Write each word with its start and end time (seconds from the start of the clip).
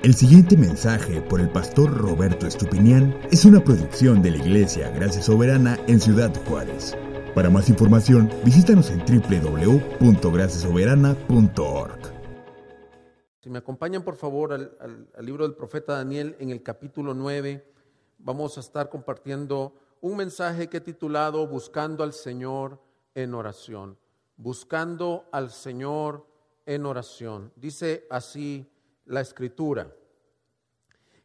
El 0.00 0.14
siguiente 0.14 0.56
mensaje 0.56 1.20
por 1.20 1.40
el 1.40 1.50
pastor 1.50 1.92
Roberto 1.92 2.46
Estupinián 2.46 3.18
es 3.32 3.44
una 3.44 3.64
producción 3.64 4.22
de 4.22 4.30
la 4.30 4.36
Iglesia 4.36 4.90
Gracia 4.90 5.20
Soberana 5.20 5.76
en 5.88 5.98
Ciudad 5.98 6.32
Juárez. 6.46 6.96
Para 7.34 7.50
más 7.50 7.68
información, 7.68 8.30
visítanos 8.44 8.90
en 8.90 9.00
www.graciasoberana.org. 9.00 11.98
Si 13.40 13.50
me 13.50 13.58
acompañan 13.58 14.04
por 14.04 14.14
favor 14.14 14.52
al, 14.52 15.08
libro 15.18 15.42
del 15.42 15.56
profeta 15.56 15.94
Daniel 15.94 16.36
en 16.38 16.50
el 16.50 16.62
capítulo 16.62 17.12
9, 17.12 17.68
vamos 18.18 18.56
a 18.56 18.60
estar 18.60 18.90
compartiendo 18.90 19.74
un 20.00 20.16
mensaje 20.16 20.68
que 20.68 20.76
he 20.76 20.80
titulado 20.80 21.44
Buscando 21.48 22.04
al 22.04 22.12
Señor 22.12 22.80
en 23.16 23.34
oración. 23.34 23.98
Buscando 24.36 25.24
al 25.32 25.50
Señor 25.50 26.24
en 26.66 26.86
oración. 26.86 27.52
Dice 27.56 28.06
así 28.10 28.70
la 29.08 29.20
escritura. 29.20 29.94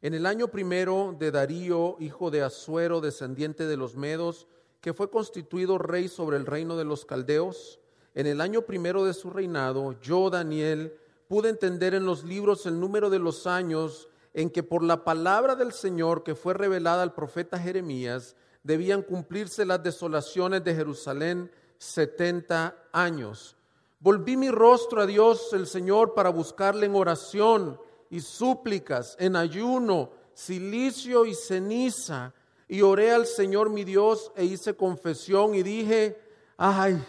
En 0.02 0.14
el 0.14 0.26
año 0.26 0.48
primero 0.48 1.16
de 1.18 1.32
Darío, 1.32 1.98
hijo 2.00 2.32
de 2.32 2.42
Asuero, 2.42 3.02
descendiente 3.02 3.68
de 3.68 3.78
los 3.78 3.96
Medos, 3.96 4.48
que 4.82 4.94
fue 4.94 5.10
constituido 5.10 5.78
rey 5.78 6.08
sobre 6.08 6.38
el 6.38 6.46
reino 6.46 6.76
de 6.76 6.84
los 6.84 7.06
caldeos, 7.06 7.80
en 8.16 8.28
el 8.28 8.42
año 8.42 8.64
primero 8.64 9.06
de 9.06 9.14
su 9.14 9.30
reinado, 9.30 10.00
yo, 10.02 10.30
Daniel, 10.30 10.98
pude 11.28 11.50
entender 11.50 11.94
en 11.94 12.06
los 12.06 12.24
libros 12.24 12.66
el 12.66 12.80
número 12.80 13.10
de 13.10 13.20
los 13.20 13.48
años 13.48 14.10
en 14.34 14.50
que 14.50 14.64
por 14.64 14.84
la 14.84 15.04
palabra 15.04 15.56
del 15.56 15.72
Señor 15.72 16.24
que 16.24 16.36
fue 16.36 16.54
revelada 16.54 17.04
al 17.04 17.14
profeta 17.14 17.60
Jeremías, 17.60 18.36
debían 18.64 19.02
cumplirse 19.02 19.66
las 19.66 19.84
desolaciones 19.84 20.64
de 20.64 20.76
Jerusalén 20.76 21.52
setenta 21.78 22.78
años 22.92 23.58
Volví 24.04 24.36
mi 24.36 24.52
rostro 24.52 25.02
a 25.02 25.06
Dios 25.06 25.54
el 25.54 25.66
Señor 25.66 26.14
para 26.14 26.28
buscarle 26.28 26.88
en 26.88 26.96
oración 26.96 27.80
y 28.10 28.20
súplicas, 28.20 29.16
en 29.18 29.38
ayuno, 29.38 30.12
silicio 30.34 31.26
y 31.26 31.34
ceniza. 31.34 32.34
Y 32.68 32.82
oré 32.82 33.14
al 33.14 33.26
Señor 33.26 33.70
mi 33.70 33.86
Dios 33.86 34.34
e 34.36 34.44
hice 34.44 34.76
confesión 34.76 35.56
y 35.56 35.64
dije, 35.64 36.20
ay, 36.58 37.02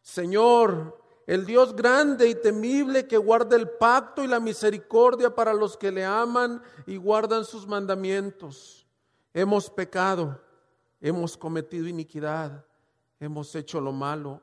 Señor, 0.00 0.96
el 1.26 1.44
Dios 1.44 1.74
grande 1.74 2.28
y 2.28 2.36
temible 2.36 3.08
que 3.08 3.16
guarda 3.16 3.56
el 3.56 3.68
pacto 3.68 4.22
y 4.22 4.28
la 4.28 4.38
misericordia 4.38 5.34
para 5.34 5.52
los 5.52 5.76
que 5.76 5.90
le 5.90 6.04
aman 6.04 6.62
y 6.86 6.98
guardan 6.98 7.44
sus 7.44 7.66
mandamientos. 7.66 8.86
Hemos 9.34 9.68
pecado, 9.68 10.40
hemos 11.00 11.36
cometido 11.36 11.88
iniquidad, 11.88 12.64
hemos 13.18 13.52
hecho 13.56 13.80
lo 13.80 13.90
malo 13.90 14.40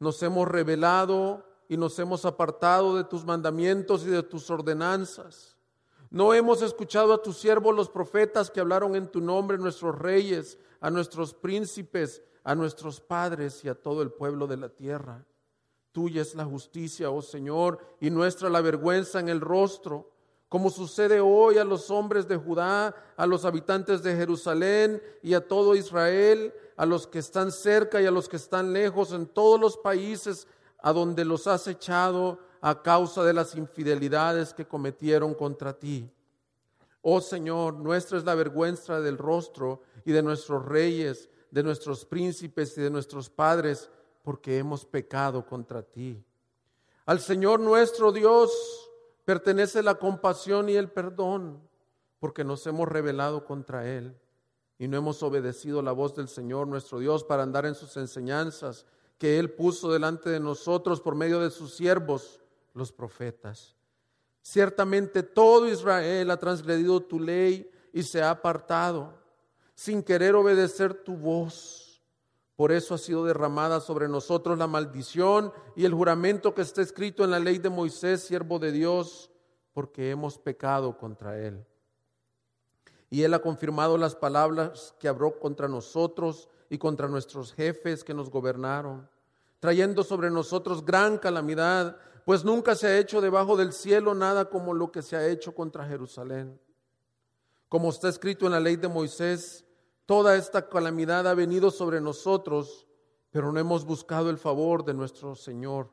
nos 0.00 0.20
hemos 0.22 0.48
rebelado 0.48 1.46
y 1.68 1.76
nos 1.76 1.96
hemos 1.98 2.24
apartado 2.24 2.96
de 2.96 3.04
tus 3.04 3.24
mandamientos 3.24 4.02
y 4.04 4.08
de 4.08 4.24
tus 4.24 4.50
ordenanzas. 4.50 5.56
No 6.10 6.34
hemos 6.34 6.62
escuchado 6.62 7.12
a 7.12 7.22
tus 7.22 7.36
siervos 7.36 7.76
los 7.76 7.88
profetas 7.88 8.50
que 8.50 8.58
hablaron 8.58 8.96
en 8.96 9.06
tu 9.06 9.20
nombre, 9.20 9.58
nuestros 9.58 9.96
reyes, 9.96 10.58
a 10.80 10.90
nuestros 10.90 11.32
príncipes, 11.34 12.22
a 12.42 12.56
nuestros 12.56 13.00
padres 13.00 13.64
y 13.64 13.68
a 13.68 13.76
todo 13.76 14.02
el 14.02 14.10
pueblo 14.10 14.48
de 14.48 14.56
la 14.56 14.70
tierra. 14.70 15.24
Tuya 15.92 16.22
es 16.22 16.34
la 16.34 16.44
justicia, 16.44 17.10
oh 17.10 17.22
Señor, 17.22 17.78
y 18.00 18.10
nuestra 18.10 18.48
la 18.48 18.60
vergüenza 18.60 19.20
en 19.20 19.28
el 19.28 19.40
rostro, 19.40 20.10
como 20.50 20.68
sucede 20.68 21.20
hoy 21.20 21.58
a 21.58 21.64
los 21.64 21.92
hombres 21.92 22.26
de 22.26 22.36
Judá, 22.36 22.92
a 23.16 23.24
los 23.24 23.44
habitantes 23.44 24.02
de 24.02 24.16
Jerusalén 24.16 25.00
y 25.22 25.34
a 25.34 25.46
todo 25.46 25.76
Israel, 25.76 26.52
a 26.76 26.84
los 26.84 27.06
que 27.06 27.20
están 27.20 27.52
cerca 27.52 28.02
y 28.02 28.06
a 28.06 28.10
los 28.10 28.28
que 28.28 28.34
están 28.34 28.72
lejos, 28.72 29.12
en 29.12 29.26
todos 29.26 29.60
los 29.60 29.76
países 29.76 30.48
a 30.82 30.92
donde 30.92 31.24
los 31.24 31.46
has 31.46 31.68
echado 31.68 32.40
a 32.60 32.82
causa 32.82 33.22
de 33.22 33.32
las 33.32 33.54
infidelidades 33.54 34.52
que 34.52 34.66
cometieron 34.66 35.34
contra 35.34 35.72
ti. 35.72 36.10
Oh 37.00 37.20
Señor, 37.20 37.74
nuestra 37.74 38.18
es 38.18 38.24
la 38.24 38.34
vergüenza 38.34 39.00
del 39.00 39.18
rostro 39.18 39.82
y 40.04 40.10
de 40.10 40.20
nuestros 40.20 40.66
reyes, 40.66 41.30
de 41.52 41.62
nuestros 41.62 42.04
príncipes 42.04 42.76
y 42.76 42.80
de 42.80 42.90
nuestros 42.90 43.30
padres, 43.30 43.88
porque 44.24 44.58
hemos 44.58 44.84
pecado 44.84 45.46
contra 45.46 45.80
ti. 45.80 46.20
Al 47.06 47.20
Señor 47.20 47.60
nuestro 47.60 48.10
Dios 48.10 48.89
pertenece 49.24 49.82
la 49.82 49.96
compasión 49.96 50.68
y 50.68 50.76
el 50.76 50.90
perdón, 50.90 51.60
porque 52.18 52.44
nos 52.44 52.66
hemos 52.66 52.88
rebelado 52.88 53.44
contra 53.44 53.88
Él 53.88 54.16
y 54.78 54.88
no 54.88 54.96
hemos 54.96 55.22
obedecido 55.22 55.82
la 55.82 55.92
voz 55.92 56.14
del 56.14 56.28
Señor 56.28 56.66
nuestro 56.66 56.98
Dios 56.98 57.24
para 57.24 57.42
andar 57.42 57.66
en 57.66 57.74
sus 57.74 57.96
enseñanzas 57.96 58.86
que 59.18 59.38
Él 59.38 59.50
puso 59.50 59.92
delante 59.92 60.30
de 60.30 60.40
nosotros 60.40 61.00
por 61.00 61.14
medio 61.14 61.40
de 61.40 61.50
sus 61.50 61.74
siervos, 61.74 62.40
los 62.72 62.90
profetas. 62.90 63.76
Ciertamente 64.42 65.22
todo 65.22 65.68
Israel 65.68 66.30
ha 66.30 66.38
transgredido 66.38 67.00
tu 67.00 67.20
ley 67.20 67.70
y 67.92 68.02
se 68.02 68.22
ha 68.22 68.30
apartado 68.30 69.12
sin 69.74 70.02
querer 70.02 70.34
obedecer 70.34 70.94
tu 70.94 71.16
voz. 71.16 71.79
Por 72.60 72.72
eso 72.72 72.94
ha 72.94 72.98
sido 72.98 73.24
derramada 73.24 73.80
sobre 73.80 74.06
nosotros 74.06 74.58
la 74.58 74.66
maldición 74.66 75.50
y 75.76 75.86
el 75.86 75.94
juramento 75.94 76.54
que 76.54 76.60
está 76.60 76.82
escrito 76.82 77.24
en 77.24 77.30
la 77.30 77.38
ley 77.38 77.56
de 77.56 77.70
Moisés, 77.70 78.20
siervo 78.20 78.58
de 78.58 78.70
Dios, 78.70 79.30
porque 79.72 80.10
hemos 80.10 80.36
pecado 80.36 80.98
contra 80.98 81.38
Él 81.38 81.64
y 83.08 83.22
Él 83.22 83.32
ha 83.32 83.38
confirmado 83.38 83.96
las 83.96 84.14
palabras 84.14 84.94
que 85.00 85.08
habló 85.08 85.38
contra 85.38 85.68
nosotros 85.68 86.50
y 86.68 86.76
contra 86.76 87.08
nuestros 87.08 87.54
jefes 87.54 88.04
que 88.04 88.12
nos 88.12 88.28
gobernaron, 88.28 89.08
trayendo 89.58 90.04
sobre 90.04 90.30
nosotros 90.30 90.84
gran 90.84 91.16
calamidad, 91.16 91.96
pues 92.26 92.44
nunca 92.44 92.74
se 92.74 92.88
ha 92.88 92.98
hecho 92.98 93.22
debajo 93.22 93.56
del 93.56 93.72
cielo 93.72 94.14
nada 94.14 94.50
como 94.50 94.74
lo 94.74 94.92
que 94.92 95.00
se 95.00 95.16
ha 95.16 95.26
hecho 95.26 95.54
contra 95.54 95.86
Jerusalén. 95.86 96.60
Como 97.70 97.88
está 97.88 98.10
escrito 98.10 98.44
en 98.44 98.52
la 98.52 98.60
ley 98.60 98.76
de 98.76 98.88
Moisés, 98.88 99.64
toda 100.10 100.34
esta 100.34 100.68
calamidad 100.68 101.28
ha 101.28 101.34
venido 101.34 101.70
sobre 101.70 102.00
nosotros, 102.00 102.84
pero 103.30 103.52
no 103.52 103.60
hemos 103.60 103.84
buscado 103.84 104.28
el 104.28 104.38
favor 104.38 104.84
de 104.84 104.92
nuestro 104.92 105.36
Señor, 105.36 105.88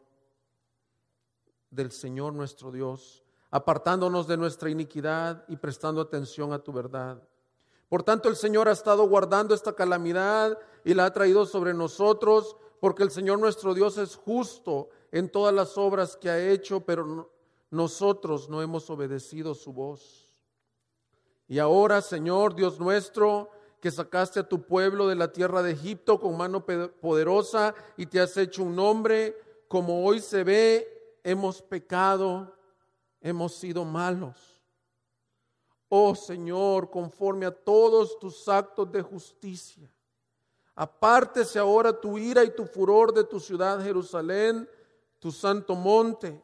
del 1.69 1.91
Señor 1.91 2.33
nuestro 2.33 2.71
Dios 2.71 3.23
apartándonos 3.51 4.25
de 4.25 4.35
nuestra 4.35 4.71
iniquidad 4.71 5.45
y 5.47 5.57
prestando 5.57 6.01
atención 6.01 6.51
a 6.51 6.57
tu 6.57 6.73
verdad. 6.73 7.21
Por 7.89 8.01
tanto, 8.01 8.27
el 8.27 8.35
Señor 8.35 8.67
ha 8.67 8.71
estado 8.71 9.07
guardando 9.07 9.53
esta 9.53 9.73
calamidad 9.73 10.57
y 10.83 10.95
la 10.95 11.05
ha 11.05 11.13
traído 11.13 11.45
sobre 11.45 11.75
nosotros, 11.75 12.57
porque 12.79 13.03
el 13.03 13.11
Señor 13.11 13.37
nuestro 13.37 13.75
Dios 13.75 13.99
es 13.99 14.15
justo 14.15 14.89
en 15.11 15.29
todas 15.29 15.53
las 15.53 15.77
obras 15.77 16.17
que 16.17 16.31
ha 16.31 16.39
hecho, 16.39 16.79
pero 16.79 17.31
nosotros 17.69 18.49
no 18.49 18.63
hemos 18.63 18.89
obedecido 18.89 19.53
su 19.53 19.73
voz. 19.73 20.33
Y 21.47 21.59
ahora, 21.59 22.01
Señor 22.01 22.55
Dios 22.55 22.79
nuestro, 22.79 23.51
que 23.79 23.91
sacaste 23.91 24.39
a 24.39 24.47
tu 24.47 24.63
pueblo 24.63 25.07
de 25.07 25.15
la 25.15 25.31
tierra 25.31 25.61
de 25.61 25.71
Egipto 25.71 26.19
con 26.19 26.35
mano 26.35 26.65
poderosa 26.65 27.75
y 27.95 28.05
te 28.05 28.19
has 28.19 28.35
hecho 28.37 28.63
un 28.63 28.75
nombre, 28.75 29.37
como 29.67 30.05
hoy 30.05 30.19
se 30.19 30.43
ve, 30.43 31.19
hemos 31.23 31.61
pecado 31.61 32.57
hemos 33.21 33.55
sido 33.55 33.83
malos. 33.85 34.35
Oh 35.89 36.15
Señor, 36.15 36.89
conforme 36.89 37.45
a 37.45 37.51
todos 37.51 38.19
tus 38.19 38.47
actos 38.47 38.91
de 38.91 39.01
justicia, 39.01 39.89
apártese 40.75 41.59
ahora 41.59 41.99
tu 41.99 42.17
ira 42.17 42.43
y 42.43 42.51
tu 42.51 42.65
furor 42.65 43.13
de 43.13 43.23
tu 43.23 43.39
ciudad 43.39 43.81
Jerusalén, 43.81 44.69
tu 45.19 45.31
santo 45.31 45.75
monte, 45.75 46.41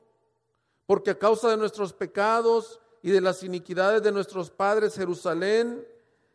porque 0.86 1.12
a 1.12 1.20
causa 1.20 1.50
de 1.50 1.58
nuestros 1.58 1.94
pecados 1.94 2.80
y 3.02 3.12
de 3.12 3.22
las 3.22 3.44
iniquidades 3.44 4.02
de 4.02 4.12
nuestros 4.12 4.50
padres 4.50 4.96
Jerusalén 4.96 5.86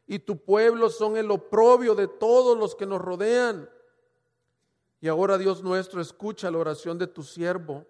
y 0.08 0.18
tu 0.18 0.42
pueblo 0.42 0.88
son 0.88 1.16
el 1.16 1.30
oprobio 1.30 1.94
de 1.94 2.08
todos 2.08 2.58
los 2.58 2.74
que 2.74 2.86
nos 2.86 3.00
rodean. 3.00 3.70
Y 5.00 5.06
ahora 5.06 5.38
Dios 5.38 5.62
nuestro, 5.62 6.00
escucha 6.00 6.50
la 6.50 6.58
oración 6.58 6.98
de 6.98 7.06
tu 7.06 7.22
siervo 7.22 7.86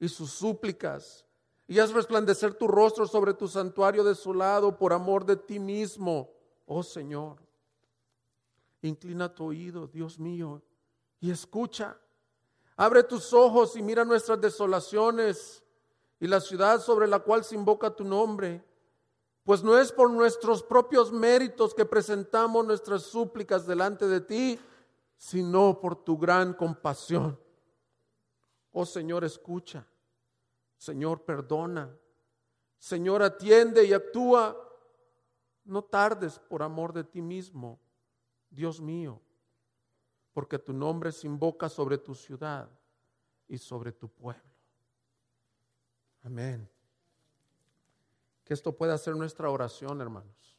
y 0.00 0.08
sus 0.08 0.32
súplicas 0.32 1.26
y 1.68 1.78
haz 1.78 1.92
resplandecer 1.92 2.54
tu 2.54 2.66
rostro 2.66 3.06
sobre 3.06 3.34
tu 3.34 3.48
santuario 3.48 4.02
desolado 4.02 4.76
por 4.78 4.92
amor 4.92 5.26
de 5.26 5.36
ti 5.36 5.58
mismo, 5.58 6.32
oh 6.64 6.82
Señor. 6.82 7.36
Inclina 8.82 9.32
tu 9.32 9.44
oído, 9.44 9.86
Dios 9.88 10.18
mío, 10.18 10.62
y 11.20 11.30
escucha. 11.30 11.98
Abre 12.76 13.02
tus 13.02 13.32
ojos 13.32 13.76
y 13.76 13.82
mira 13.82 14.04
nuestras 14.04 14.40
desolaciones 14.40 15.62
y 16.18 16.26
la 16.26 16.40
ciudad 16.40 16.80
sobre 16.80 17.06
la 17.06 17.18
cual 17.18 17.44
se 17.44 17.56
invoca 17.56 17.90
tu 17.90 18.04
nombre. 18.04 18.64
Pues 19.46 19.62
no 19.62 19.78
es 19.78 19.92
por 19.92 20.10
nuestros 20.10 20.60
propios 20.60 21.12
méritos 21.12 21.72
que 21.72 21.84
presentamos 21.84 22.66
nuestras 22.66 23.02
súplicas 23.02 23.64
delante 23.64 24.08
de 24.08 24.20
ti, 24.20 24.58
sino 25.16 25.78
por 25.80 25.94
tu 26.02 26.18
gran 26.18 26.52
compasión. 26.52 27.38
Oh 28.72 28.84
Señor, 28.84 29.22
escucha. 29.22 29.86
Señor, 30.76 31.22
perdona. 31.22 31.96
Señor, 32.76 33.22
atiende 33.22 33.84
y 33.84 33.92
actúa. 33.92 34.56
No 35.62 35.84
tardes 35.84 36.40
por 36.40 36.64
amor 36.64 36.92
de 36.92 37.04
ti 37.04 37.22
mismo, 37.22 37.78
Dios 38.50 38.80
mío, 38.80 39.22
porque 40.32 40.58
tu 40.58 40.72
nombre 40.72 41.12
se 41.12 41.28
invoca 41.28 41.68
sobre 41.68 41.98
tu 41.98 42.16
ciudad 42.16 42.68
y 43.46 43.58
sobre 43.58 43.92
tu 43.92 44.08
pueblo. 44.08 44.42
Amén. 46.24 46.68
Que 48.46 48.54
esto 48.54 48.76
pueda 48.76 48.96
ser 48.96 49.16
nuestra 49.16 49.50
oración, 49.50 50.00
hermanos. 50.00 50.56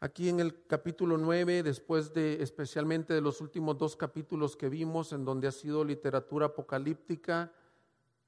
Aquí 0.00 0.30
en 0.30 0.40
el 0.40 0.66
capítulo 0.66 1.18
9, 1.18 1.62
después 1.62 2.14
de 2.14 2.42
especialmente 2.42 3.12
de 3.12 3.20
los 3.20 3.42
últimos 3.42 3.76
dos 3.76 3.94
capítulos 3.94 4.56
que 4.56 4.70
vimos, 4.70 5.12
en 5.12 5.26
donde 5.26 5.48
ha 5.48 5.52
sido 5.52 5.84
literatura 5.84 6.46
apocalíptica, 6.46 7.52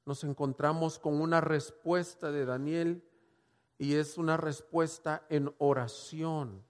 nos 0.05 0.25
encontramos 0.25 0.99
con 0.99 1.23
una 1.23 1.41
respuesta 1.41 2.31
de 2.31 2.45
Daniel 2.45 3.03
y 3.79 3.95
es 3.95 4.19
una 4.19 4.37
respuesta 4.37 5.25
en 5.31 5.51
oración. 5.57 6.63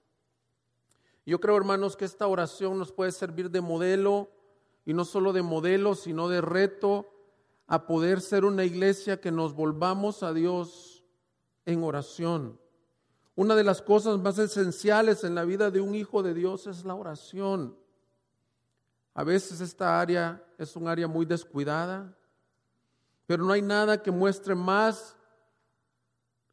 Yo 1.27 1.41
creo, 1.41 1.57
hermanos, 1.57 1.97
que 1.97 2.05
esta 2.05 2.29
oración 2.29 2.79
nos 2.79 2.93
puede 2.93 3.11
servir 3.11 3.51
de 3.51 3.61
modelo 3.61 4.31
y 4.85 4.95
no 4.95 5.05
solo 5.05 5.33
de 5.33 5.43
modelo, 5.43 5.97
sino 5.97 6.29
de 6.29 6.41
reto 6.41 7.18
a 7.69 7.87
poder 7.87 8.23
ser 8.23 8.47
una 8.47 8.65
iglesia 8.65 9.20
que 9.20 9.31
nos 9.31 9.55
volvamos 9.55 10.23
a 10.23 10.32
Dios 10.32 11.05
en 11.67 11.85
oración. 11.85 12.59
Una 13.37 13.55
de 13.55 13.62
las 13.62 13.82
cosas 13.82 14.19
más 14.19 14.38
esenciales 14.38 15.23
en 15.23 15.35
la 15.35 15.44
vida 15.44 15.70
de 15.70 15.82
un 15.82 15.94
hijo 15.94 16.23
de 16.23 16.32
Dios 16.32 16.67
es 16.67 16.87
la 16.87 16.94
oración. 16.94 17.76
A 19.12 19.23
veces 19.23 19.61
esta 19.61 20.00
área 20.00 20.43
es 20.56 20.75
un 20.76 20.88
área 20.88 21.06
muy 21.06 21.26
descuidada, 21.26 22.17
pero 23.26 23.44
no 23.44 23.53
hay 23.53 23.61
nada 23.61 24.03
que 24.03 24.11
muestre 24.11 24.55
más, 24.55 25.15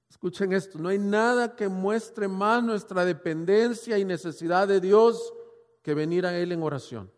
escuchen 0.09 0.51
esto, 0.51 0.77
no 0.79 0.89
hay 0.89 0.99
nada 0.99 1.55
que 1.55 1.69
muestre 1.69 2.27
más 2.27 2.61
nuestra 2.61 3.05
dependencia 3.05 3.97
y 3.97 4.03
necesidad 4.03 4.67
de 4.67 4.81
Dios 4.81 5.33
que 5.81 5.93
venir 5.93 6.25
a 6.25 6.37
Él 6.37 6.51
en 6.51 6.61
oración. 6.61 7.09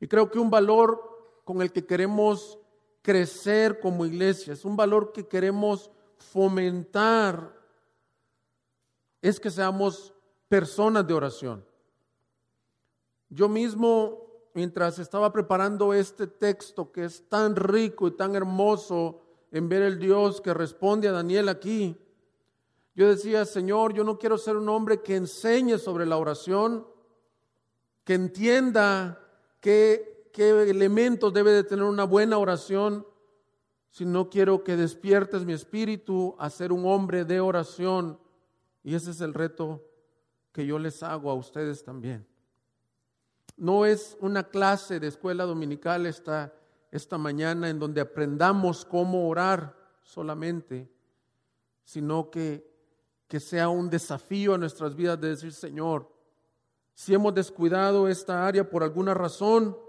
Y 0.00 0.08
creo 0.08 0.28
que 0.30 0.40
un 0.40 0.50
valor 0.50 1.15
con 1.46 1.62
el 1.62 1.70
que 1.70 1.86
queremos 1.86 2.58
crecer 3.02 3.78
como 3.78 4.04
iglesia, 4.04 4.52
es 4.52 4.64
un 4.64 4.76
valor 4.76 5.12
que 5.12 5.28
queremos 5.28 5.92
fomentar, 6.18 7.56
es 9.22 9.38
que 9.38 9.48
seamos 9.48 10.12
personas 10.48 11.06
de 11.06 11.14
oración. 11.14 11.64
Yo 13.28 13.48
mismo, 13.48 14.26
mientras 14.54 14.98
estaba 14.98 15.32
preparando 15.32 15.94
este 15.94 16.26
texto 16.26 16.90
que 16.90 17.04
es 17.04 17.28
tan 17.28 17.54
rico 17.54 18.08
y 18.08 18.16
tan 18.16 18.34
hermoso 18.34 19.22
en 19.52 19.68
ver 19.68 19.82
el 19.82 20.00
Dios 20.00 20.40
que 20.40 20.52
responde 20.52 21.06
a 21.06 21.12
Daniel 21.12 21.48
aquí, 21.48 21.96
yo 22.96 23.08
decía, 23.08 23.44
Señor, 23.44 23.94
yo 23.94 24.02
no 24.02 24.18
quiero 24.18 24.36
ser 24.36 24.56
un 24.56 24.68
hombre 24.68 25.00
que 25.00 25.14
enseñe 25.14 25.78
sobre 25.78 26.06
la 26.06 26.16
oración, 26.16 26.88
que 28.02 28.14
entienda 28.14 29.22
que 29.60 30.15
qué 30.36 30.50
elementos 30.68 31.32
debe 31.32 31.50
de 31.50 31.64
tener 31.64 31.86
una 31.86 32.04
buena 32.04 32.36
oración, 32.36 33.06
si 33.90 34.04
no 34.04 34.28
quiero 34.28 34.62
que 34.62 34.76
despiertes 34.76 35.46
mi 35.46 35.54
espíritu 35.54 36.36
a 36.38 36.50
ser 36.50 36.72
un 36.72 36.84
hombre 36.84 37.24
de 37.24 37.40
oración. 37.40 38.20
Y 38.84 38.94
ese 38.94 39.12
es 39.12 39.22
el 39.22 39.32
reto 39.32 39.82
que 40.52 40.66
yo 40.66 40.78
les 40.78 41.02
hago 41.02 41.30
a 41.30 41.34
ustedes 41.34 41.82
también. 41.82 42.26
No 43.56 43.86
es 43.86 44.18
una 44.20 44.42
clase 44.42 45.00
de 45.00 45.06
escuela 45.06 45.44
dominical 45.44 46.04
esta, 46.04 46.52
esta 46.90 47.16
mañana 47.16 47.70
en 47.70 47.78
donde 47.78 48.02
aprendamos 48.02 48.84
cómo 48.84 49.30
orar 49.30 49.74
solamente, 50.02 50.92
sino 51.82 52.30
que, 52.30 52.70
que 53.26 53.40
sea 53.40 53.70
un 53.70 53.88
desafío 53.88 54.52
a 54.52 54.58
nuestras 54.58 54.94
vidas 54.94 55.18
de 55.18 55.30
decir, 55.30 55.54
Señor, 55.54 56.12
si 56.92 57.14
hemos 57.14 57.32
descuidado 57.32 58.06
esta 58.06 58.46
área 58.46 58.68
por 58.68 58.82
alguna 58.82 59.14
razón, 59.14 59.85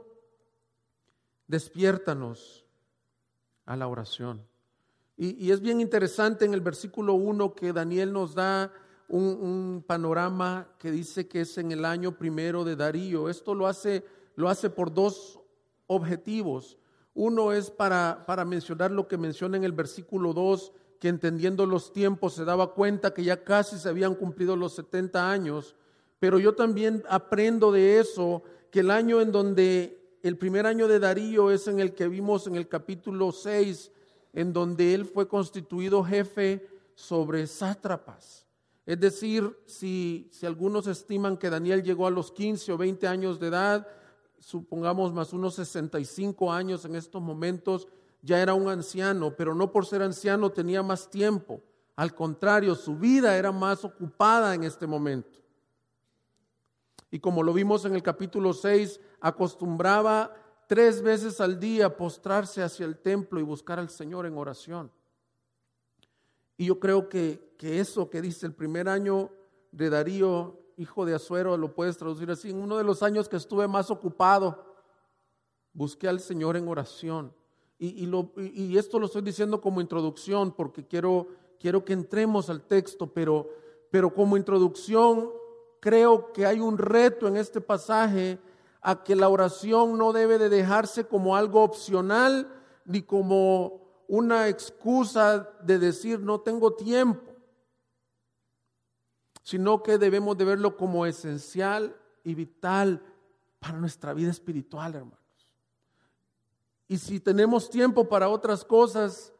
despiértanos 1.47 2.65
a 3.65 3.75
la 3.75 3.87
oración. 3.87 4.45
Y, 5.19 5.51
es 5.51 5.61
bien 5.61 5.81
interesante 5.81 6.45
en 6.45 6.53
el 6.53 6.61
versículo 6.61 7.15
1 7.15 7.55
que 7.55 7.73
Daniel 7.73 8.13
nos 8.13 8.35
da 8.35 8.71
un, 9.07 9.23
un, 9.23 9.83
panorama 9.85 10.67
que 10.77 10.91
dice 10.91 11.27
que 11.27 11.41
es 11.41 11.57
en 11.57 11.71
el 11.71 11.85
año 11.85 12.17
primero 12.17 12.63
de 12.63 12.75
Darío. 12.75 13.27
Esto 13.27 13.55
lo 13.55 13.65
hace, 13.65 14.05
lo 14.35 14.47
hace 14.47 14.69
por 14.69 14.93
dos 14.93 15.39
objetivos. 15.87 16.77
Uno 17.15 17.51
es 17.51 17.71
para, 17.71 18.25
para 18.27 18.45
mencionar 18.45 18.91
lo 18.91 19.07
que 19.07 19.17
menciona 19.17 19.57
en 19.57 19.63
el 19.63 19.71
versículo 19.71 20.33
2, 20.33 20.71
que 20.99 21.07
entendiendo 21.07 21.65
los 21.65 21.91
tiempos 21.91 22.35
se 22.35 22.45
daba 22.45 22.75
cuenta 22.75 23.13
que 23.13 23.23
ya 23.23 23.43
casi 23.43 23.79
se 23.79 23.89
habían 23.89 24.13
cumplido 24.13 24.55
los 24.55 24.75
70 24.75 25.31
años. 25.31 25.75
Pero 26.19 26.37
yo 26.37 26.53
también 26.53 27.03
aprendo 27.09 27.71
de 27.71 27.99
eso 27.99 28.43
que 28.69 28.81
el 28.81 28.91
año 28.91 29.19
en 29.19 29.31
donde 29.31 30.06
el 30.27 30.37
primer 30.37 30.65
año 30.65 30.87
de 30.87 30.99
Darío 30.99 31.51
es 31.51 31.67
en 31.67 31.79
el 31.79 31.93
que 31.93 32.07
vimos 32.07 32.47
en 32.47 32.55
el 32.55 32.67
capítulo 32.67 33.31
6, 33.31 33.91
en 34.33 34.53
donde 34.53 34.93
él 34.93 35.05
fue 35.05 35.27
constituido 35.27 36.03
jefe 36.03 36.67
sobre 36.95 37.47
sátrapas. 37.47 38.45
Es 38.85 38.99
decir, 38.99 39.57
si, 39.65 40.29
si 40.31 40.45
algunos 40.45 40.87
estiman 40.87 41.37
que 41.37 41.49
Daniel 41.49 41.83
llegó 41.83 42.07
a 42.07 42.11
los 42.11 42.31
15 42.31 42.71
o 42.71 42.77
20 42.77 43.07
años 43.07 43.39
de 43.39 43.47
edad, 43.47 43.87
supongamos 44.39 45.13
más 45.13 45.33
unos 45.33 45.55
65 45.55 46.51
años 46.51 46.85
en 46.85 46.95
estos 46.95 47.21
momentos, 47.21 47.87
ya 48.21 48.41
era 48.41 48.53
un 48.53 48.69
anciano, 48.69 49.35
pero 49.35 49.53
no 49.53 49.71
por 49.71 49.85
ser 49.85 50.01
anciano 50.01 50.51
tenía 50.51 50.83
más 50.83 51.09
tiempo. 51.09 51.61
Al 51.95 52.13
contrario, 52.13 52.75
su 52.75 52.95
vida 52.95 53.37
era 53.37 53.51
más 53.51 53.83
ocupada 53.83 54.53
en 54.55 54.63
este 54.63 54.87
momento. 54.87 55.39
Y 57.09 57.19
como 57.19 57.43
lo 57.43 57.53
vimos 57.53 57.85
en 57.85 57.95
el 57.95 58.03
capítulo 58.03 58.53
6, 58.53 58.99
acostumbraba 59.19 60.33
tres 60.67 61.01
veces 61.01 61.39
al 61.41 61.59
día 61.59 61.95
postrarse 61.95 62.61
hacia 62.61 62.85
el 62.85 62.97
templo 62.97 63.39
y 63.39 63.43
buscar 63.43 63.79
al 63.79 63.89
Señor 63.89 64.25
en 64.25 64.37
oración. 64.37 64.91
Y 66.57 66.65
yo 66.65 66.79
creo 66.79 67.07
que, 67.07 67.53
que 67.57 67.79
eso 67.79 68.09
que 68.09 68.21
dice 68.21 68.45
el 68.45 68.53
primer 68.53 68.89
año 68.89 69.29
de 69.71 69.89
Darío, 69.89 70.59
hijo 70.77 71.05
de 71.05 71.15
Azuero, 71.15 71.55
lo 71.57 71.73
puedes 71.73 71.97
traducir 71.97 72.29
así, 72.31 72.49
en 72.49 72.61
uno 72.61 72.77
de 72.77 72.83
los 72.83 73.03
años 73.03 73.29
que 73.29 73.37
estuve 73.37 73.67
más 73.67 73.91
ocupado, 73.91 74.65
busqué 75.73 76.07
al 76.07 76.19
Señor 76.19 76.57
en 76.57 76.67
oración. 76.67 77.33
Y, 77.79 78.09
y, 78.37 78.77
esto 78.77 78.99
lo 78.99 79.05
estoy 79.05 79.21
diciendo 79.21 79.61
como 79.61 79.81
introducción 79.81 80.51
porque 80.51 80.87
quiero, 80.87 81.27
quiero 81.59 81.85
que 81.85 81.93
entremos 81.93 82.49
al 82.49 82.63
texto, 82.63 83.13
pero, 83.13 83.47
pero 83.91 84.11
como 84.11 84.35
introducción 84.35 85.29
creo 85.79 86.33
que 86.33 86.47
hay 86.47 86.59
un 86.59 86.79
reto 86.79 87.27
en 87.27 87.37
este 87.37 87.61
pasaje 87.61 88.39
a 88.81 89.03
que 89.03 89.15
la 89.15 89.29
oración 89.29 89.97
no 89.97 90.13
debe 90.13 90.37
de 90.37 90.49
dejarse 90.49 91.05
como 91.05 91.35
algo 91.35 91.63
opcional 91.63 92.47
ni 92.85 93.01
como 93.01 94.03
una 94.07 94.47
excusa 94.47 95.49
de 95.61 95.79
decir 95.79 96.19
no 96.19 96.39
tengo 96.39 96.73
tiempo, 96.73 97.33
sino 99.43 99.83
que 99.83 99.97
debemos 99.97 100.37
de 100.37 100.45
verlo 100.45 100.77
como 100.77 101.05
esencial 101.05 101.95
y 102.23 102.33
vital 102.33 103.01
para 103.59 103.77
nuestra 103.77 104.13
vida 104.13 104.31
espiritual, 104.31 104.95
hermanos. 104.95 105.17
Y 106.87 106.97
si 106.97 107.19
tenemos 107.19 107.69
tiempo 107.69 108.07
para 108.07 108.29
otras 108.29 108.63
cosas, 108.63 109.33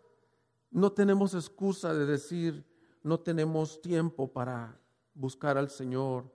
no 0.70 0.92
tenemos 0.92 1.34
excusa 1.34 1.94
de 1.94 2.06
decir 2.06 2.66
no 3.04 3.20
tenemos 3.22 3.82
tiempo 3.82 4.28
para 4.28 4.78
buscar 5.14 5.58
al 5.58 5.70
Señor 5.70 6.26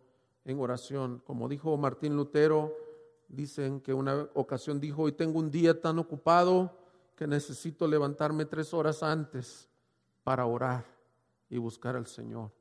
en 0.45 0.59
oración. 0.59 1.23
Como 1.27 1.49
dijo 1.49 1.77
Martín 1.77 2.17
Lutero, 2.17 2.75
dicen 3.33 3.81
que 3.81 3.95
una 3.95 4.29
ocasión 4.35 4.79
dijo, 4.79 5.03
hoy 5.03 5.13
tengo 5.13 5.39
un 5.39 5.51
día 5.51 5.81
tan 5.81 5.99
ocupado 5.99 6.79
que 7.17 7.27
necesito 7.27 7.89
levantarme 7.89 8.45
tres 8.45 8.73
horas 8.75 9.03
antes 9.03 9.69
para 10.23 10.47
orar 10.47 10.85
y 11.49 11.57
buscar 11.59 11.97
al 11.97 12.07
Señor. 12.07 12.53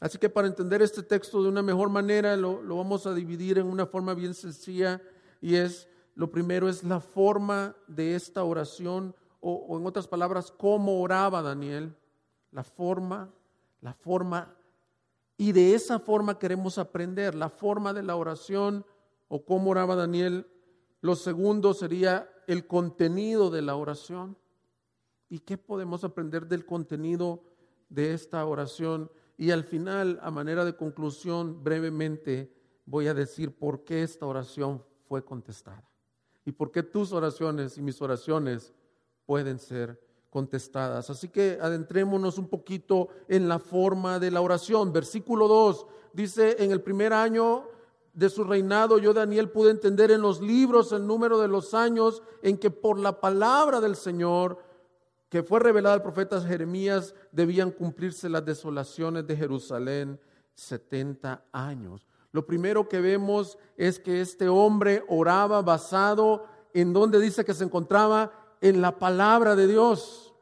Así 0.00 0.18
que 0.18 0.28
para 0.28 0.48
entender 0.48 0.82
este 0.82 1.04
texto 1.04 1.42
de 1.42 1.48
una 1.48 1.62
mejor 1.62 1.88
manera 1.88 2.36
lo, 2.36 2.60
vamos 2.76 3.06
a 3.06 3.14
dividir 3.14 3.58
en 3.58 3.66
una 3.66 3.86
forma 3.86 4.14
bien 4.14 4.34
sencilla 4.34 5.00
y 5.40 5.54
es, 5.54 5.88
lo 6.16 6.30
primero 6.30 6.68
es 6.68 6.82
la 6.82 6.98
forma 6.98 7.76
de 7.86 8.16
esta 8.16 8.42
oración 8.42 9.14
o, 9.40 9.52
o 9.52 9.78
en 9.78 9.86
otras 9.86 10.08
palabras, 10.08 10.50
cómo 10.50 11.00
oraba 11.00 11.40
Daniel, 11.40 11.94
la 12.50 12.64
forma, 12.64 13.30
la 13.80 13.92
forma 13.92 14.56
y 15.36 15.52
de 15.52 15.74
esa 15.74 16.00
forma 16.00 16.38
queremos 16.38 16.78
aprender, 16.78 17.36
la 17.36 17.48
forma 17.48 17.92
de 17.92 18.02
la 18.02 18.16
oración 18.16 18.84
o 19.34 19.44
cómo 19.44 19.72
oraba 19.72 19.96
Daniel. 19.96 20.46
Lo 21.00 21.16
segundo 21.16 21.74
sería 21.74 22.30
el 22.46 22.68
contenido 22.68 23.50
de 23.50 23.62
la 23.62 23.74
oración. 23.74 24.38
¿Y 25.28 25.40
qué 25.40 25.58
podemos 25.58 26.04
aprender 26.04 26.46
del 26.46 26.64
contenido 26.64 27.42
de 27.88 28.14
esta 28.14 28.46
oración? 28.46 29.10
Y 29.36 29.50
al 29.50 29.64
final, 29.64 30.20
a 30.22 30.30
manera 30.30 30.64
de 30.64 30.76
conclusión, 30.76 31.64
brevemente 31.64 32.54
voy 32.86 33.08
a 33.08 33.14
decir 33.14 33.58
por 33.58 33.82
qué 33.82 34.04
esta 34.04 34.24
oración 34.24 34.84
fue 35.08 35.24
contestada 35.24 35.82
y 36.44 36.52
por 36.52 36.70
qué 36.70 36.84
tus 36.84 37.12
oraciones 37.12 37.76
y 37.76 37.82
mis 37.82 38.00
oraciones 38.00 38.72
pueden 39.26 39.58
ser 39.58 40.00
contestadas. 40.30 41.10
Así 41.10 41.28
que 41.28 41.58
adentrémonos 41.60 42.38
un 42.38 42.46
poquito 42.46 43.08
en 43.26 43.48
la 43.48 43.58
forma 43.58 44.20
de 44.20 44.30
la 44.30 44.42
oración. 44.42 44.92
Versículo 44.92 45.48
2 45.48 45.86
dice, 46.12 46.54
en 46.62 46.70
el 46.70 46.82
primer 46.82 47.12
año 47.12 47.73
de 48.14 48.30
su 48.30 48.44
reinado, 48.44 48.98
yo 48.98 49.12
Daniel 49.12 49.50
pude 49.50 49.70
entender 49.70 50.10
en 50.10 50.22
los 50.22 50.40
libros 50.40 50.92
el 50.92 51.06
número 51.06 51.38
de 51.38 51.48
los 51.48 51.74
años 51.74 52.22
en 52.42 52.56
que 52.58 52.70
por 52.70 52.98
la 52.98 53.20
palabra 53.20 53.80
del 53.80 53.96
Señor 53.96 54.58
que 55.34 55.42
fue 55.42 55.58
revelada 55.58 55.96
al 55.96 56.02
profeta 56.02 56.40
Jeremías, 56.40 57.12
debían 57.32 57.72
cumplirse 57.72 58.28
las 58.28 58.44
desolaciones 58.44 59.26
de 59.26 59.36
Jerusalén 59.36 60.20
70 60.54 61.42
años. 61.50 62.06
Lo 62.30 62.46
primero 62.46 62.88
que 62.88 63.00
vemos 63.00 63.58
es 63.76 63.98
que 63.98 64.20
este 64.20 64.48
hombre 64.48 65.02
oraba 65.08 65.60
basado 65.60 66.46
en 66.72 66.92
donde 66.92 67.18
dice 67.20 67.44
que 67.44 67.52
se 67.52 67.64
encontraba 67.64 68.30
en 68.60 68.80
la 68.80 68.96
palabra 68.96 69.56
de 69.56 69.66
Dios. 69.66 70.32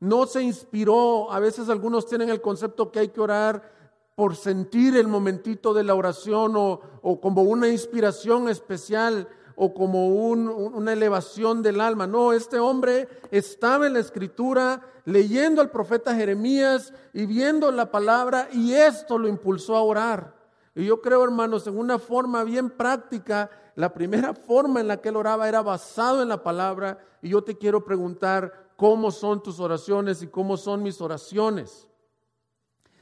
No 0.00 0.26
se 0.26 0.42
inspiró, 0.42 1.30
a 1.30 1.38
veces 1.38 1.68
algunos 1.68 2.06
tienen 2.06 2.28
el 2.28 2.40
concepto 2.40 2.90
que 2.90 2.98
hay 2.98 3.08
que 3.10 3.20
orar 3.20 3.79
por 4.20 4.36
sentir 4.36 4.98
el 4.98 5.08
momentito 5.08 5.72
de 5.72 5.82
la 5.82 5.94
oración 5.94 6.54
o, 6.54 6.78
o 7.00 7.22
como 7.22 7.40
una 7.40 7.68
inspiración 7.68 8.50
especial 8.50 9.26
o 9.56 9.72
como 9.72 10.08
una 10.08 10.92
elevación 10.92 11.62
del 11.62 11.80
alma. 11.80 12.06
No, 12.06 12.34
este 12.34 12.58
hombre 12.58 13.08
estaba 13.30 13.86
en 13.86 13.94
la 13.94 14.00
escritura 14.00 14.82
leyendo 15.06 15.62
al 15.62 15.70
profeta 15.70 16.14
Jeremías 16.14 16.92
y 17.14 17.24
viendo 17.24 17.72
la 17.72 17.90
palabra 17.90 18.50
y 18.52 18.74
esto 18.74 19.16
lo 19.16 19.26
impulsó 19.26 19.74
a 19.74 19.80
orar. 19.80 20.34
Y 20.74 20.84
yo 20.84 21.00
creo, 21.00 21.24
hermanos, 21.24 21.66
en 21.66 21.78
una 21.78 21.98
forma 21.98 22.44
bien 22.44 22.68
práctica, 22.68 23.48
la 23.74 23.94
primera 23.94 24.34
forma 24.34 24.80
en 24.80 24.88
la 24.88 24.98
que 24.98 25.08
él 25.08 25.16
oraba 25.16 25.48
era 25.48 25.62
basado 25.62 26.20
en 26.20 26.28
la 26.28 26.42
palabra. 26.42 26.98
Y 27.22 27.30
yo 27.30 27.42
te 27.42 27.56
quiero 27.56 27.86
preguntar, 27.86 28.68
¿cómo 28.76 29.12
son 29.12 29.42
tus 29.42 29.60
oraciones 29.60 30.20
y 30.20 30.26
cómo 30.26 30.58
son 30.58 30.82
mis 30.82 31.00
oraciones? 31.00 31.86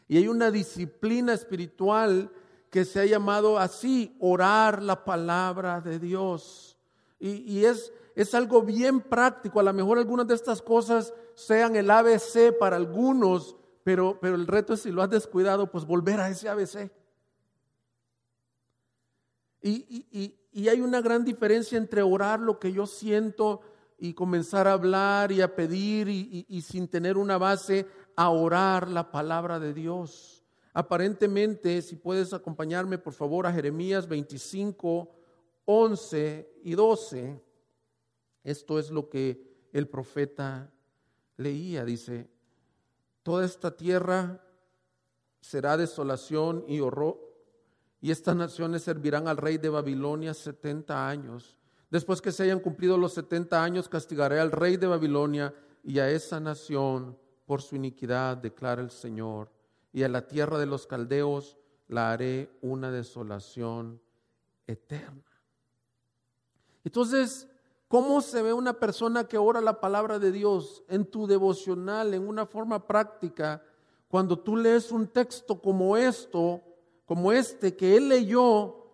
Y 0.09 0.17
hay 0.17 0.27
una 0.27 0.51
disciplina 0.51 1.35
espiritual 1.35 2.31
que 2.71 2.85
se 2.85 3.01
ha 3.01 3.05
llamado 3.05 3.59
así, 3.59 4.17
orar 4.21 4.83
la 4.83 5.05
palabra 5.05 5.81
de 5.81 5.99
Dios. 5.99 6.77
Y, 7.21 7.65
es, 7.65 7.93
es 8.15 8.35
algo 8.35 8.63
bien 8.63 9.01
práctico. 9.01 9.61
A 9.61 9.63
lo 9.63 9.73
mejor 9.73 9.99
algunas 9.99 10.27
de 10.27 10.35
estas 10.35 10.63
cosas 10.63 11.13
sean 11.35 11.77
el 11.77 11.91
ABC 11.91 12.57
para 12.59 12.77
algunos, 12.77 13.57
pero, 13.85 14.19
pero 14.21 14.35
el 14.35 14.47
reto 14.47 14.75
es 14.75 14.81
si 14.83 14.91
lo 14.91 15.03
has 15.03 15.11
descuidado, 15.11 15.71
pues 15.71 15.85
volver 15.85 16.21
a 16.21 16.31
ese 16.31 16.49
ABC. 16.49 16.91
Y, 19.61 20.07
y, 20.13 20.35
y, 20.53 20.69
hay 20.69 20.81
una 20.81 21.01
gran 21.01 21.25
diferencia 21.25 21.77
entre 21.77 22.03
orar 22.03 22.41
lo 22.41 22.59
que 22.59 22.73
yo 22.73 22.87
siento 22.87 23.61
y 23.99 24.15
comenzar 24.15 24.69
a 24.69 24.75
hablar 24.75 25.33
y 25.33 25.41
a 25.41 25.57
pedir 25.57 26.09
y 26.09 26.63
sin 26.63 26.87
tener 26.87 27.17
una 27.17 27.37
base, 27.37 27.85
a 28.19 28.31
orar 28.31 28.89
la 28.89 29.13
palabra 29.13 29.61
de 29.61 29.73
Dios. 29.73 30.43
Aparentemente, 30.73 31.81
si 31.83 31.95
puedes 31.95 32.33
acompañarme 32.33 32.99
por 32.99 33.13
favor 33.13 33.47
a 33.47 33.53
Jeremías 33.53 34.09
25, 34.09 35.09
11 35.67 36.53
y 36.65 36.75
12, 36.75 37.41
esto 38.43 38.81
es 38.81 38.91
lo 38.91 39.09
que 39.09 39.69
el 39.73 39.87
profeta 39.87 40.69
leía, 41.37 41.85
dice, 41.85 42.29
toda 43.23 43.45
esta 43.45 43.77
tierra 43.77 44.45
será 45.41 45.77
desolación 45.77 46.65
y 46.67 46.81
horror, 46.81 47.21
y 48.01 48.11
estas 48.11 48.35
naciones 48.35 48.83
servirán 48.83 49.29
al 49.29 49.37
rey 49.37 49.59
de 49.59 49.69
Babilonia 49.69 50.35
70 50.35 51.09
años. 51.09 51.57
Después 51.89 52.21
que 52.21 52.33
se 52.33 52.43
hayan 52.43 52.59
cumplido 52.59 52.99
los 52.99 53.15
70 53.15 53.63
años, 53.63 53.89
castigaré 53.89 54.41
al 54.41 54.51
rey 54.51 54.77
de 54.77 54.89
Babilonia 54.89 55.55
y 55.85 56.01
a 56.01 56.11
esa 56.11 56.41
nación 56.41 57.17
por 57.49 57.63
su 57.63 57.77
iniquidad, 57.77 58.37
declara 58.37 58.83
el 58.83 58.91
Señor 58.91 59.49
y 59.91 60.03
a 60.03 60.09
la 60.09 60.29
tierra 60.29 60.59
de 60.59 60.67
los 60.67 60.87
caldeos 60.87 61.57
la 61.89 62.13
haré 62.13 62.51
una 62.61 62.91
desolación 62.91 64.03
eterna. 64.67 65.25
Entonces, 66.85 67.49
¿cómo 67.89 68.21
se 68.21 68.43
ve 68.43 68.53
una 68.53 68.75
persona 68.75 69.27
que 69.27 69.39
ora 69.39 69.63
la 69.63 69.81
palabra 69.81 70.19
de 70.19 70.31
Dios 70.31 70.85
en 70.89 71.07
tu 71.07 71.27
devocional, 71.27 72.13
en 72.13 72.29
una 72.29 72.45
forma 72.45 72.87
práctica, 72.87 73.63
cuando 74.09 74.39
tú 74.39 74.55
lees 74.55 74.93
un 74.93 75.07
texto 75.09 75.59
como 75.63 75.97
esto, 75.97 76.63
como 77.07 77.33
este 77.33 77.75
que 77.75 77.97
él 77.97 78.11
leyó, 78.11 78.91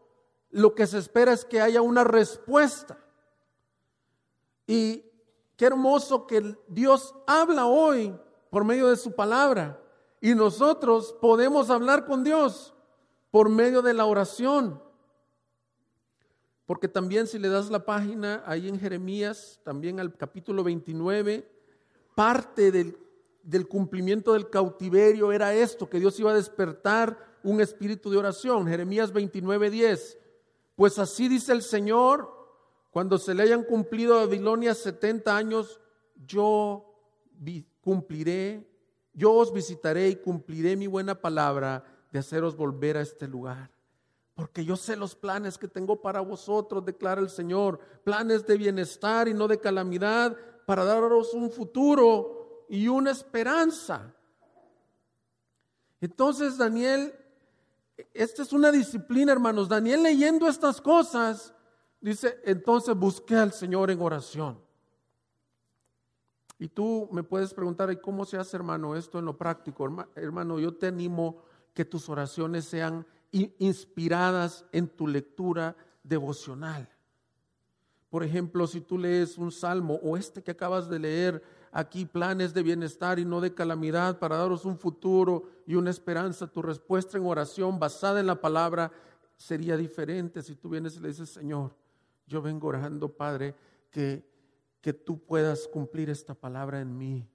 lo 0.50 0.76
que 0.76 0.86
se 0.86 0.98
espera 0.98 1.32
es 1.32 1.44
que 1.44 1.60
haya 1.60 1.82
una 1.82 2.04
respuesta. 2.04 2.96
Y 4.64 5.04
qué 5.56 5.66
hermoso 5.66 6.28
que 6.28 6.56
Dios 6.68 7.16
habla 7.26 7.66
hoy 7.66 8.16
por 8.54 8.64
medio 8.64 8.86
de 8.86 8.94
su 8.94 9.10
palabra. 9.10 9.82
Y 10.20 10.32
nosotros 10.36 11.12
podemos 11.20 11.70
hablar 11.70 12.06
con 12.06 12.22
Dios 12.22 12.72
por 13.32 13.48
medio 13.48 13.82
de 13.82 13.92
la 13.94 14.06
oración. 14.06 14.80
Porque 16.64 16.86
también 16.86 17.26
si 17.26 17.40
le 17.40 17.48
das 17.48 17.68
la 17.68 17.84
página 17.84 18.44
ahí 18.46 18.68
en 18.68 18.78
Jeremías, 18.78 19.60
también 19.64 19.98
al 19.98 20.16
capítulo 20.16 20.62
29, 20.62 21.50
parte 22.14 22.70
del, 22.70 22.96
del, 23.42 23.66
cumplimiento 23.66 24.34
del 24.34 24.48
cautiverio 24.48 25.32
era 25.32 25.52
esto, 25.52 25.90
que 25.90 25.98
Dios 25.98 26.20
iba 26.20 26.30
a 26.30 26.36
despertar 26.36 27.18
un 27.42 27.60
espíritu 27.60 28.08
de 28.08 28.18
oración. 28.18 28.68
Jeremías 28.68 29.12
29, 29.12 29.68
10. 29.68 30.18
Pues 30.76 31.00
así 31.00 31.26
dice 31.26 31.50
el 31.50 31.62
Señor, 31.62 32.30
cuando 32.92 33.18
se 33.18 33.34
le 33.34 33.42
hayan 33.42 33.64
cumplido 33.64 34.14
a 34.14 34.26
Babilonia 34.26 34.76
70 34.76 35.36
años, 35.36 35.80
yo 36.24 36.92
cumpliré 37.84 38.74
yo 39.14 39.32
os 39.32 39.52
visitaré 39.52 40.08
y 40.08 40.16
cumpliré 40.16 40.76
mi 40.76 40.88
buena 40.88 41.14
palabra 41.14 41.84
de 42.10 42.18
haceros 42.18 42.56
volver 42.56 42.96
a 42.96 43.00
este 43.00 43.28
lugar. 43.28 43.70
Porque 44.34 44.64
yo 44.64 44.76
sé 44.76 44.96
los 44.96 45.14
planes 45.14 45.56
que 45.56 45.68
tengo 45.68 46.02
para 46.02 46.20
vosotros, 46.20 46.84
declara 46.84 47.20
el 47.20 47.30
Señor, 47.30 47.78
planes 48.02 48.44
de 48.44 48.56
bienestar 48.56 49.28
y 49.28 49.34
no 49.34 49.46
de 49.46 49.60
calamidad, 49.60 50.36
para 50.66 50.84
daros 50.84 51.32
un 51.32 51.48
futuro 51.50 52.66
y 52.68 52.88
una 52.88 53.12
esperanza. 53.12 54.12
Entonces 56.00 56.58
Daniel, 56.58 57.14
esta 58.12 58.42
es 58.42 58.52
una 58.52 58.72
disciplina, 58.72 59.30
hermanos. 59.30 59.68
Daniel 59.68 60.02
leyendo 60.02 60.48
estas 60.48 60.80
cosas, 60.80 61.54
dice, 62.00 62.40
entonces 62.44 62.96
busqué 62.96 63.36
al 63.36 63.52
Señor 63.52 63.92
en 63.92 64.02
oración. 64.02 64.63
Y 66.58 66.68
tú 66.68 67.08
me 67.12 67.22
puedes 67.22 67.52
preguntar, 67.52 68.00
cómo 68.00 68.24
se 68.24 68.36
hace, 68.36 68.56
hermano, 68.56 68.94
esto 68.96 69.18
en 69.18 69.24
lo 69.24 69.36
práctico? 69.36 69.84
Hermano, 70.14 70.60
yo 70.60 70.74
te 70.74 70.86
animo 70.86 71.38
que 71.72 71.84
tus 71.84 72.08
oraciones 72.08 72.64
sean 72.64 73.06
inspiradas 73.58 74.64
en 74.70 74.88
tu 74.88 75.08
lectura 75.08 75.76
devocional. 76.04 76.88
Por 78.08 78.22
ejemplo, 78.22 78.68
si 78.68 78.80
tú 78.80 78.96
lees 78.96 79.36
un 79.38 79.50
salmo 79.50 79.98
o 80.02 80.16
este 80.16 80.40
que 80.40 80.52
acabas 80.52 80.88
de 80.88 81.00
leer, 81.00 81.42
aquí 81.72 82.04
planes 82.04 82.54
de 82.54 82.62
bienestar 82.62 83.18
y 83.18 83.24
no 83.24 83.40
de 83.40 83.52
calamidad 83.52 84.20
para 84.20 84.36
daros 84.36 84.64
un 84.64 84.78
futuro 84.78 85.50
y 85.66 85.74
una 85.74 85.90
esperanza, 85.90 86.46
tu 86.46 86.62
respuesta 86.62 87.18
en 87.18 87.26
oración 87.26 87.80
basada 87.80 88.20
en 88.20 88.28
la 88.28 88.40
palabra 88.40 88.92
sería 89.36 89.76
diferente 89.76 90.42
si 90.42 90.54
tú 90.54 90.68
vienes 90.68 90.96
y 90.96 91.00
le 91.00 91.08
dices, 91.08 91.30
Señor, 91.30 91.74
yo 92.28 92.40
vengo 92.40 92.68
orando, 92.68 93.08
Padre, 93.08 93.56
que 93.90 94.24
que 94.84 94.92
tú 94.92 95.18
puedas 95.18 95.66
cumplir 95.66 96.10
esta 96.10 96.34
palabra 96.34 96.78
en 96.78 96.98
mí, 96.98 97.26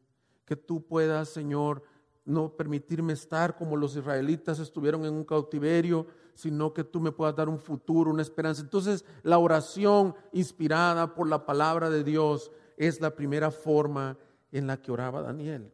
que 0.45 0.55
tú 0.55 0.85
puedas, 0.85 1.29
Señor, 1.29 1.81
no 2.23 2.55
permitirme 2.55 3.13
estar 3.13 3.55
como 3.55 3.75
los 3.75 3.95
israelitas 3.95 4.59
estuvieron 4.59 5.03
en 5.03 5.15
un 5.15 5.23
cautiverio, 5.23 6.05
sino 6.35 6.75
que 6.75 6.83
tú 6.83 6.99
me 6.99 7.11
puedas 7.11 7.35
dar 7.35 7.49
un 7.49 7.57
futuro, 7.57 8.11
una 8.11 8.21
esperanza. 8.21 8.61
Entonces, 8.61 9.03
la 9.23 9.39
oración 9.39 10.13
inspirada 10.31 11.15
por 11.15 11.27
la 11.27 11.47
palabra 11.47 11.89
de 11.89 12.03
Dios 12.03 12.51
es 12.77 13.01
la 13.01 13.15
primera 13.15 13.49
forma 13.49 14.15
en 14.51 14.67
la 14.67 14.79
que 14.79 14.91
oraba 14.91 15.23
Daniel. 15.23 15.73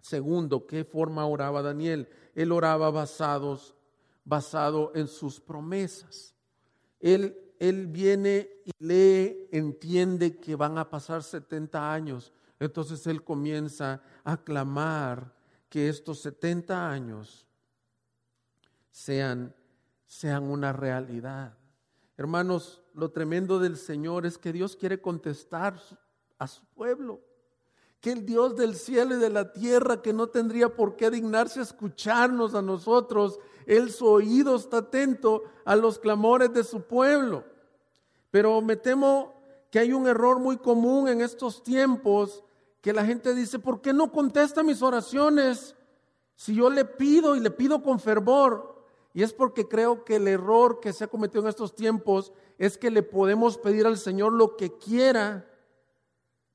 Segundo, 0.00 0.66
¿qué 0.66 0.84
forma 0.84 1.26
oraba 1.26 1.60
Daniel? 1.60 2.08
Él 2.34 2.52
oraba 2.52 2.90
basados, 2.90 3.74
basado 4.24 4.92
en 4.94 5.08
sus 5.08 5.40
promesas. 5.40 6.34
Él 7.00 7.49
él 7.60 7.86
viene 7.86 8.48
y 8.64 8.72
lee, 8.78 9.48
entiende 9.52 10.38
que 10.38 10.56
van 10.56 10.78
a 10.78 10.88
pasar 10.88 11.22
70 11.22 11.92
años. 11.92 12.32
Entonces 12.58 13.06
él 13.06 13.22
comienza 13.22 14.02
a 14.24 14.38
clamar 14.38 15.32
que 15.68 15.88
estos 15.88 16.20
70 16.22 16.90
años 16.90 17.46
sean, 18.90 19.54
sean 20.06 20.44
una 20.44 20.72
realidad. 20.72 21.56
Hermanos, 22.16 22.82
lo 22.94 23.10
tremendo 23.10 23.58
del 23.58 23.76
Señor 23.76 24.24
es 24.24 24.38
que 24.38 24.52
Dios 24.52 24.74
quiere 24.74 25.00
contestar 25.00 25.78
a 26.38 26.48
su 26.48 26.64
pueblo 26.64 27.20
que 28.00 28.12
el 28.12 28.24
Dios 28.24 28.56
del 28.56 28.76
cielo 28.76 29.16
y 29.16 29.18
de 29.18 29.30
la 29.30 29.52
tierra, 29.52 30.00
que 30.00 30.12
no 30.12 30.28
tendría 30.28 30.74
por 30.74 30.96
qué 30.96 31.10
dignarse 31.10 31.60
escucharnos 31.60 32.54
a 32.54 32.62
nosotros, 32.62 33.38
Él 33.66 33.92
su 33.92 34.06
oído 34.06 34.56
está 34.56 34.78
atento 34.78 35.42
a 35.64 35.76
los 35.76 35.98
clamores 35.98 36.52
de 36.52 36.64
su 36.64 36.82
pueblo. 36.82 37.44
Pero 38.30 38.62
me 38.62 38.76
temo 38.76 39.42
que 39.70 39.78
hay 39.78 39.92
un 39.92 40.06
error 40.06 40.38
muy 40.38 40.56
común 40.56 41.08
en 41.08 41.20
estos 41.20 41.62
tiempos, 41.62 42.42
que 42.80 42.94
la 42.94 43.04
gente 43.04 43.34
dice, 43.34 43.58
¿por 43.58 43.82
qué 43.82 43.92
no 43.92 44.10
contesta 44.10 44.62
mis 44.62 44.80
oraciones 44.80 45.76
si 46.34 46.54
yo 46.54 46.70
le 46.70 46.86
pido 46.86 47.36
y 47.36 47.40
le 47.40 47.50
pido 47.50 47.82
con 47.82 48.00
fervor? 48.00 48.86
Y 49.12 49.22
es 49.22 49.34
porque 49.34 49.68
creo 49.68 50.04
que 50.04 50.16
el 50.16 50.26
error 50.26 50.80
que 50.80 50.92
se 50.92 51.04
ha 51.04 51.08
cometido 51.08 51.42
en 51.42 51.48
estos 51.48 51.74
tiempos 51.74 52.32
es 52.56 52.78
que 52.78 52.90
le 52.90 53.02
podemos 53.02 53.58
pedir 53.58 53.86
al 53.86 53.98
Señor 53.98 54.32
lo 54.32 54.56
que 54.56 54.78
quiera, 54.78 55.49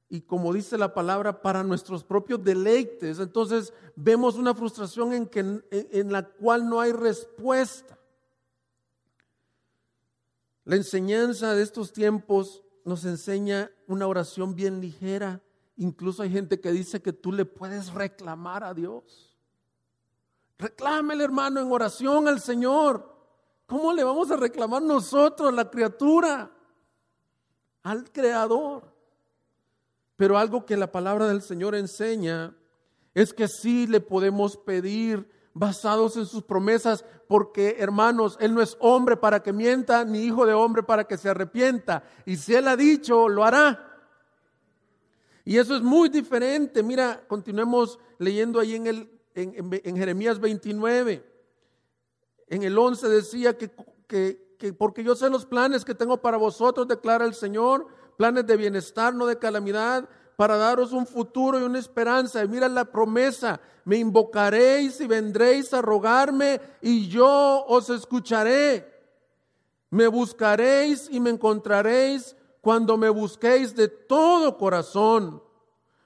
y 0.09 0.21
como 0.21 0.53
dice 0.53 0.77
la 0.77 0.93
palabra, 0.93 1.41
para 1.41 1.63
nuestros 1.63 2.03
propios 2.03 2.43
deleites. 2.43 3.19
Entonces 3.19 3.73
vemos 3.95 4.35
una 4.35 4.53
frustración 4.53 5.13
en, 5.13 5.25
que, 5.27 5.39
en 5.71 6.11
la 6.11 6.23
cual 6.23 6.69
no 6.69 6.79
hay 6.79 6.91
respuesta. 6.91 7.97
La 10.63 10.75
enseñanza 10.75 11.53
de 11.53 11.63
estos 11.63 11.91
tiempos 11.91 12.63
nos 12.83 13.03
enseña 13.05 13.71
una 13.87 14.07
oración 14.07 14.55
bien 14.55 14.79
ligera. 14.79 15.41
Incluso 15.77 16.23
hay 16.23 16.29
gente 16.31 16.59
que 16.59 16.71
dice 16.71 17.01
que 17.01 17.13
tú 17.13 17.31
le 17.31 17.45
puedes 17.45 17.93
reclamar 17.93 18.63
a 18.63 18.73
Dios. 18.73 19.35
Reclámele, 20.57 21.23
hermano, 21.23 21.59
en 21.59 21.71
oración 21.71 22.27
al 22.27 22.39
Señor. 22.39 23.13
¿Cómo 23.65 23.91
le 23.91 24.03
vamos 24.03 24.29
a 24.31 24.37
reclamar 24.37 24.81
nosotros, 24.81 25.53
la 25.53 25.69
criatura, 25.69 26.51
al 27.83 28.11
Creador? 28.11 28.94
Pero 30.15 30.37
algo 30.37 30.65
que 30.65 30.77
la 30.77 30.91
palabra 30.91 31.27
del 31.27 31.41
Señor 31.41 31.75
enseña 31.75 32.55
es 33.13 33.33
que 33.33 33.47
sí 33.47 33.87
le 33.87 34.01
podemos 34.01 34.57
pedir 34.57 35.29
basados 35.53 36.17
en 36.17 36.25
sus 36.25 36.43
promesas, 36.43 37.05
porque 37.27 37.77
hermanos, 37.79 38.37
Él 38.41 38.53
no 38.53 38.61
es 38.61 38.77
hombre 38.79 39.15
para 39.17 39.41
que 39.41 39.53
mienta, 39.53 40.03
ni 40.03 40.19
hijo 40.19 40.45
de 40.45 40.53
hombre 40.53 40.83
para 40.83 41.05
que 41.05 41.17
se 41.17 41.29
arrepienta. 41.29 42.03
Y 42.25 42.35
si 42.35 42.53
Él 42.53 42.67
ha 42.67 42.75
dicho, 42.75 43.29
lo 43.29 43.43
hará. 43.43 43.93
Y 45.45 45.57
eso 45.57 45.75
es 45.75 45.81
muy 45.81 46.09
diferente. 46.09 46.83
Mira, 46.83 47.23
continuemos 47.27 47.99
leyendo 48.17 48.59
ahí 48.59 48.75
en, 48.75 48.87
el, 48.87 49.09
en, 49.33 49.95
Jeremías 49.95 50.39
29. 50.39 51.23
En 52.47 52.63
el 52.63 52.77
11 52.77 53.07
decía 53.07 53.57
que, 53.57 53.71
que, 54.07 54.55
que 54.59 54.73
porque 54.73 55.03
yo 55.03 55.15
sé 55.15 55.29
los 55.29 55.45
planes 55.45 55.85
que 55.85 55.95
tengo 55.95 56.21
para 56.21 56.37
vosotros, 56.37 56.87
declara 56.87 57.25
el 57.25 57.33
Señor, 57.33 57.87
planes 58.17 58.45
de 58.45 58.57
bienestar, 58.57 59.13
no 59.13 59.25
de 59.25 59.37
calamidad, 59.37 60.07
para 60.35 60.57
daros 60.57 60.91
un 60.91 61.07
futuro 61.07 61.59
y 61.59 61.63
una 61.63 61.79
esperanza. 61.79 62.43
Y 62.43 62.47
mira 62.47 62.67
la 62.67 62.85
promesa, 62.85 63.59
me 63.85 63.97
invocaréis 63.97 64.99
y 65.01 65.07
vendréis 65.07 65.73
a 65.73 65.81
rogarme 65.81 66.59
y 66.81 67.07
yo 67.07 67.65
os 67.67 67.89
escucharé. 67.89 68.93
Me 69.89 70.07
buscaréis 70.07 71.07
y 71.11 71.19
me 71.19 71.29
encontraréis 71.29 72.35
cuando 72.61 72.97
me 72.97 73.09
busquéis 73.09 73.75
de 73.75 73.87
todo 73.87 74.57
corazón. 74.57 75.41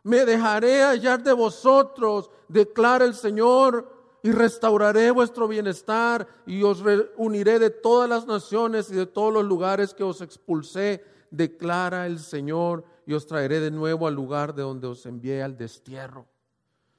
Me 0.03 0.25
dejaré 0.25 0.83
hallar 0.83 1.23
de 1.23 1.33
vosotros, 1.33 2.29
declara 2.47 3.05
el 3.05 3.15
Señor, 3.15 3.99
y 4.21 4.31
restauraré 4.31 5.11
vuestro 5.11 5.47
bienestar 5.47 6.27
y 6.45 6.63
os 6.63 6.81
reuniré 6.81 7.59
de 7.59 7.69
todas 7.69 8.09
las 8.09 8.27
naciones 8.27 8.91
y 8.91 8.95
de 8.95 9.05
todos 9.05 9.33
los 9.33 9.45
lugares 9.45 9.93
que 9.93 10.03
os 10.03 10.21
expulsé, 10.21 11.03
declara 11.31 12.05
el 12.05 12.19
Señor 12.19 12.83
y 13.05 13.13
os 13.13 13.25
traeré 13.25 13.59
de 13.59 13.71
nuevo 13.71 14.07
al 14.07 14.15
lugar 14.15 14.53
de 14.53 14.61
donde 14.61 14.87
os 14.87 15.05
envié 15.05 15.41
al 15.41 15.57
destierro. 15.57 16.27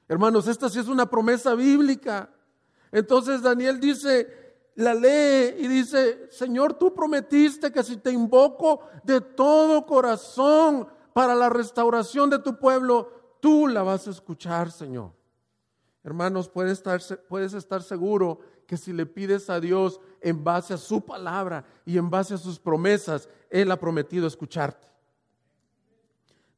Hermanos, 0.07 0.47
esta 0.47 0.69
sí 0.69 0.79
es 0.79 0.87
una 0.87 1.09
promesa 1.09 1.55
bíblica. 1.55 2.29
Entonces 2.91 3.41
Daniel 3.41 3.79
dice, 3.79 4.27
la 4.75 4.93
lee 4.93 5.55
y 5.57 5.67
dice, 5.67 6.27
Señor, 6.29 6.73
tú 6.73 6.93
prometiste 6.93 7.71
que 7.71 7.83
si 7.83 7.97
te 7.97 8.11
invoco 8.11 8.81
de 9.03 9.21
todo 9.21 9.85
corazón 9.85 10.87
para 11.13 11.35
la 11.35 11.49
restauración 11.49 12.29
de 12.29 12.39
tu 12.39 12.57
pueblo, 12.57 13.37
tú 13.39 13.67
la 13.67 13.83
vas 13.83 14.07
a 14.07 14.11
escuchar, 14.11 14.71
Señor. 14.71 15.11
Hermanos, 16.03 16.49
puedes 16.49 16.73
estar, 16.73 16.99
puedes 17.29 17.53
estar 17.53 17.83
seguro 17.83 18.39
que 18.71 18.77
si 18.77 18.93
le 18.93 19.05
pides 19.05 19.49
a 19.49 19.59
Dios 19.59 19.99
en 20.21 20.41
base 20.41 20.73
a 20.73 20.77
su 20.77 21.05
palabra 21.05 21.65
y 21.85 21.97
en 21.97 22.09
base 22.09 22.35
a 22.35 22.37
sus 22.37 22.57
promesas, 22.57 23.27
Él 23.49 23.69
ha 23.69 23.77
prometido 23.77 24.25
escucharte 24.25 24.91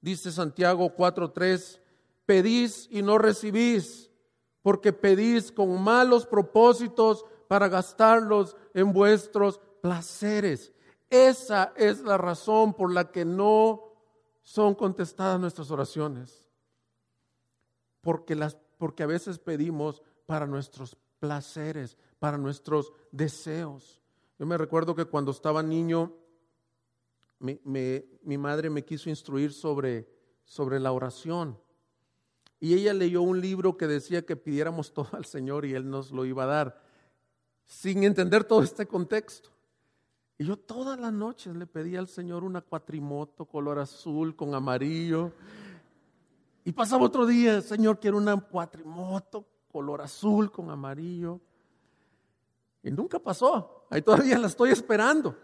dice 0.03 0.33
Santiago 0.33 0.93
4:3, 0.93 1.79
pedís 2.25 2.87
y 2.91 3.01
no 3.01 3.17
recibís, 3.17 4.11
porque 4.61 4.91
pedís 4.93 5.51
con 5.51 5.81
malos 5.81 6.27
propósitos 6.27 7.25
para 7.47 7.69
gastarlos 7.69 8.55
en 8.73 8.91
vuestros 8.91 9.59
placeres. 9.81 10.73
Esa 11.09 11.73
es 11.77 12.01
la 12.01 12.17
razón 12.17 12.73
por 12.73 12.91
la 12.91 13.11
que 13.11 13.23
no 13.23 13.93
son 14.41 14.75
contestadas 14.75 15.39
nuestras 15.39 15.71
oraciones. 15.71 16.49
Porque, 18.01 18.35
las, 18.35 18.57
porque 18.77 19.03
a 19.03 19.07
veces 19.07 19.39
pedimos 19.39 20.01
para 20.25 20.45
nuestros 20.45 20.97
placeres, 21.23 21.95
para 22.19 22.37
nuestros 22.37 22.91
deseos. 23.09 24.01
Yo 24.37 24.45
me 24.45 24.57
recuerdo 24.57 24.93
que 24.93 25.05
cuando 25.05 25.31
estaba 25.31 25.63
niño, 25.63 26.11
mi 27.39 28.37
madre 28.37 28.69
me 28.69 28.83
quiso 28.83 29.09
instruir 29.09 29.53
sobre, 29.53 30.05
sobre 30.43 30.81
la 30.81 30.91
oración. 30.91 31.57
Y 32.59 32.73
ella 32.73 32.93
leyó 32.93 33.21
un 33.21 33.39
libro 33.39 33.77
que 33.77 33.87
decía 33.87 34.25
que 34.25 34.35
pidiéramos 34.35 34.91
todo 34.93 35.07
al 35.13 35.23
Señor 35.23 35.63
y 35.63 35.75
Él 35.75 35.89
nos 35.89 36.11
lo 36.11 36.25
iba 36.25 36.43
a 36.43 36.47
dar, 36.47 36.81
sin 37.63 38.03
entender 38.03 38.43
todo 38.43 38.61
este 38.61 38.85
contexto. 38.85 39.49
Y 40.37 40.43
yo 40.43 40.57
todas 40.57 40.99
las 40.99 41.13
noches 41.13 41.55
le 41.55 41.67
pedía 41.67 41.99
al 41.99 42.09
Señor 42.09 42.43
una 42.43 42.59
cuatrimoto 42.59 43.45
color 43.45 43.79
azul 43.79 44.35
con 44.35 44.55
amarillo. 44.55 45.31
Y 46.65 46.73
pasaba 46.73 47.05
otro 47.05 47.25
día, 47.25 47.61
Señor, 47.61 48.01
quiero 48.01 48.17
una 48.17 48.35
cuatrimoto 48.35 49.52
color 49.73 50.01
azul 50.01 50.51
con 50.51 50.69
amarillo. 50.69 51.41
Y 52.83 52.91
nunca 52.91 53.17
pasó. 53.17 53.87
Ahí 53.89 54.03
todavía 54.03 54.37
la 54.37 54.47
estoy 54.47 54.69
esperando. 54.69 55.35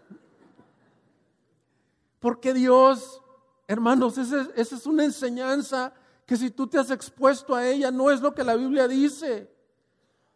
Porque 2.20 2.54
Dios, 2.54 3.20
hermanos, 3.66 4.16
esa, 4.18 4.48
es 4.54 4.86
una 4.86 5.04
enseñanza 5.04 5.92
que 6.24 6.36
si 6.36 6.50
tú 6.50 6.68
te 6.68 6.78
has 6.78 6.92
expuesto 6.92 7.56
a 7.56 7.66
ella, 7.66 7.90
no 7.90 8.08
es 8.10 8.20
lo 8.20 8.32
que 8.32 8.44
la 8.44 8.54
Biblia 8.54 8.86
dice. 8.86 9.52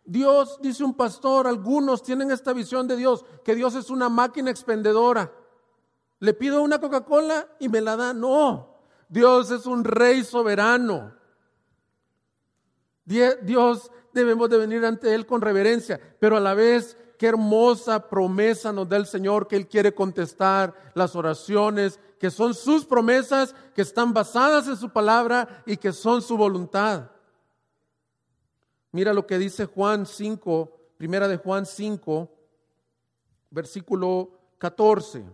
Dios, 0.04 0.58
dice 0.60 0.82
un 0.82 0.94
pastor, 0.94 1.46
algunos 1.46 2.02
tienen 2.02 2.32
esta 2.32 2.52
visión 2.52 2.88
de 2.88 2.96
Dios, 2.96 3.24
que 3.44 3.54
Dios 3.54 3.76
es 3.76 3.90
una 3.90 4.08
máquina 4.08 4.50
expendedora. 4.50 5.32
Le 6.18 6.34
pido 6.34 6.62
una 6.62 6.80
Coca-Cola 6.80 7.48
y 7.60 7.68
me 7.68 7.80
la 7.80 7.96
da. 7.96 8.12
No, 8.12 8.76
Dios 9.08 9.52
es 9.52 9.66
un 9.66 9.84
rey 9.84 10.24
soberano. 10.24 11.14
Dios 13.04 13.90
debemos 14.12 14.48
de 14.48 14.58
venir 14.58 14.84
ante 14.84 15.14
Él 15.14 15.26
con 15.26 15.40
reverencia, 15.40 16.00
pero 16.18 16.36
a 16.36 16.40
la 16.40 16.54
vez 16.54 16.96
qué 17.18 17.26
hermosa 17.26 18.08
promesa 18.08 18.72
nos 18.72 18.88
da 18.88 18.96
el 18.96 19.06
Señor 19.06 19.46
que 19.46 19.56
Él 19.56 19.68
quiere 19.68 19.94
contestar 19.94 20.74
las 20.94 21.14
oraciones, 21.14 22.00
que 22.18 22.30
son 22.30 22.54
sus 22.54 22.84
promesas, 22.84 23.54
que 23.74 23.82
están 23.82 24.12
basadas 24.14 24.66
en 24.68 24.76
su 24.76 24.90
palabra 24.90 25.62
y 25.66 25.76
que 25.76 25.92
son 25.92 26.22
su 26.22 26.36
voluntad. 26.36 27.10
Mira 28.92 29.12
lo 29.12 29.26
que 29.26 29.38
dice 29.38 29.66
Juan 29.66 30.06
5, 30.06 30.72
primera 30.96 31.28
de 31.28 31.36
Juan 31.36 31.66
5, 31.66 32.30
versículo 33.50 34.30
14. 34.58 35.24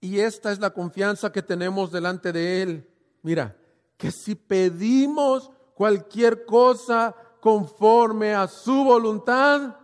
Y 0.00 0.20
esta 0.20 0.52
es 0.52 0.58
la 0.58 0.70
confianza 0.70 1.32
que 1.32 1.42
tenemos 1.42 1.90
delante 1.90 2.32
de 2.32 2.62
Él. 2.62 2.88
Mira, 3.22 3.56
que 3.96 4.10
si 4.10 4.34
pedimos 4.34 5.50
cualquier 5.74 6.44
cosa 6.44 7.14
conforme 7.40 8.34
a 8.34 8.46
su 8.48 8.84
voluntad, 8.84 9.76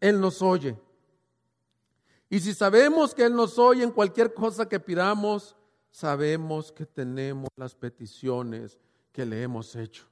Él 0.00 0.20
nos 0.20 0.42
oye. 0.42 0.78
Y 2.28 2.40
si 2.40 2.54
sabemos 2.54 3.14
que 3.14 3.24
Él 3.24 3.34
nos 3.34 3.58
oye 3.58 3.84
en 3.84 3.90
cualquier 3.90 4.34
cosa 4.34 4.68
que 4.68 4.80
pidamos, 4.80 5.56
sabemos 5.90 6.72
que 6.72 6.84
tenemos 6.84 7.48
las 7.56 7.74
peticiones 7.74 8.78
que 9.12 9.24
le 9.24 9.42
hemos 9.42 9.74
hecho. 9.76 10.04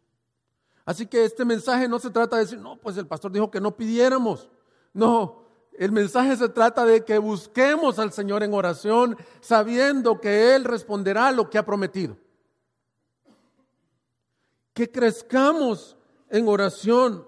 Así 0.84 1.06
que 1.06 1.24
este 1.24 1.44
mensaje 1.44 1.88
no 1.88 1.98
se 1.98 2.10
trata 2.10 2.36
de 2.36 2.42
decir, 2.42 2.58
no, 2.58 2.76
pues 2.76 2.96
el 2.96 3.06
pastor 3.06 3.32
dijo 3.32 3.50
que 3.50 3.60
no 3.60 3.76
pidiéramos. 3.76 4.48
No, 4.92 5.43
el 5.78 5.92
mensaje 5.92 6.36
se 6.36 6.48
trata 6.48 6.84
de 6.84 7.04
que 7.04 7.18
busquemos 7.18 7.98
al 7.98 8.12
Señor 8.12 8.42
en 8.42 8.54
oración, 8.54 9.16
sabiendo 9.40 10.20
que 10.20 10.54
Él 10.54 10.64
responderá 10.64 11.32
lo 11.32 11.50
que 11.50 11.58
ha 11.58 11.66
prometido. 11.66 12.16
Que 14.72 14.90
crezcamos 14.90 15.96
en 16.28 16.48
oración. 16.48 17.26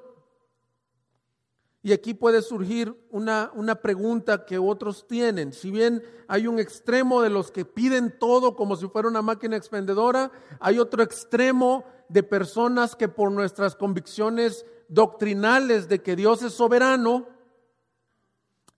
Y 1.83 1.93
aquí 1.93 2.15
puede 2.15 2.43
surgir 2.43 2.97
una, 3.11 3.51
una, 3.55 3.77
pregunta 3.77 4.45
que 4.45 4.59
otros 4.59 5.07
tienen. 5.07 5.53
Si 5.53 5.71
bien 5.71 6.03
hay 6.27 6.49
un 6.49 6.59
extremo 6.59 7.23
de 7.23 7.31
los 7.31 7.53
que 7.53 7.65
piden 7.65 8.17
todo 8.19 8.57
como 8.57 8.75
si 8.75 8.89
fuera 8.89 9.07
una 9.07 9.23
máquina 9.23 9.57
expendedora, 9.57 10.33
hay 10.59 10.81
otro 10.81 11.03
extremo 11.05 11.85
de 12.09 12.25
personas 12.25 12.97
que 12.97 13.09
por 13.09 13.31
nuestras 13.31 13.77
convicciones 13.77 14.67
doctrinales 14.89 15.89
de 15.89 16.03
que 16.03 16.17
Dios 16.17 16.43
es 16.43 16.55
soberano 16.55 17.36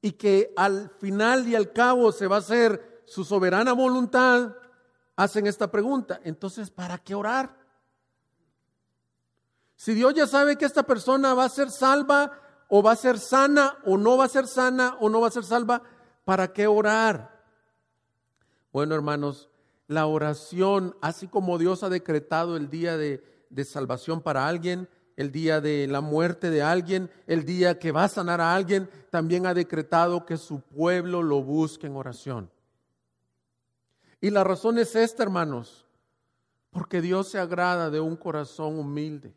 y 0.00 0.12
que 0.12 0.52
al 0.56 0.90
final 0.98 1.48
y 1.48 1.54
al 1.54 1.72
cabo 1.72 2.12
se 2.12 2.26
va 2.26 2.37
a 2.37 2.40
hacer 2.40 3.02
su 3.06 3.24
soberana 3.24 3.72
voluntad, 3.72 4.54
hacen 5.16 5.46
esta 5.46 5.70
pregunta. 5.70 6.20
Entonces, 6.24 6.70
¿para 6.70 6.98
qué 6.98 7.14
orar? 7.14 7.56
Si 9.76 9.94
Dios 9.94 10.14
ya 10.14 10.26
sabe 10.26 10.56
que 10.56 10.64
esta 10.64 10.82
persona 10.82 11.34
va 11.34 11.44
a 11.44 11.48
ser 11.48 11.70
salva 11.70 12.32
o 12.68 12.82
va 12.82 12.92
a 12.92 12.96
ser 12.96 13.18
sana 13.18 13.78
o 13.84 13.96
no 13.96 14.16
va 14.16 14.24
a 14.24 14.28
ser 14.28 14.46
sana 14.46 14.96
o 15.00 15.08
no 15.08 15.20
va 15.20 15.28
a 15.28 15.32
ser 15.32 15.44
salva, 15.44 15.82
¿para 16.24 16.52
qué 16.52 16.66
orar? 16.66 17.38
Bueno, 18.72 18.94
hermanos, 18.94 19.48
la 19.87 20.06
oración, 20.06 20.96
así 21.00 21.28
como 21.28 21.58
Dios 21.58 21.82
ha 21.82 21.88
decretado 21.88 22.56
el 22.56 22.68
día 22.68 22.96
de, 22.96 23.24
de 23.50 23.64
salvación 23.64 24.20
para 24.20 24.46
alguien, 24.46 24.88
el 25.18 25.33
día 25.33 25.61
de 25.61 25.88
la 25.88 26.00
muerte 26.00 26.48
de 26.48 26.62
alguien, 26.62 27.11
el 27.26 27.44
día 27.44 27.81
que 27.81 27.90
va 27.90 28.04
a 28.04 28.09
sanar 28.09 28.40
a 28.40 28.54
alguien, 28.54 28.88
también 29.11 29.46
ha 29.46 29.52
decretado 29.52 30.24
que 30.24 30.37
su 30.37 30.61
pueblo 30.61 31.24
lo 31.24 31.42
busque 31.42 31.88
en 31.88 31.96
oración. 31.96 32.48
Y 34.20 34.31
la 34.31 34.44
razón 34.44 34.78
es 34.78 34.94
esta, 34.94 35.24
hermanos, 35.24 35.88
porque 36.70 37.02
Dios 37.02 37.26
se 37.26 37.40
agrada 37.40 37.90
de 37.90 37.98
un 37.98 38.14
corazón 38.14 38.78
humilde. 38.78 39.35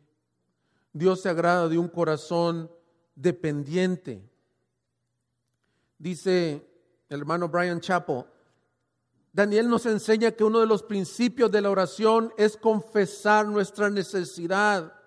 Dios 0.92 1.20
se 1.20 1.28
agrada 1.28 1.66
de 1.66 1.78
un 1.78 1.88
corazón 1.88 2.70
dependiente. 3.16 4.22
Dice 5.98 6.64
el 7.08 7.18
hermano 7.18 7.48
Brian 7.48 7.80
Chapo, 7.80 8.28
Daniel 9.32 9.68
nos 9.68 9.86
enseña 9.86 10.30
que 10.30 10.44
uno 10.44 10.60
de 10.60 10.66
los 10.66 10.84
principios 10.84 11.50
de 11.50 11.60
la 11.60 11.70
oración 11.70 12.32
es 12.36 12.56
confesar 12.56 13.48
nuestra 13.48 13.90
necesidad. 13.90 15.01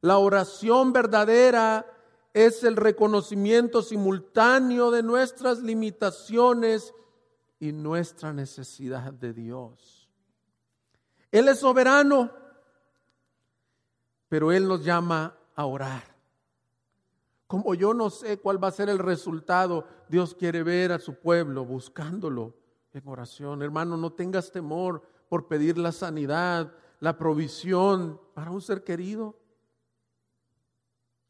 La 0.00 0.18
oración 0.18 0.92
verdadera 0.92 1.86
es 2.32 2.62
el 2.62 2.76
reconocimiento 2.76 3.82
simultáneo 3.82 4.90
de 4.90 5.02
nuestras 5.02 5.60
limitaciones 5.60 6.94
y 7.58 7.72
nuestra 7.72 8.32
necesidad 8.32 9.12
de 9.12 9.32
Dios. 9.32 10.08
Él 11.32 11.48
es 11.48 11.58
soberano, 11.58 12.30
pero 14.28 14.52
Él 14.52 14.68
nos 14.68 14.84
llama 14.84 15.36
a 15.54 15.66
orar. 15.66 16.04
Como 17.46 17.74
yo 17.74 17.94
no 17.94 18.10
sé 18.10 18.38
cuál 18.38 18.62
va 18.62 18.68
a 18.68 18.72
ser 18.72 18.88
el 18.90 18.98
resultado, 18.98 19.86
Dios 20.08 20.34
quiere 20.34 20.62
ver 20.62 20.92
a 20.92 20.98
su 20.98 21.14
pueblo 21.14 21.64
buscándolo 21.64 22.54
en 22.92 23.08
oración. 23.08 23.62
Hermano, 23.62 23.96
no 23.96 24.12
tengas 24.12 24.52
temor 24.52 25.02
por 25.28 25.48
pedir 25.48 25.78
la 25.78 25.92
sanidad, 25.92 26.72
la 27.00 27.16
provisión 27.16 28.20
para 28.34 28.50
un 28.50 28.60
ser 28.60 28.84
querido. 28.84 29.34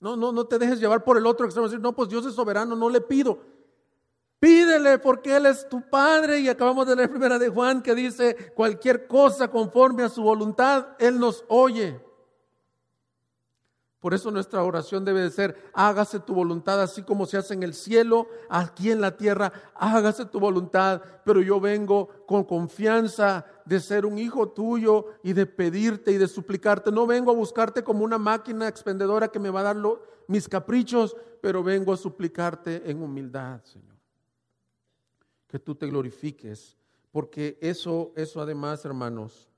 No, 0.01 0.17
no, 0.17 0.33
no 0.33 0.47
te 0.47 0.59
dejes 0.59 0.81
llevar 0.81 1.05
por 1.05 1.17
el 1.17 1.27
otro 1.27 1.47
extremo. 1.47 1.69
No, 1.79 1.95
pues 1.95 2.09
Dios 2.09 2.25
es 2.27 2.35
soberano, 2.35 2.77
no 2.77 2.89
le 2.89 3.01
pido. 3.01 3.39
Pídele 4.41 4.99
porque 4.99 5.37
Él 5.37 5.47
es 5.47 5.69
tu 5.69 5.83
Padre. 5.89 6.41
Y 6.41 6.49
acabamos 6.49 6.87
de 6.87 6.97
leer 6.97 7.11
primera 7.11 7.39
de 7.39 7.49
Juan 7.49 7.83
que 7.83 7.95
dice, 7.95 8.53
cualquier 8.55 9.07
cosa 9.07 9.49
conforme 9.49 10.05
a 10.05 10.09
su 10.09 10.23
voluntad, 10.23 10.89
Él 10.99 11.19
nos 11.19 11.45
oye. 11.49 12.01
Por 14.01 14.15
eso 14.15 14.31
nuestra 14.31 14.63
oración 14.63 15.05
debe 15.05 15.23
de 15.23 15.31
ser, 15.31 15.71
hágase 15.73 16.21
tu 16.21 16.33
voluntad 16.33 16.81
así 16.81 17.03
como 17.03 17.27
se 17.27 17.37
hace 17.37 17.55
en 17.55 17.65
el 17.65 17.75
cielo, 17.75 18.29
aquí 18.49 18.93
en 18.93 19.01
la 19.01 19.17
tierra, 19.17 19.53
hágase 19.75 20.25
tu 20.25 20.39
voluntad. 20.39 21.03
Pero 21.25 21.43
yo 21.43 21.61
vengo 21.61 22.09
con 22.27 22.45
confianza 22.45 23.45
de 23.65 23.81
ser 23.81 24.07
un 24.07 24.19
hijo 24.19 24.51
tuyo 24.51 25.07
y 25.25 25.33
de 25.33 25.47
pedirte 25.47 26.13
y 26.13 26.17
de 26.17 26.29
suplicarte. 26.29 26.93
No 26.93 27.09
vengo 27.09 27.33
a 27.33 27.35
buscarte 27.35 27.83
como 27.83 28.05
una 28.05 28.19
máquina 28.19 28.69
expendedora 28.69 29.29
que 29.29 29.41
me 29.41 29.51
va 29.51 29.61
a 29.61 29.75
dar 29.75 29.77
mis 30.29 30.49
caprichos, 30.49 31.17
pero 31.41 31.65
vengo 31.65 31.93
a 31.93 31.97
suplicarte 31.97 32.89
en 32.89 33.03
humildad, 33.03 33.65
Señor. 33.65 33.97
Que 35.49 35.59
tú 35.59 35.75
te 35.75 35.89
glorifiques, 35.89 36.77
porque 37.11 37.59
eso, 37.61 38.13
eso 38.15 38.41
además, 38.41 38.85
hermanos, 38.85 39.51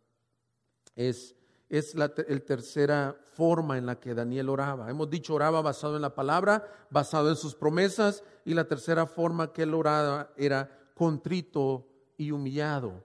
es 0.94 1.34
es 1.70 1.94
la 1.94 2.12
tercera 2.12 3.16
forma 3.34 3.78
en 3.78 3.86
la 3.86 4.00
que 4.00 4.12
Daniel 4.12 4.48
oraba. 4.48 4.90
Hemos 4.90 5.08
dicho 5.08 5.34
oraba 5.34 5.62
basado 5.62 5.94
en 5.94 6.02
la 6.02 6.16
palabra, 6.16 6.68
basado 6.90 7.30
en 7.30 7.36
sus 7.36 7.54
promesas, 7.54 8.24
y 8.44 8.54
la 8.54 8.66
tercera 8.66 9.06
forma 9.06 9.52
que 9.52 9.62
él 9.62 9.72
oraba 9.72 10.32
era 10.36 10.68
contrito 10.94 11.86
y 12.16 12.32
humillado. 12.32 13.04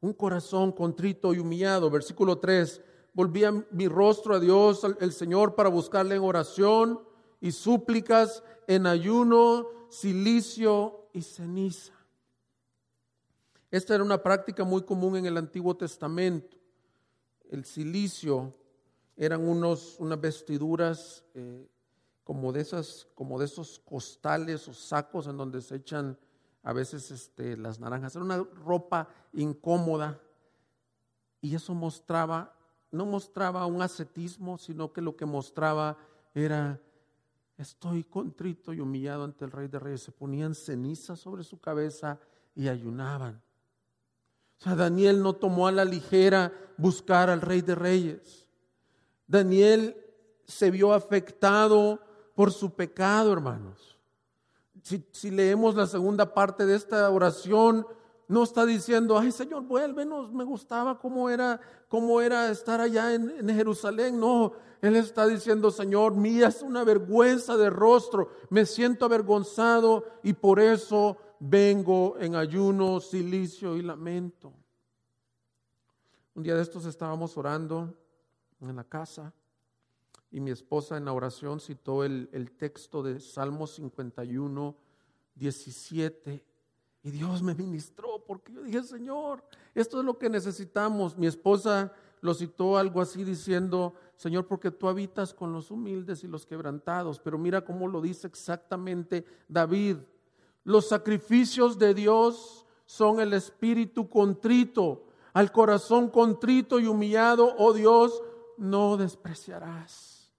Un 0.00 0.12
corazón 0.12 0.70
contrito 0.70 1.34
y 1.34 1.40
humillado. 1.40 1.90
Versículo 1.90 2.38
3, 2.38 2.80
volvía 3.14 3.50
mi 3.72 3.88
rostro 3.88 4.36
a 4.36 4.40
Dios, 4.40 4.86
el 5.00 5.12
Señor, 5.12 5.56
para 5.56 5.68
buscarle 5.68 6.14
en 6.14 6.22
oración 6.22 7.00
y 7.40 7.50
súplicas, 7.50 8.44
en 8.68 8.86
ayuno, 8.86 9.66
silicio 9.88 11.08
y 11.12 11.22
ceniza. 11.22 11.94
Esta 13.72 13.96
era 13.96 14.04
una 14.04 14.22
práctica 14.22 14.62
muy 14.62 14.82
común 14.82 15.16
en 15.16 15.26
el 15.26 15.36
Antiguo 15.36 15.76
Testamento 15.76 16.61
el 17.52 17.66
silicio 17.66 18.54
eran 19.14 19.46
unos, 19.46 19.96
unas 19.98 20.18
vestiduras 20.18 21.22
eh, 21.34 21.68
como, 22.24 22.50
de 22.50 22.62
esas, 22.62 23.06
como 23.14 23.38
de 23.38 23.44
esos 23.44 23.78
costales 23.78 24.66
o 24.68 24.72
sacos 24.72 25.26
en 25.26 25.36
donde 25.36 25.60
se 25.60 25.76
echan 25.76 26.18
a 26.62 26.72
veces 26.72 27.10
este, 27.10 27.58
las 27.58 27.78
naranjas. 27.78 28.16
Era 28.16 28.24
una 28.24 28.38
ropa 28.38 29.06
incómoda 29.34 30.18
y 31.42 31.54
eso 31.54 31.74
mostraba, 31.74 32.56
no 32.90 33.04
mostraba 33.04 33.66
un 33.66 33.82
ascetismo, 33.82 34.56
sino 34.56 34.90
que 34.90 35.02
lo 35.02 35.14
que 35.14 35.26
mostraba 35.26 35.98
era, 36.34 36.80
estoy 37.58 38.04
contrito 38.04 38.72
y 38.72 38.80
humillado 38.80 39.24
ante 39.24 39.44
el 39.44 39.50
Rey 39.50 39.68
de 39.68 39.78
Reyes. 39.78 40.02
Se 40.02 40.12
ponían 40.12 40.54
cenizas 40.54 41.20
sobre 41.20 41.44
su 41.44 41.60
cabeza 41.60 42.18
y 42.54 42.68
ayunaban. 42.68 43.42
Daniel 44.64 45.22
no 45.22 45.34
tomó 45.34 45.66
a 45.66 45.72
la 45.72 45.84
ligera 45.84 46.52
buscar 46.76 47.30
al 47.30 47.40
rey 47.40 47.60
de 47.60 47.74
reyes. 47.74 48.48
Daniel 49.26 49.96
se 50.46 50.70
vio 50.70 50.92
afectado 50.92 52.00
por 52.34 52.52
su 52.52 52.74
pecado, 52.74 53.32
hermanos. 53.32 53.98
Si, 54.82 55.30
leemos 55.30 55.74
la 55.74 55.86
segunda 55.86 56.34
parte 56.34 56.66
de 56.66 56.74
esta 56.74 57.08
oración, 57.08 57.86
no 58.26 58.42
está 58.42 58.66
diciendo, 58.66 59.16
ay 59.16 59.30
Señor, 59.30 59.62
vuélvenos, 59.62 60.32
me 60.32 60.42
gustaba 60.42 60.98
cómo 60.98 61.30
era, 61.30 61.60
cómo 61.88 62.20
era 62.20 62.50
estar 62.50 62.80
allá 62.80 63.14
en, 63.14 63.30
en, 63.30 63.54
Jerusalén. 63.54 64.18
No, 64.18 64.52
Él 64.80 64.96
está 64.96 65.26
diciendo, 65.26 65.70
Señor, 65.70 66.16
mía 66.16 66.48
es 66.48 66.62
una 66.62 66.82
vergüenza 66.82 67.56
de 67.56 67.70
rostro, 67.70 68.30
me 68.50 68.66
siento 68.66 69.04
avergonzado 69.04 70.04
y 70.22 70.32
por 70.32 70.58
eso 70.58 71.16
vengo 71.44 72.16
en 72.20 72.36
ayuno, 72.36 73.00
silicio 73.00 73.76
y 73.76 73.82
lamento. 73.82 74.52
Un 76.34 76.44
día 76.44 76.54
de 76.54 76.62
estos 76.62 76.86
estábamos 76.86 77.36
orando 77.36 77.92
en 78.60 78.76
la 78.76 78.84
casa 78.84 79.34
y 80.30 80.38
mi 80.38 80.52
esposa 80.52 80.96
en 80.96 81.04
la 81.04 81.12
oración 81.12 81.58
citó 81.58 82.04
el, 82.04 82.52
texto 82.56 83.02
de 83.02 83.18
Salmo 83.18 83.66
51, 83.66 84.76
17. 85.34 86.44
Y 87.02 87.10
Dios 87.10 87.42
me 87.42 87.56
ministró 87.56 88.24
porque 88.24 88.52
yo 88.52 88.62
dije, 88.62 88.84
Señor, 88.84 89.44
esto 89.74 89.98
es 89.98 90.04
lo 90.04 90.16
que 90.18 90.30
necesitamos. 90.30 91.18
Mi 91.18 91.26
esposa 91.26 91.92
lo 92.20 92.34
citó 92.34 92.78
algo 92.78 93.00
así 93.00 93.24
diciendo, 93.24 93.94
Señor, 94.14 94.46
porque 94.46 94.70
tú 94.70 94.88
habitas 94.88 95.34
con 95.34 95.52
los 95.52 95.72
humildes 95.72 96.22
y 96.22 96.28
los 96.28 96.46
quebrantados. 96.46 97.18
Pero 97.18 97.36
mira 97.36 97.64
cómo 97.64 97.88
lo 97.88 98.00
dice 98.00 98.28
exactamente 98.28 99.24
David. 99.48 99.96
Los 100.64 100.88
sacrificios 100.88 101.78
de 101.78 101.94
Dios 101.94 102.66
son 102.86 103.20
el 103.20 103.32
espíritu 103.32 104.08
contrito. 104.08 105.04
Al 105.32 105.50
corazón 105.50 106.08
contrito 106.08 106.78
y 106.78 106.86
humillado, 106.86 107.54
oh 107.58 107.72
Dios, 107.72 108.22
no 108.58 108.96
despreciarás. 108.96 110.30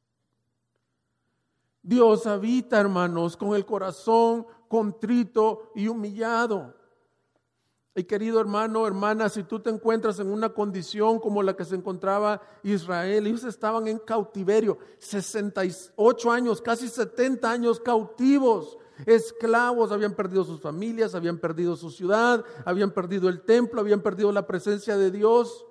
Dios 1.81 2.25
habita, 2.27 2.79
hermanos, 2.79 3.35
con 3.35 3.55
el 3.55 3.65
corazón 3.65 4.45
contrito 4.69 5.71
y 5.75 5.87
humillado. 5.87 6.73
Y 7.95 8.05
querido 8.05 8.39
hermano, 8.39 8.87
hermana, 8.87 9.29
si 9.29 9.43
tú 9.43 9.59
te 9.59 9.69
encuentras 9.69 10.19
en 10.19 10.31
una 10.31 10.49
condición 10.49 11.19
como 11.19 11.43
la 11.43 11.55
que 11.55 11.65
se 11.65 11.75
encontraba 11.75 12.41
Israel, 12.63 13.27
ellos 13.27 13.43
estaban 13.43 13.87
en 13.87 13.99
cautiverio, 13.99 14.79
68 14.97 16.31
años, 16.31 16.61
casi 16.61 16.87
70 16.87 17.51
años 17.51 17.79
cautivos, 17.79 18.79
esclavos, 19.05 19.91
habían 19.91 20.13
perdido 20.13 20.43
sus 20.43 20.59
familias, 20.61 21.15
habían 21.15 21.37
perdido 21.37 21.75
su 21.75 21.89
ciudad, 21.89 22.43
habían 22.65 22.91
perdido 22.91 23.29
el 23.29 23.41
templo, 23.41 23.81
habían 23.81 24.01
perdido 24.01 24.31
la 24.31 24.47
presencia 24.47 24.97
de 24.97 25.11
Dios 25.11 25.65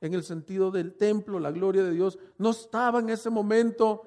en 0.00 0.14
el 0.14 0.22
sentido 0.22 0.70
del 0.70 0.94
templo, 0.94 1.40
la 1.40 1.50
gloria 1.50 1.82
de 1.82 1.92
Dios. 1.92 2.18
No 2.38 2.50
estaba 2.50 2.98
en 2.98 3.10
ese 3.10 3.30
momento, 3.30 4.02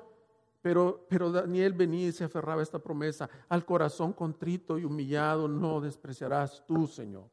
pero, 0.61 1.05
pero 1.09 1.31
Daniel 1.31 1.73
venía 1.73 2.09
y 2.09 2.11
se 2.11 2.23
aferraba 2.23 2.61
a 2.61 2.63
esta 2.63 2.79
promesa. 2.79 3.29
Al 3.49 3.65
corazón 3.65 4.13
contrito 4.13 4.77
y 4.77 4.85
humillado 4.85 5.47
no 5.47 5.81
despreciarás 5.81 6.63
tú, 6.67 6.87
Señor. 6.87 7.29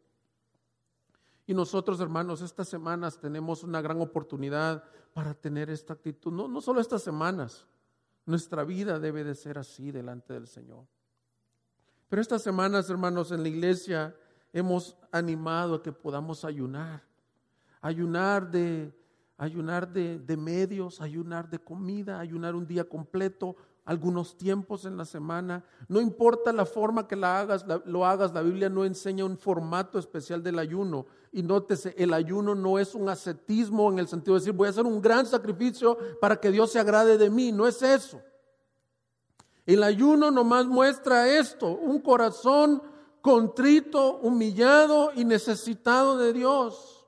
Y 1.47 1.53
nosotros, 1.53 2.01
hermanos, 2.01 2.41
estas 2.41 2.69
semanas 2.69 3.19
tenemos 3.19 3.63
una 3.63 3.83
gran 3.83 4.01
oportunidad 4.01 4.83
para 5.13 5.35
tener 5.35 5.69
esta 5.69 5.93
actitud. 5.93 6.33
No, 6.33 6.49
no 6.49 6.61
solo 6.63 6.81
estas 6.81 7.03
semanas, 7.03 7.67
nuestra 8.25 8.65
vida 8.65 8.99
debe 8.99 9.25
de 9.25 9.35
ser 9.35 9.59
así 9.59 9.91
delante 9.91 10.33
del 10.33 10.47
Señor. 10.47 10.87
Pero 12.09 12.23
estas 12.23 12.43
semanas, 12.43 12.89
hermanos, 12.91 13.33
en 13.33 13.43
la 13.43 13.49
iglesia 13.49 14.15
hemos 14.53 14.97
animado 15.11 15.77
a 15.77 15.83
que 15.83 15.93
podamos 15.93 16.45
ayunar. 16.45 17.03
Ayunar 17.81 18.51
de, 18.51 18.95
ayunar 19.37 19.93
de, 19.93 20.19
de 20.19 20.37
medios, 20.37 21.01
ayunar 21.01 21.49
de 21.49 21.59
comida, 21.59 22.21
ayunar 22.21 22.55
un 22.55 22.67
día 22.67 22.85
completo 22.85 23.57
algunos 23.85 24.37
tiempos 24.37 24.85
en 24.85 24.97
la 24.97 25.05
semana. 25.05 25.65
No 25.89 26.01
importa 26.01 26.53
la 26.53 26.65
forma 26.65 27.07
que 27.07 27.17
la 27.17 27.39
hagas, 27.41 27.65
lo 27.85 28.07
hagas, 28.07 28.33
la 28.33 28.43
Biblia 28.43 28.69
no 28.69 28.85
enseña 28.85 29.25
un 29.25 29.37
formato 29.37 29.99
especial 29.99 30.43
del 30.43 30.59
ayuno. 30.59 31.07
Y 31.33 31.43
nótese, 31.43 31.95
el 31.99 32.15
ayuno 32.15 32.55
no 32.55 32.79
es 32.79 32.95
un 32.95 33.09
ascetismo 33.09 33.91
en 33.93 33.99
el 33.99 34.09
sentido 34.09 34.35
de 34.35 34.41
decir, 34.41 34.55
voy 34.55 34.69
a 34.69 34.71
hacer 34.71 34.87
un 34.87 35.03
gran 35.03 35.27
sacrificio 35.27 35.99
para 36.21 36.37
que 36.37 36.51
Dios 36.51 36.71
se 36.73 36.79
agrade 36.79 37.19
de 37.19 37.31
mí. 37.31 37.53
No 37.53 37.67
es 37.67 37.83
eso. 37.83 38.23
El 39.67 39.83
ayuno 39.83 40.31
nomás 40.31 40.67
muestra 40.67 41.29
esto, 41.39 41.69
un 41.69 42.01
corazón 42.01 42.83
contrito, 43.21 44.19
humillado 44.19 45.13
y 45.15 45.25
necesitado 45.25 46.19
de 46.19 46.33
Dios. 46.35 47.07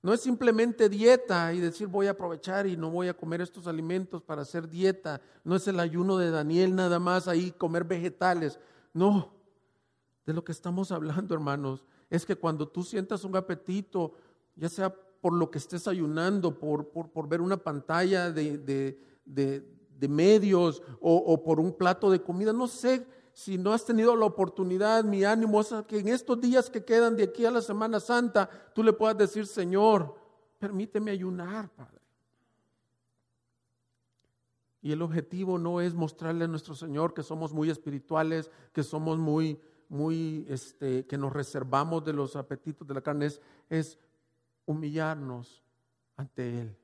No 0.00 0.14
es 0.14 0.20
simplemente 0.20 0.88
dieta 0.88 1.52
y 1.52 1.60
decir 1.60 1.88
voy 1.88 2.06
a 2.06 2.12
aprovechar 2.12 2.66
y 2.66 2.76
no 2.76 2.90
voy 2.90 3.08
a 3.08 3.16
comer 3.16 3.40
estos 3.40 3.66
alimentos 3.66 4.22
para 4.22 4.42
hacer 4.42 4.68
dieta. 4.68 5.20
No 5.44 5.56
es 5.56 5.66
el 5.68 5.80
ayuno 5.80 6.16
de 6.16 6.30
Daniel 6.30 6.74
nada 6.74 6.98
más 6.98 7.28
ahí 7.28 7.50
comer 7.50 7.84
vegetales. 7.84 8.58
No, 8.94 9.32
de 10.24 10.32
lo 10.32 10.44
que 10.44 10.52
estamos 10.52 10.92
hablando 10.92 11.34
hermanos 11.34 11.84
es 12.08 12.24
que 12.24 12.36
cuando 12.36 12.68
tú 12.68 12.82
sientas 12.82 13.24
un 13.24 13.36
apetito, 13.36 14.14
ya 14.54 14.68
sea 14.68 14.94
por 15.20 15.32
lo 15.32 15.50
que 15.50 15.58
estés 15.58 15.88
ayunando, 15.88 16.58
por, 16.58 16.88
por, 16.88 17.28
ver 17.28 17.40
una 17.40 17.56
pantalla 17.56 18.30
de, 19.98 20.08
medios 20.08 20.82
o, 21.00 21.42
por 21.42 21.60
un 21.60 21.72
plato 21.72 22.10
de 22.10 22.22
comida, 22.22 22.52
no 22.52 22.68
sé 22.68 23.06
si 23.32 23.58
no 23.58 23.72
has 23.72 23.84
tenido 23.84 24.16
la 24.16 24.24
oportunidad, 24.24 25.04
mi 25.04 25.24
ánimo 25.24 25.60
es 25.60 25.74
que 25.86 25.98
en 25.98 26.08
estos 26.08 26.40
días 26.40 26.70
que 26.70 26.84
quedan 26.84 27.16
de 27.16 27.24
aquí 27.24 27.44
a 27.44 27.50
la 27.50 27.60
Semana 27.60 28.00
Santa, 28.00 28.48
tú 28.74 28.82
le 28.82 28.94
puedas 28.94 29.18
decir, 29.18 29.46
Señor, 29.46 30.14
permíteme 30.58 31.10
ayunar, 31.10 31.68
Padre. 31.68 32.00
Y 34.80 34.92
el 34.92 35.02
objetivo 35.02 35.58
no 35.58 35.80
es 35.80 35.94
mostrarle 35.94 36.44
a 36.44 36.48
nuestro 36.48 36.74
Señor 36.74 37.12
que 37.12 37.22
somos 37.22 37.52
muy 37.52 37.68
espirituales, 37.68 38.50
que 38.72 38.82
somos 38.82 39.18
muy, 39.18 39.60
muy, 39.88 40.46
este, 40.48 41.04
que 41.06 41.18
nos 41.18 41.32
reservamos 41.32 42.04
de 42.04 42.12
los 42.12 42.36
apetitos 42.36 42.86
de 42.86 42.94
la 42.94 43.00
carne, 43.00 43.28
es 43.68 43.98
humillarnos 44.64 45.62
ante 46.16 46.60
Él. 46.60 46.76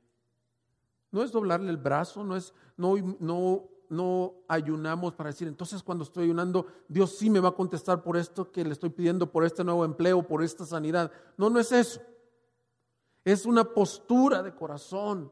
No 1.13 1.23
es 1.23 1.31
doblarle 1.31 1.71
el 1.71 1.77
brazo, 1.77 2.25
no 2.25 2.37
es 2.37 2.53
no, 2.77 2.97
no 3.21 3.69
no 3.93 4.37
ayunamos 4.49 5.13
para 5.13 5.31
decir, 5.31 5.47
entonces 5.47 5.83
cuando 5.83 6.05
estoy 6.05 6.25
ayunando, 6.25 6.67
Dios 6.89 7.15
sí 7.19 7.29
me 7.29 7.41
va 7.41 7.51
a 7.51 7.55
contestar 7.55 8.03
por 8.03 8.17
esto 8.17 8.51
que 8.51 8.65
le 8.65 8.73
estoy 8.73 8.89
pidiendo, 8.89 9.31
por 9.31 9.45
este 9.45 9.63
nuevo 9.63 9.85
empleo, 9.85 10.27
por 10.27 10.43
esta 10.43 10.65
sanidad. 10.65 11.13
No, 11.37 11.51
no 11.51 11.61
es 11.61 11.71
eso. 11.73 12.01
Es 13.23 13.45
una 13.45 13.65
postura 13.65 14.43
de 14.43 14.55
corazón. 14.55 15.31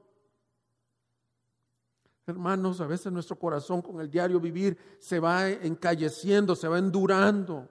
Hermanos, 2.27 2.83
a 2.83 2.87
veces 2.87 3.11
nuestro 3.11 3.37
corazón 3.39 3.81
con 3.81 3.99
el 4.01 4.11
diario 4.11 4.39
vivir 4.39 4.77
se 4.99 5.19
va 5.19 5.49
encalleciendo, 5.49 6.55
se 6.55 6.69
va 6.69 6.79
endurando. 6.79 7.67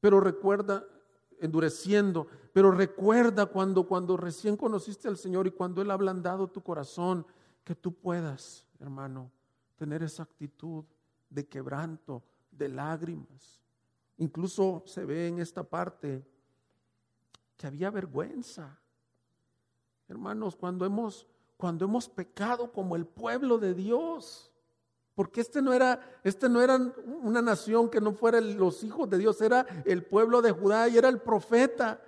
Pero 0.00 0.20
recuerda, 0.20 0.86
endureciendo, 1.40 2.26
pero 2.52 2.70
recuerda 2.70 3.46
cuando, 3.46 3.86
cuando 3.86 4.16
recién 4.16 4.56
conociste 4.56 5.08
al 5.08 5.16
Señor 5.16 5.46
y 5.46 5.50
cuando 5.50 5.82
Él 5.82 5.90
ha 5.90 5.94
ablandado 5.94 6.48
tu 6.48 6.62
corazón, 6.62 7.26
que 7.64 7.74
tú 7.74 7.92
puedas 7.94 8.64
hermano, 8.84 9.30
tener 9.76 10.02
esa 10.02 10.22
actitud 10.22 10.84
de 11.30 11.46
quebranto, 11.46 12.22
de 12.50 12.68
lágrimas. 12.68 13.60
Incluso 14.18 14.82
se 14.86 15.04
ve 15.04 15.28
en 15.28 15.40
esta 15.40 15.64
parte 15.64 16.24
que 17.56 17.66
había 17.66 17.90
vergüenza. 17.90 18.78
Hermanos, 20.08 20.54
cuando 20.54 20.84
hemos 20.84 21.26
cuando 21.56 21.84
hemos 21.84 22.08
pecado 22.08 22.72
como 22.72 22.96
el 22.96 23.06
pueblo 23.06 23.58
de 23.58 23.74
Dios, 23.74 24.50
porque 25.14 25.40
este 25.40 25.62
no 25.62 25.72
era 25.72 26.00
este 26.24 26.48
no 26.48 26.60
era 26.60 26.76
una 27.22 27.40
nación 27.40 27.88
que 27.88 28.00
no 28.00 28.12
fuera 28.12 28.40
los 28.40 28.82
hijos 28.82 29.08
de 29.08 29.18
Dios, 29.18 29.40
era 29.40 29.66
el 29.84 30.04
pueblo 30.04 30.42
de 30.42 30.52
Judá 30.52 30.88
y 30.88 30.98
era 30.98 31.08
el 31.08 31.20
profeta. 31.20 32.00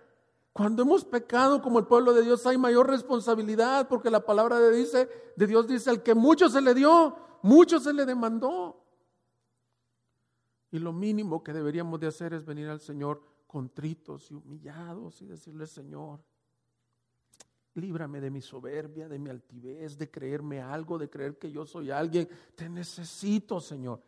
Cuando 0.52 0.82
hemos 0.82 1.04
pecado 1.04 1.60
como 1.60 1.78
el 1.78 1.86
pueblo 1.86 2.14
de 2.14 2.22
Dios 2.22 2.46
hay 2.46 2.56
mayor 2.56 2.88
responsabilidad 2.88 3.88
porque 3.88 4.10
la 4.10 4.24
palabra 4.24 4.58
de, 4.58 4.74
dice, 4.74 5.08
de 5.36 5.46
Dios 5.46 5.68
dice, 5.68 5.90
al 5.90 6.02
que 6.02 6.14
mucho 6.14 6.48
se 6.48 6.62
le 6.62 6.74
dio, 6.74 7.14
mucho 7.42 7.78
se 7.78 7.92
le 7.92 8.06
demandó. 8.06 8.82
Y 10.72 10.78
lo 10.78 10.92
mínimo 10.92 11.44
que 11.44 11.52
deberíamos 11.52 12.00
de 12.00 12.08
hacer 12.08 12.32
es 12.32 12.44
venir 12.44 12.68
al 12.68 12.80
Señor 12.80 13.22
contritos 13.46 14.30
y 14.30 14.34
humillados 14.34 15.22
y 15.22 15.26
decirle, 15.26 15.66
Señor, 15.66 16.20
líbrame 17.76 18.20
de 18.20 18.30
mi 18.30 18.40
soberbia, 18.40 19.08
de 19.08 19.18
mi 19.18 19.30
altivez, 19.30 19.96
de 19.98 20.10
creerme 20.10 20.60
algo, 20.60 20.98
de 20.98 21.08
creer 21.08 21.38
que 21.38 21.50
yo 21.50 21.64
soy 21.64 21.90
alguien. 21.90 22.28
Te 22.54 22.68
necesito, 22.68 23.60
Señor. 23.60 24.02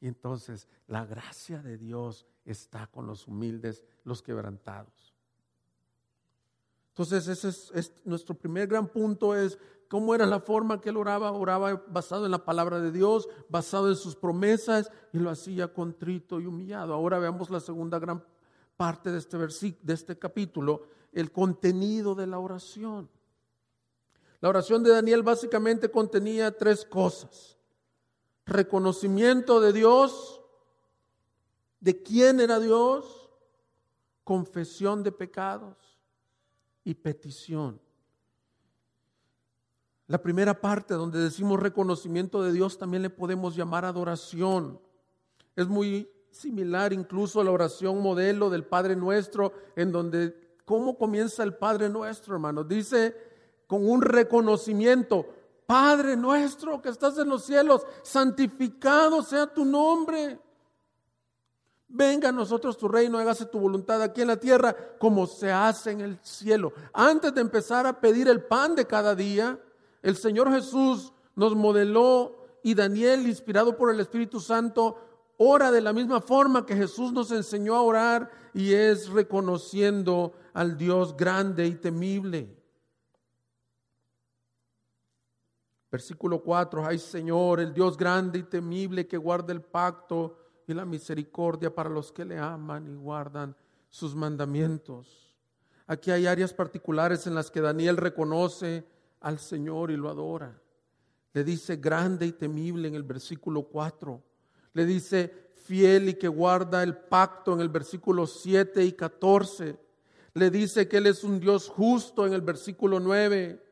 Y 0.00 0.06
entonces 0.06 0.68
la 0.86 1.06
gracia 1.06 1.62
de 1.62 1.78
Dios 1.78 2.26
está 2.44 2.86
con 2.86 3.06
los 3.06 3.26
humildes, 3.26 3.84
los 4.04 4.22
quebrantados. 4.22 5.14
Entonces, 6.88 7.26
ese 7.26 7.48
es, 7.48 7.92
nuestro 8.04 8.36
primer 8.36 8.68
gran 8.68 8.86
punto 8.86 9.34
es 9.34 9.58
cómo 9.88 10.14
era 10.14 10.26
la 10.26 10.38
forma 10.38 10.80
que 10.80 10.90
él 10.90 10.96
oraba. 10.96 11.32
Oraba 11.32 11.82
basado 11.88 12.24
en 12.24 12.30
la 12.30 12.44
palabra 12.44 12.78
de 12.78 12.92
Dios, 12.92 13.28
basado 13.48 13.88
en 13.88 13.96
sus 13.96 14.14
promesas 14.14 14.92
y 15.12 15.18
lo 15.18 15.30
hacía 15.30 15.72
contrito 15.72 16.40
y 16.40 16.46
humillado. 16.46 16.94
Ahora 16.94 17.18
veamos 17.18 17.50
la 17.50 17.58
segunda 17.58 17.98
gran 17.98 18.22
parte 18.76 19.10
de 19.10 19.18
este 19.18 19.36
versículo, 19.36 19.84
de 19.84 19.94
este 19.94 20.18
capítulo, 20.18 20.82
el 21.12 21.32
contenido 21.32 22.14
de 22.14 22.28
la 22.28 22.38
oración. 22.38 23.10
La 24.44 24.50
oración 24.50 24.82
de 24.82 24.90
Daniel 24.90 25.22
básicamente 25.22 25.90
contenía 25.90 26.54
tres 26.54 26.84
cosas. 26.84 27.56
Reconocimiento 28.44 29.58
de 29.58 29.72
Dios, 29.72 30.42
de 31.80 32.02
quién 32.02 32.40
era 32.40 32.60
Dios, 32.60 33.30
confesión 34.22 35.02
de 35.02 35.12
pecados 35.12 35.78
y 36.84 36.92
petición. 36.92 37.80
La 40.08 40.20
primera 40.20 40.60
parte 40.60 40.92
donde 40.92 41.20
decimos 41.20 41.58
reconocimiento 41.58 42.42
de 42.42 42.52
Dios 42.52 42.76
también 42.76 43.02
le 43.02 43.08
podemos 43.08 43.56
llamar 43.56 43.86
adoración. 43.86 44.78
Es 45.56 45.68
muy 45.68 46.06
similar 46.30 46.92
incluso 46.92 47.40
a 47.40 47.44
la 47.44 47.50
oración 47.50 48.02
modelo 48.02 48.50
del 48.50 48.66
Padre 48.66 48.94
Nuestro, 48.94 49.54
en 49.74 49.90
donde, 49.90 50.58
¿cómo 50.66 50.98
comienza 50.98 51.42
el 51.42 51.54
Padre 51.54 51.88
Nuestro, 51.88 52.34
hermano? 52.34 52.62
Dice 52.62 53.32
con 53.66 53.88
un 53.88 54.02
reconocimiento, 54.02 55.26
Padre 55.66 56.16
Nuestro 56.16 56.80
que 56.82 56.90
estás 56.90 57.18
en 57.18 57.28
los 57.28 57.44
cielos, 57.44 57.86
santificado 58.02 59.22
sea 59.22 59.46
tu 59.46 59.64
nombre. 59.64 60.38
Venga 61.88 62.30
a 62.30 62.32
nosotros 62.32 62.76
tu 62.76 62.88
reino, 62.88 63.18
hágase 63.18 63.46
tu 63.46 63.58
voluntad 63.58 64.02
aquí 64.02 64.22
en 64.22 64.28
la 64.28 64.36
tierra 64.36 64.74
como 64.98 65.26
se 65.26 65.52
hace 65.52 65.92
en 65.92 66.00
el 66.00 66.18
cielo. 66.22 66.72
Antes 66.92 67.34
de 67.34 67.40
empezar 67.40 67.86
a 67.86 68.00
pedir 68.00 68.28
el 68.28 68.42
pan 68.42 68.74
de 68.74 68.86
cada 68.86 69.14
día, 69.14 69.58
el 70.02 70.16
Señor 70.16 70.52
Jesús 70.52 71.12
nos 71.36 71.54
modeló 71.54 72.36
y 72.62 72.74
Daniel, 72.74 73.26
inspirado 73.28 73.76
por 73.76 73.90
el 73.90 74.00
Espíritu 74.00 74.40
Santo, 74.40 74.98
ora 75.36 75.70
de 75.70 75.80
la 75.80 75.92
misma 75.92 76.20
forma 76.20 76.66
que 76.66 76.74
Jesús 76.74 77.12
nos 77.12 77.30
enseñó 77.30 77.74
a 77.74 77.82
orar 77.82 78.30
y 78.54 78.72
es 78.72 79.08
reconociendo 79.08 80.32
al 80.52 80.76
Dios 80.76 81.16
grande 81.16 81.66
y 81.66 81.74
temible. 81.74 82.63
Versículo 85.94 86.42
4, 86.42 86.84
ay 86.84 86.98
Señor, 86.98 87.60
el 87.60 87.72
Dios 87.72 87.96
grande 87.96 88.40
y 88.40 88.42
temible 88.42 89.06
que 89.06 89.16
guarda 89.16 89.52
el 89.52 89.62
pacto 89.62 90.36
y 90.66 90.74
la 90.74 90.84
misericordia 90.84 91.72
para 91.72 91.88
los 91.88 92.10
que 92.10 92.24
le 92.24 92.36
aman 92.36 92.88
y 92.88 92.96
guardan 92.96 93.54
sus 93.88 94.12
mandamientos. 94.12 95.32
Aquí 95.86 96.10
hay 96.10 96.26
áreas 96.26 96.52
particulares 96.52 97.28
en 97.28 97.36
las 97.36 97.48
que 97.48 97.60
Daniel 97.60 97.96
reconoce 97.96 98.84
al 99.20 99.38
Señor 99.38 99.92
y 99.92 99.96
lo 99.96 100.10
adora. 100.10 100.60
Le 101.32 101.44
dice 101.44 101.76
grande 101.76 102.26
y 102.26 102.32
temible 102.32 102.88
en 102.88 102.96
el 102.96 103.04
versículo 103.04 103.62
4. 103.62 104.20
Le 104.72 104.86
dice 104.86 105.52
fiel 105.62 106.08
y 106.08 106.14
que 106.14 106.26
guarda 106.26 106.82
el 106.82 106.96
pacto 106.96 107.52
en 107.52 107.60
el 107.60 107.68
versículo 107.68 108.26
7 108.26 108.84
y 108.84 108.94
14. 108.94 109.78
Le 110.32 110.50
dice 110.50 110.88
que 110.88 110.96
Él 110.96 111.06
es 111.06 111.22
un 111.22 111.38
Dios 111.38 111.68
justo 111.68 112.26
en 112.26 112.32
el 112.32 112.40
versículo 112.40 112.98
9, 112.98 113.62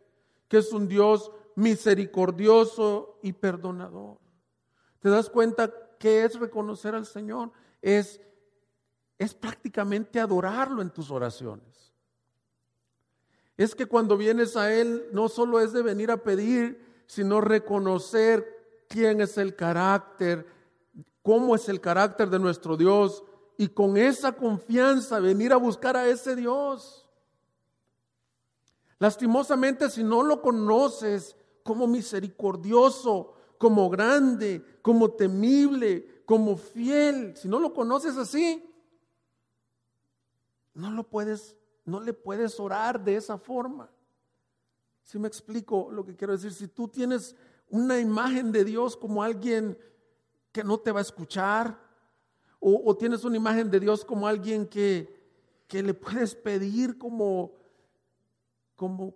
que 0.46 0.58
es 0.58 0.72
un 0.72 0.86
Dios 0.86 1.32
misericordioso 1.56 3.18
y 3.22 3.32
perdonador. 3.32 4.18
¿Te 5.00 5.08
das 5.08 5.28
cuenta 5.28 5.70
¿Qué 6.02 6.24
es 6.24 6.34
reconocer 6.34 6.96
al 6.96 7.06
Señor? 7.06 7.52
Es, 7.80 8.20
es 9.18 9.34
prácticamente 9.34 10.18
adorarlo 10.18 10.82
en 10.82 10.90
tus 10.90 11.12
oraciones. 11.12 11.94
Es 13.56 13.76
que 13.76 13.86
cuando 13.86 14.16
vienes 14.16 14.56
a 14.56 14.74
Él 14.74 15.06
no 15.12 15.28
solo 15.28 15.60
es 15.60 15.72
de 15.72 15.80
venir 15.80 16.10
a 16.10 16.16
pedir, 16.16 17.04
sino 17.06 17.40
reconocer 17.40 18.84
quién 18.88 19.20
es 19.20 19.38
el 19.38 19.54
carácter, 19.54 20.44
cómo 21.22 21.54
es 21.54 21.68
el 21.68 21.80
carácter 21.80 22.28
de 22.30 22.40
nuestro 22.40 22.76
Dios 22.76 23.22
y 23.56 23.68
con 23.68 23.96
esa 23.96 24.32
confianza 24.32 25.20
venir 25.20 25.52
a 25.52 25.56
buscar 25.56 25.96
a 25.96 26.08
ese 26.08 26.34
Dios. 26.34 27.08
Lastimosamente, 28.98 29.88
si 29.88 30.02
no 30.02 30.24
lo 30.24 30.42
conoces 30.42 31.36
como 31.62 31.86
misericordioso, 31.86 33.34
como 33.58 33.88
grande, 33.88 34.62
como 34.82 35.10
temible, 35.12 36.22
como 36.26 36.56
fiel. 36.56 37.36
Si 37.36 37.48
no 37.48 37.58
lo 37.60 37.72
conoces 37.72 38.16
así, 38.16 38.64
no 40.74 40.90
lo 40.90 41.04
puedes, 41.04 41.56
no 41.84 42.00
le 42.00 42.12
puedes 42.12 42.58
orar 42.58 43.02
de 43.02 43.16
esa 43.16 43.38
forma. 43.38 43.90
Si 45.02 45.18
me 45.18 45.28
explico 45.28 45.90
lo 45.90 46.04
que 46.04 46.16
quiero 46.16 46.32
decir, 46.32 46.52
si 46.52 46.68
tú 46.68 46.88
tienes 46.88 47.36
una 47.68 47.98
imagen 47.98 48.52
de 48.52 48.64
Dios 48.64 48.96
como 48.96 49.22
alguien 49.22 49.78
que 50.52 50.64
no 50.64 50.78
te 50.78 50.92
va 50.92 51.00
a 51.00 51.02
escuchar, 51.02 51.78
o, 52.64 52.96
tienes 52.96 53.24
una 53.24 53.36
imagen 53.36 53.72
de 53.72 53.80
Dios 53.80 54.04
como 54.04 54.28
alguien 54.28 54.68
que, 54.68 55.20
que 55.66 55.82
le 55.82 55.94
puedes 55.94 56.36
pedir 56.36 56.96
como, 56.96 57.54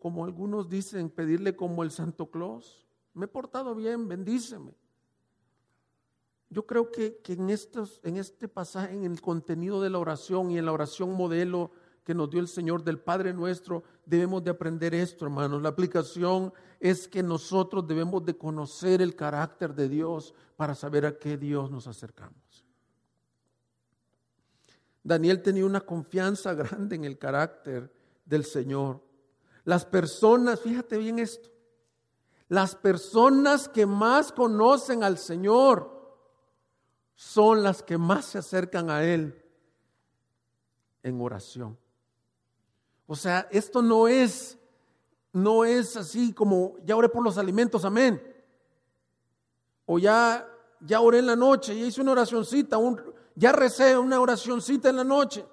como, 0.00 0.24
algunos 0.24 0.68
dicen, 0.68 1.10
pedirle 1.10 1.56
como 1.56 1.82
el 1.82 1.90
Santo 1.90 2.30
Claus. 2.30 2.86
Me 3.14 3.24
he 3.24 3.28
portado 3.28 3.74
bien, 3.74 4.06
bendíceme. 4.06 4.74
Yo 6.48 6.64
creo 6.66 6.92
que, 6.92 7.18
que 7.18 7.32
en, 7.32 7.50
estos, 7.50 8.00
en 8.04 8.16
este 8.16 8.46
pasaje, 8.46 8.94
en 8.94 9.04
el 9.04 9.20
contenido 9.20 9.80
de 9.80 9.90
la 9.90 9.98
oración 9.98 10.50
y 10.50 10.58
en 10.58 10.66
la 10.66 10.72
oración 10.72 11.14
modelo 11.14 11.72
que 12.04 12.14
nos 12.14 12.30
dio 12.30 12.38
el 12.38 12.46
Señor 12.46 12.84
del 12.84 13.00
Padre 13.00 13.34
nuestro, 13.34 13.82
debemos 14.04 14.44
de 14.44 14.50
aprender 14.50 14.94
esto, 14.94 15.24
hermanos. 15.24 15.60
La 15.60 15.70
aplicación 15.70 16.52
es 16.78 17.08
que 17.08 17.20
nosotros 17.20 17.84
debemos 17.88 18.24
de 18.24 18.38
conocer 18.38 19.02
el 19.02 19.16
carácter 19.16 19.74
de 19.74 19.88
Dios 19.88 20.32
para 20.56 20.76
saber 20.76 21.04
a 21.04 21.18
qué 21.18 21.36
Dios 21.36 21.68
nos 21.68 21.88
acercamos. 21.88 22.64
Daniel 25.02 25.40
tenía 25.40 25.64
una 25.64 25.80
confianza 25.80 26.54
grande 26.54 26.96
en 26.96 27.04
el 27.04 27.18
carácter 27.18 27.92
del 28.24 28.44
Señor. 28.44 29.05
Las 29.66 29.84
personas, 29.84 30.60
fíjate 30.60 30.96
bien 30.96 31.18
esto, 31.18 31.50
las 32.48 32.76
personas 32.76 33.68
que 33.68 33.84
más 33.84 34.30
conocen 34.30 35.02
al 35.02 35.18
Señor 35.18 35.90
son 37.16 37.64
las 37.64 37.82
que 37.82 37.98
más 37.98 38.26
se 38.26 38.38
acercan 38.38 38.90
a 38.90 39.02
Él 39.02 39.44
en 41.02 41.20
oración. 41.20 41.76
O 43.08 43.16
sea, 43.16 43.48
esto 43.50 43.82
no 43.82 44.06
es, 44.06 44.56
no 45.32 45.64
es 45.64 45.96
así 45.96 46.32
como 46.32 46.76
ya 46.84 46.94
oré 46.94 47.08
por 47.08 47.24
los 47.24 47.36
alimentos, 47.36 47.84
amén. 47.84 48.22
O 49.84 49.98
ya, 49.98 50.48
ya 50.80 51.00
oré 51.00 51.18
en 51.18 51.26
la 51.26 51.36
noche, 51.36 51.76
ya 51.76 51.86
hice 51.86 52.00
una 52.00 52.12
oracioncita, 52.12 52.78
ya 53.34 53.50
recé 53.50 53.98
una 53.98 54.20
oracioncita 54.20 54.90
en 54.90 54.96
la 54.96 55.04
noche. 55.04 55.44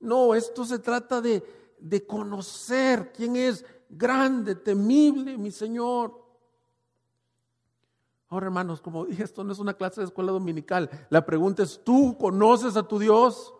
No, 0.00 0.34
esto 0.34 0.64
se 0.64 0.78
trata 0.78 1.20
de, 1.20 1.63
de 1.84 2.06
conocer 2.06 3.12
quién 3.12 3.36
es 3.36 3.62
grande, 3.90 4.54
temible, 4.54 5.36
mi 5.36 5.50
Señor. 5.50 6.18
Ahora, 8.30 8.46
hermanos, 8.46 8.80
como 8.80 9.04
dije, 9.04 9.22
esto 9.22 9.44
no 9.44 9.52
es 9.52 9.58
una 9.58 9.74
clase 9.74 10.00
de 10.00 10.06
escuela 10.06 10.32
dominical. 10.32 10.88
La 11.10 11.26
pregunta 11.26 11.62
es, 11.62 11.78
¿tú 11.84 12.16
conoces 12.18 12.78
a 12.78 12.88
tu 12.88 12.98
Dios? 12.98 13.52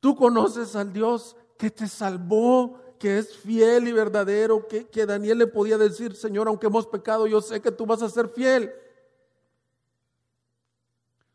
¿Tú 0.00 0.14
conoces 0.14 0.76
al 0.76 0.92
Dios 0.92 1.34
que 1.56 1.70
te 1.70 1.88
salvó, 1.88 2.78
que 2.98 3.16
es 3.16 3.38
fiel 3.38 3.88
y 3.88 3.92
verdadero, 3.92 4.68
que, 4.68 4.86
que 4.86 5.06
Daniel 5.06 5.38
le 5.38 5.46
podía 5.46 5.78
decir, 5.78 6.14
Señor, 6.14 6.46
aunque 6.46 6.66
hemos 6.66 6.86
pecado, 6.86 7.26
yo 7.26 7.40
sé 7.40 7.62
que 7.62 7.72
tú 7.72 7.86
vas 7.86 8.02
a 8.02 8.10
ser 8.10 8.28
fiel? 8.28 8.70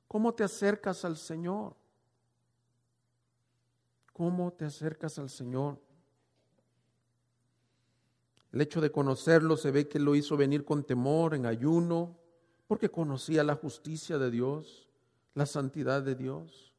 ¿Cómo 0.08 0.36
te 0.36 0.44
acercas 0.44 1.04
al 1.04 1.18
Señor? 1.18 1.74
¿Cómo 4.16 4.54
te 4.54 4.64
acercas 4.64 5.20
al 5.20 5.30
Señor? 5.30 5.78
El 8.54 8.62
hecho 8.62 8.80
de 8.80 8.90
conocerlo 8.90 9.58
se 9.58 9.72
ve 9.72 9.90
que 9.90 10.00
lo 10.00 10.16
hizo 10.16 10.38
venir 10.38 10.64
con 10.64 10.86
temor, 10.86 11.36
en 11.36 11.46
ayuno, 11.46 12.16
porque 12.66 12.90
conocía 12.90 13.44
la 13.44 13.56
justicia 13.56 14.18
de 14.18 14.32
Dios, 14.32 14.88
la 15.34 15.46
santidad 15.46 16.02
de 16.02 16.16
Dios. 16.16 16.74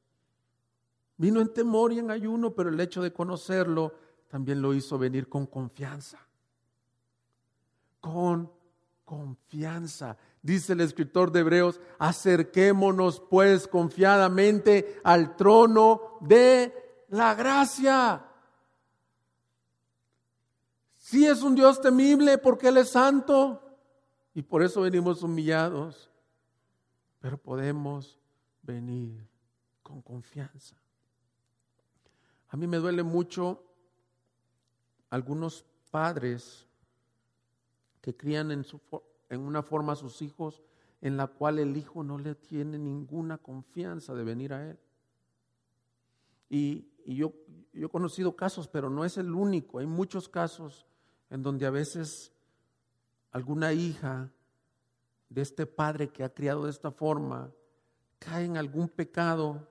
Vino 1.19 1.43
en 1.43 1.53
temor 1.53 1.93
y 1.93 1.99
en 1.99 2.11
ayuno, 2.11 2.55
pero 2.55 2.71
el 2.71 2.81
hecho 2.81 3.03
de 3.03 3.13
conocerlo 3.13 3.93
también 4.29 4.63
lo 4.63 4.73
hizo 4.73 4.97
venir 4.97 5.29
con 5.29 5.45
confianza. 5.45 6.27
Con 8.01 8.51
confianza. 9.05 10.17
Dice 10.41 10.73
el 10.73 10.81
escritor 10.81 11.31
de 11.33 11.41
Hebreos, 11.41 11.83
acerquémonos 11.99 13.21
pues 13.21 13.69
confiadamente 13.69 14.99
al 15.05 15.37
trono 15.37 16.17
de 16.23 16.86
la 17.09 17.35
gracia. 17.35 18.25
Si 20.97 21.27
es 21.27 21.43
un 21.43 21.55
Dios 21.55 21.81
temible 21.81 22.39
porque 22.39 22.69
Él 22.69 22.79
es 22.79 22.91
santo 22.91 23.63
y 24.35 24.43
por 24.43 24.63
eso 24.63 24.83
venimos 24.83 25.23
humillados, 25.23 26.11
pero 27.21 27.39
podemos 27.39 28.19
venir 28.63 29.27
con 29.83 30.03
confianza. 30.03 30.77
A 32.49 32.57
mí 32.57 32.67
me 32.67 32.79
duele 32.79 33.03
mucho 33.03 33.63
algunos 35.11 35.65
padres 35.91 36.67
que 38.01 38.17
crían 38.17 38.51
en, 38.51 38.65
su, 38.65 38.81
en 39.29 39.41
una 39.41 39.63
forma 39.63 39.93
a 39.93 39.97
sus 39.97 40.23
hijos 40.23 40.63
en 41.01 41.17
la 41.17 41.27
cual 41.27 41.59
el 41.59 41.77
hijo 41.77 42.03
no 42.03 42.19
le 42.19 42.35
tiene 42.35 42.79
ninguna 42.79 43.39
confianza 43.39 44.15
de 44.15 44.25
venir 44.25 44.53
a 44.53 44.71
él. 44.71 44.79
Y, 46.49 46.89
yo, 47.15 47.33
yo 47.73 47.87
he 47.87 47.91
conocido 47.91 48.35
casos, 48.35 48.69
pero 48.69 48.91
no 48.91 49.05
es 49.05 49.17
el 49.17 49.35
único. 49.35 49.79
Hay 49.79 49.87
muchos 49.87 50.29
casos 50.29 50.87
en 51.31 51.43
donde 51.43 51.67
a 51.67 51.71
veces 51.71 52.33
alguna 53.31 53.73
hija 53.73 54.33
de 55.29 55.43
este 55.43 55.67
padre 55.67 56.09
que 56.09 56.25
ha 56.25 56.33
criado 56.33 56.65
de 56.65 56.71
esta 56.71 56.91
forma 56.91 57.53
cae 58.19 58.45
en 58.45 58.57
algún 58.57 58.89
pecado 58.89 59.69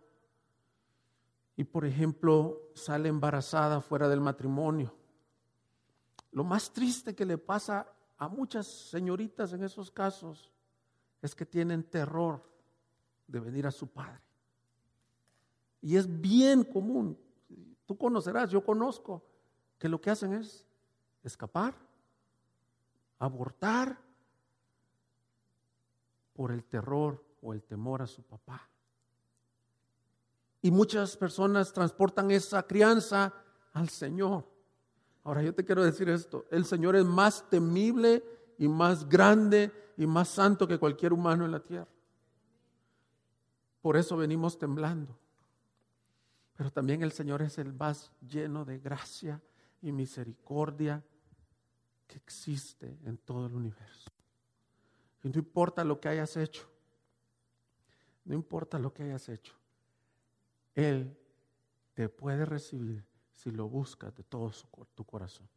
y, 1.55 1.63
por 1.63 1.85
ejemplo, 1.85 2.69
sale 2.75 3.09
embarazada 3.09 3.81
fuera 3.81 4.07
del 4.07 4.21
matrimonio. 4.21 4.93
Lo 6.31 6.43
más 6.43 6.71
triste 6.71 7.15
que 7.15 7.25
le 7.25 7.37
pasa 7.37 7.87
a 8.17 8.27
muchas 8.27 8.67
señoritas 8.67 9.53
en 9.53 9.63
esos 9.63 9.89
casos 9.89 10.51
es 11.21 11.33
que 11.33 11.45
tienen 11.45 11.83
terror 11.83 12.43
de 13.27 13.39
venir 13.39 13.65
a 13.65 13.71
su 13.71 13.87
padre. 13.87 14.21
Y 15.81 15.95
es 15.95 16.21
bien 16.21 16.63
común, 16.63 17.17
tú 17.85 17.97
conocerás, 17.97 18.49
yo 18.51 18.63
conozco, 18.63 19.23
que 19.77 19.89
lo 19.89 19.99
que 19.99 20.09
hacen 20.09 20.33
es 20.33 20.65
escapar, 21.23 21.75
abortar 23.19 23.99
por 26.33 26.51
el 26.51 26.63
terror 26.63 27.23
o 27.41 27.53
el 27.53 27.63
temor 27.63 28.01
a 28.01 28.07
su 28.07 28.23
papá. 28.23 28.69
Y 30.61 30.71
muchas 30.71 31.15
personas 31.15 31.71
transportan 31.73 32.31
esa 32.31 32.63
crianza 32.63 33.33
al 33.73 33.89
Señor. 33.89 34.45
Ahora 35.23 35.41
yo 35.41 35.53
te 35.53 35.63
quiero 35.63 35.83
decir 35.83 36.09
esto, 36.09 36.45
el 36.51 36.65
Señor 36.65 36.95
es 36.95 37.05
más 37.05 37.49
temible 37.49 38.23
y 38.57 38.67
más 38.67 39.07
grande 39.07 39.71
y 39.97 40.05
más 40.07 40.29
santo 40.29 40.67
que 40.67 40.79
cualquier 40.79 41.13
humano 41.13 41.45
en 41.45 41.51
la 41.51 41.59
tierra. 41.59 41.87
Por 43.81 43.97
eso 43.97 44.17
venimos 44.17 44.57
temblando. 44.57 45.15
Pero 46.55 46.71
también 46.71 47.03
el 47.03 47.11
Señor 47.11 47.41
es 47.41 47.57
el 47.57 47.73
más 47.73 48.11
lleno 48.21 48.65
de 48.65 48.79
gracia 48.79 49.41
y 49.81 49.91
misericordia 49.91 51.03
que 52.07 52.17
existe 52.17 52.97
en 53.03 53.17
todo 53.17 53.47
el 53.47 53.53
universo. 53.53 54.09
Y 55.23 55.29
no 55.29 55.39
importa 55.39 55.83
lo 55.83 55.99
que 55.99 56.07
hayas 56.07 56.37
hecho, 56.37 56.69
no 58.23 58.33
importa 58.33 58.79
lo 58.79 58.93
que 58.93 59.03
hayas 59.03 59.27
hecho, 59.27 59.53
él 60.75 61.17
te 61.93 62.09
puede 62.09 62.45
recibir 62.45 63.05
si 63.31 63.51
lo 63.51 63.67
buscas 63.67 64.13
de 64.15 64.23
todo 64.23 64.51
tu 64.93 65.03
corazón. 65.05 65.47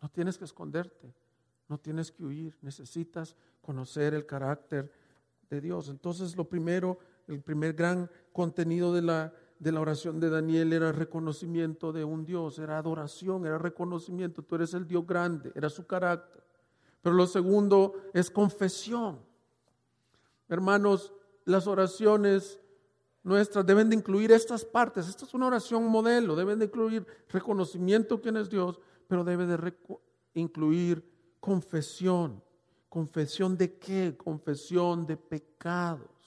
No 0.00 0.08
tienes 0.08 0.38
que 0.38 0.44
esconderte, 0.44 1.14
no 1.68 1.78
tienes 1.78 2.10
que 2.10 2.24
huir, 2.24 2.56
necesitas 2.62 3.36
conocer 3.60 4.14
el 4.14 4.26
carácter 4.26 4.92
de 5.50 5.60
Dios. 5.60 5.88
Entonces 5.88 6.36
lo 6.36 6.48
primero, 6.48 6.98
el 7.26 7.42
primer 7.42 7.74
gran 7.74 8.10
contenido 8.38 8.94
de 8.94 9.02
la, 9.02 9.32
de 9.58 9.72
la 9.72 9.80
oración 9.80 10.20
de 10.20 10.30
Daniel 10.30 10.72
era 10.72 10.92
reconocimiento 10.92 11.92
de 11.92 12.04
un 12.04 12.24
Dios, 12.24 12.60
era 12.60 12.78
adoración, 12.78 13.44
era 13.44 13.58
reconocimiento, 13.58 14.44
tú 14.44 14.54
eres 14.54 14.74
el 14.74 14.86
Dios 14.86 15.04
grande, 15.04 15.50
era 15.56 15.68
su 15.68 15.88
carácter. 15.88 16.44
Pero 17.02 17.16
lo 17.16 17.26
segundo 17.26 17.94
es 18.14 18.30
confesión. 18.30 19.18
Hermanos, 20.48 21.12
las 21.46 21.66
oraciones 21.66 22.60
nuestras 23.24 23.66
deben 23.66 23.90
de 23.90 23.96
incluir 23.96 24.30
estas 24.30 24.64
partes. 24.64 25.08
Esta 25.08 25.24
es 25.24 25.34
una 25.34 25.48
oración 25.48 25.84
modelo, 25.88 26.36
deben 26.36 26.60
de 26.60 26.66
incluir 26.66 27.04
reconocimiento 27.30 28.20
quién 28.20 28.36
es 28.36 28.48
Dios, 28.48 28.78
pero 29.08 29.24
debe 29.24 29.46
de 29.46 29.74
incluir 30.34 31.04
confesión. 31.40 32.40
¿Confesión 32.88 33.58
de 33.58 33.76
qué? 33.78 34.16
Confesión 34.16 35.08
de 35.08 35.16
pecados. 35.16 36.17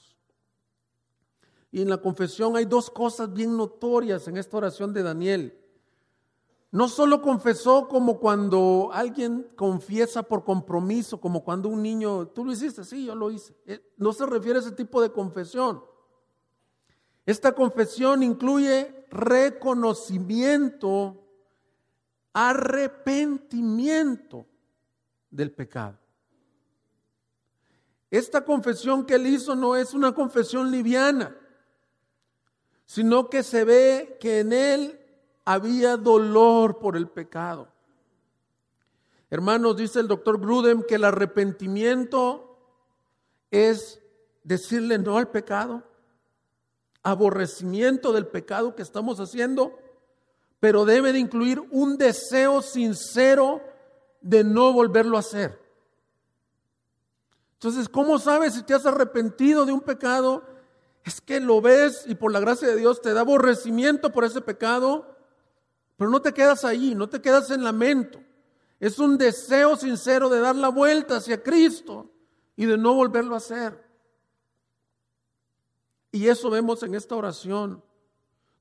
Y 1.72 1.82
en 1.82 1.88
la 1.88 1.96
confesión 1.96 2.54
hay 2.54 2.66
dos 2.66 2.90
cosas 2.90 3.32
bien 3.32 3.56
notorias 3.56 4.28
en 4.28 4.36
esta 4.36 4.58
oración 4.58 4.92
de 4.92 5.02
Daniel. 5.02 5.58
No 6.70 6.86
solo 6.88 7.22
confesó 7.22 7.88
como 7.88 8.20
cuando 8.20 8.90
alguien 8.92 9.50
confiesa 9.56 10.22
por 10.22 10.44
compromiso, 10.44 11.18
como 11.18 11.42
cuando 11.42 11.70
un 11.70 11.82
niño, 11.82 12.28
tú 12.28 12.44
lo 12.44 12.52
hiciste, 12.52 12.84
sí, 12.84 13.06
yo 13.06 13.14
lo 13.14 13.30
hice. 13.30 13.56
Eh, 13.66 13.80
no 13.96 14.12
se 14.12 14.26
refiere 14.26 14.58
a 14.58 14.62
ese 14.62 14.72
tipo 14.72 15.00
de 15.00 15.10
confesión. 15.10 15.82
Esta 17.24 17.52
confesión 17.52 18.22
incluye 18.22 19.06
reconocimiento, 19.10 21.24
arrepentimiento 22.34 24.46
del 25.30 25.52
pecado. 25.52 25.98
Esta 28.10 28.44
confesión 28.44 29.06
que 29.06 29.14
él 29.14 29.26
hizo 29.26 29.56
no 29.56 29.74
es 29.74 29.94
una 29.94 30.14
confesión 30.14 30.70
liviana, 30.70 31.34
sino 32.92 33.30
que 33.30 33.42
se 33.42 33.64
ve 33.64 34.18
que 34.20 34.40
en 34.40 34.52
él 34.52 35.00
había 35.46 35.96
dolor 35.96 36.78
por 36.78 36.94
el 36.94 37.08
pecado. 37.08 37.68
Hermanos, 39.30 39.78
dice 39.78 39.98
el 39.98 40.08
doctor 40.08 40.38
Grudem 40.38 40.82
que 40.82 40.96
el 40.96 41.04
arrepentimiento 41.04 42.54
es 43.50 43.98
decirle 44.44 44.98
no 44.98 45.16
al 45.16 45.30
pecado, 45.30 45.82
aborrecimiento 47.02 48.12
del 48.12 48.26
pecado 48.26 48.76
que 48.76 48.82
estamos 48.82 49.20
haciendo, 49.20 49.78
pero 50.60 50.84
debe 50.84 51.14
de 51.14 51.18
incluir 51.18 51.60
un 51.70 51.96
deseo 51.96 52.60
sincero 52.60 53.62
de 54.20 54.44
no 54.44 54.70
volverlo 54.74 55.16
a 55.16 55.20
hacer. 55.20 55.58
Entonces, 57.54 57.88
¿cómo 57.88 58.18
sabes 58.18 58.52
si 58.52 58.62
te 58.64 58.74
has 58.74 58.84
arrepentido 58.84 59.64
de 59.64 59.72
un 59.72 59.80
pecado? 59.80 60.51
Es 61.04 61.20
que 61.20 61.40
lo 61.40 61.60
ves 61.60 62.04
y 62.06 62.14
por 62.14 62.32
la 62.32 62.40
gracia 62.40 62.68
de 62.68 62.76
Dios 62.76 63.00
te 63.00 63.12
da 63.12 63.22
aborrecimiento 63.22 64.12
por 64.12 64.24
ese 64.24 64.40
pecado 64.40 65.12
pero 66.02 66.10
no 66.10 66.20
te 66.20 66.34
quedas 66.34 66.64
ahí, 66.64 66.96
no 66.96 67.08
te 67.08 67.20
quedas 67.20 67.50
en 67.52 67.62
lamento. 67.62 68.20
Es 68.80 68.98
un 68.98 69.16
deseo 69.16 69.76
sincero 69.76 70.28
de 70.28 70.40
dar 70.40 70.56
la 70.56 70.68
vuelta 70.68 71.18
hacia 71.18 71.44
Cristo 71.44 72.10
y 72.56 72.66
de 72.66 72.76
no 72.76 72.94
volverlo 72.94 73.34
a 73.34 73.36
hacer. 73.36 73.80
Y 76.10 76.26
eso 76.26 76.50
vemos 76.50 76.82
en 76.82 76.96
esta 76.96 77.14
oración. 77.14 77.84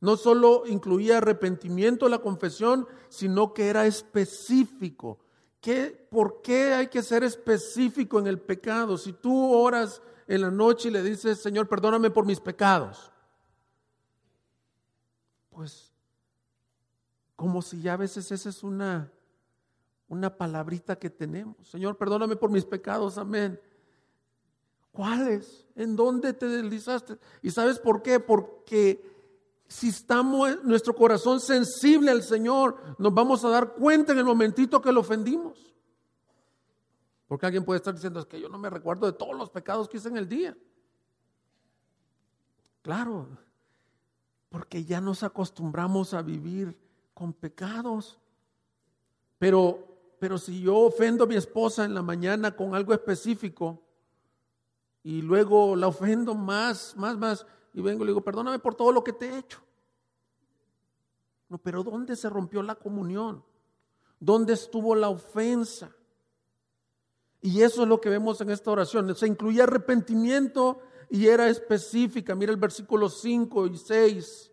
No 0.01 0.17
solo 0.17 0.67
incluía 0.67 1.17
arrepentimiento 1.17 2.07
la 2.09 2.19
confesión, 2.19 2.87
sino 3.09 3.55
que 3.55 3.69
era 3.69 3.87
específico. 3.87 5.17
¿Qué, 5.61 6.07
¿Por 6.11 6.43
qué 6.43 6.75
hay 6.75 6.89
que 6.89 7.01
ser 7.01 7.23
específico 7.23 8.19
en 8.19 8.27
el 8.27 8.39
pecado? 8.39 8.99
Si 8.99 9.13
tú 9.13 9.51
oras 9.51 9.99
en 10.31 10.41
la 10.41 10.49
noche 10.49 10.87
y 10.87 10.91
le 10.91 11.03
dices, 11.03 11.41
Señor, 11.41 11.67
perdóname 11.67 12.09
por 12.09 12.25
mis 12.25 12.39
pecados, 12.39 13.11
pues 15.49 15.91
como 17.35 17.61
si 17.61 17.81
ya 17.81 17.93
a 17.93 17.97
veces 17.97 18.31
esa 18.31 18.47
es 18.47 18.63
una, 18.63 19.11
una 20.07 20.37
palabrita 20.37 20.97
que 20.97 21.09
tenemos. 21.09 21.67
Señor, 21.67 21.97
perdóname 21.97 22.37
por 22.37 22.49
mis 22.49 22.63
pecados, 22.63 23.17
amén. 23.17 23.59
¿Cuáles? 24.93 25.67
¿En 25.75 25.97
dónde 25.97 26.31
te 26.31 26.47
deslizaste? 26.47 27.17
¿Y 27.41 27.51
sabes 27.51 27.77
por 27.77 28.01
qué? 28.01 28.21
Porque 28.21 29.03
si 29.67 29.89
estamos 29.89 30.63
nuestro 30.63 30.95
corazón 30.95 31.41
sensible 31.41 32.09
al 32.09 32.23
Señor, 32.23 32.77
nos 32.97 33.13
vamos 33.13 33.43
a 33.43 33.49
dar 33.49 33.73
cuenta 33.73 34.13
en 34.13 34.19
el 34.19 34.25
momentito 34.25 34.81
que 34.81 34.93
lo 34.93 35.01
ofendimos. 35.01 35.70
Porque 37.31 37.45
alguien 37.45 37.63
puede 37.63 37.77
estar 37.77 37.93
diciendo, 37.93 38.19
es 38.19 38.25
que 38.25 38.41
yo 38.41 38.49
no 38.49 38.57
me 38.57 38.69
recuerdo 38.69 39.05
de 39.05 39.13
todos 39.13 39.33
los 39.37 39.49
pecados 39.49 39.87
que 39.87 39.95
hice 39.95 40.09
en 40.09 40.17
el 40.17 40.27
día. 40.27 40.57
Claro, 42.81 43.25
porque 44.49 44.83
ya 44.83 44.99
nos 44.99 45.23
acostumbramos 45.23 46.13
a 46.13 46.23
vivir 46.23 46.77
con 47.13 47.31
pecados. 47.31 48.19
Pero, 49.39 49.79
pero 50.19 50.37
si 50.37 50.61
yo 50.61 50.75
ofendo 50.75 51.23
a 51.23 51.27
mi 51.27 51.35
esposa 51.35 51.85
en 51.85 51.93
la 51.93 52.01
mañana 52.01 52.53
con 52.53 52.75
algo 52.75 52.91
específico 52.93 53.81
y 55.01 55.21
luego 55.21 55.77
la 55.77 55.87
ofendo 55.87 56.35
más, 56.35 56.97
más, 56.97 57.17
más, 57.17 57.47
y 57.73 57.79
vengo 57.79 58.03
y 58.03 58.07
le 58.07 58.11
digo, 58.11 58.25
perdóname 58.25 58.59
por 58.59 58.75
todo 58.75 58.91
lo 58.91 59.05
que 59.05 59.13
te 59.13 59.29
he 59.29 59.37
hecho. 59.37 59.61
No, 61.47 61.57
pero 61.59 61.81
¿dónde 61.81 62.17
se 62.17 62.29
rompió 62.29 62.61
la 62.61 62.75
comunión? 62.75 63.41
¿Dónde 64.19 64.51
estuvo 64.51 64.95
la 64.95 65.07
ofensa? 65.07 65.95
Y 67.41 67.61
eso 67.61 67.83
es 67.83 67.87
lo 67.87 67.99
que 67.99 68.09
vemos 68.09 68.39
en 68.41 68.51
esta 68.51 68.71
oración. 68.71 69.15
Se 69.15 69.27
incluía 69.27 69.63
arrepentimiento 69.63 70.79
y 71.09 71.27
era 71.27 71.49
específica. 71.49 72.35
Mira 72.35 72.51
el 72.51 72.57
versículo 72.57 73.09
5 73.09 73.67
y 73.67 73.77
6. 73.77 74.51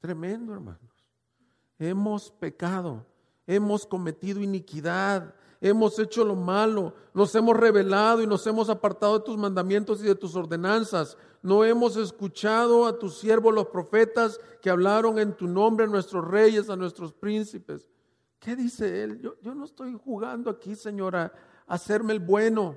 Tremendo, 0.00 0.54
hermano 0.54 0.90
hemos 1.80 2.30
pecado, 2.30 3.06
hemos 3.46 3.86
cometido 3.86 4.40
iniquidad, 4.40 5.34
hemos 5.60 5.98
hecho 5.98 6.24
lo 6.24 6.36
malo, 6.36 6.94
nos 7.14 7.34
hemos 7.34 7.56
rebelado 7.56 8.22
y 8.22 8.26
nos 8.26 8.46
hemos 8.46 8.68
apartado 8.68 9.18
de 9.18 9.24
tus 9.24 9.38
mandamientos 9.38 10.00
y 10.02 10.04
de 10.04 10.14
tus 10.14 10.36
ordenanzas. 10.36 11.16
No 11.42 11.64
hemos 11.64 11.96
escuchado 11.96 12.86
a 12.86 12.98
tus 12.98 13.18
siervos 13.18 13.54
los 13.54 13.68
profetas 13.68 14.38
que 14.60 14.70
hablaron 14.70 15.18
en 15.18 15.34
tu 15.34 15.48
nombre 15.48 15.86
a 15.86 15.88
nuestros 15.88 16.26
reyes, 16.28 16.68
a 16.68 16.76
nuestros 16.76 17.14
príncipes. 17.14 17.88
¿Qué 18.38 18.54
dice 18.54 19.02
él? 19.02 19.20
Yo, 19.20 19.36
yo 19.40 19.54
no 19.54 19.64
estoy 19.64 19.98
jugando 20.02 20.50
aquí, 20.50 20.74
señora, 20.74 21.32
hacerme 21.70 22.12
el 22.12 22.18
bueno. 22.18 22.76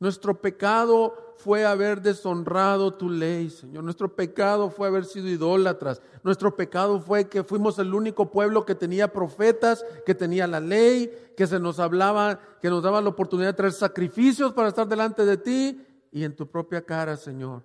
Nuestro 0.00 0.40
pecado 0.40 1.34
fue 1.36 1.66
haber 1.66 2.00
deshonrado 2.00 2.94
tu 2.94 3.10
ley, 3.10 3.50
Señor. 3.50 3.84
Nuestro 3.84 4.16
pecado 4.16 4.70
fue 4.70 4.88
haber 4.88 5.04
sido 5.04 5.28
idólatras. 5.28 6.00
Nuestro 6.22 6.56
pecado 6.56 6.98
fue 7.00 7.28
que 7.28 7.44
fuimos 7.44 7.78
el 7.78 7.92
único 7.92 8.30
pueblo 8.30 8.64
que 8.64 8.74
tenía 8.74 9.12
profetas, 9.12 9.84
que 10.06 10.14
tenía 10.14 10.46
la 10.46 10.60
ley, 10.60 11.12
que 11.36 11.46
se 11.46 11.60
nos 11.60 11.78
hablaba, 11.78 12.40
que 12.60 12.70
nos 12.70 12.82
daba 12.82 13.02
la 13.02 13.10
oportunidad 13.10 13.50
de 13.50 13.54
traer 13.54 13.72
sacrificios 13.72 14.54
para 14.54 14.68
estar 14.68 14.88
delante 14.88 15.24
de 15.24 15.36
ti. 15.36 15.86
Y 16.10 16.24
en 16.24 16.34
tu 16.34 16.48
propia 16.50 16.84
cara, 16.86 17.16
Señor, 17.16 17.64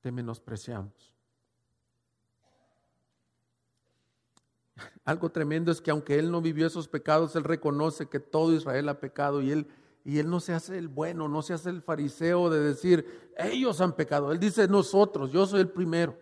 te 0.00 0.10
menospreciamos. 0.10 1.14
Algo 5.10 5.30
tremendo 5.30 5.72
es 5.72 5.80
que 5.80 5.90
aunque 5.90 6.18
Él 6.18 6.30
no 6.30 6.40
vivió 6.40 6.66
esos 6.68 6.86
pecados, 6.86 7.34
Él 7.34 7.42
reconoce 7.42 8.06
que 8.06 8.20
todo 8.20 8.54
Israel 8.54 8.88
ha 8.88 9.00
pecado 9.00 9.42
y 9.42 9.50
Él 9.50 9.66
y 10.02 10.18
él 10.18 10.30
no 10.30 10.40
se 10.40 10.54
hace 10.54 10.78
el 10.78 10.88
bueno, 10.88 11.28
no 11.28 11.42
se 11.42 11.52
hace 11.52 11.68
el 11.68 11.82
fariseo 11.82 12.48
de 12.48 12.60
decir, 12.60 13.32
ellos 13.36 13.82
han 13.82 13.94
pecado. 13.94 14.32
Él 14.32 14.40
dice, 14.40 14.66
nosotros, 14.66 15.30
yo 15.30 15.44
soy 15.46 15.60
el 15.60 15.68
primero. 15.68 16.18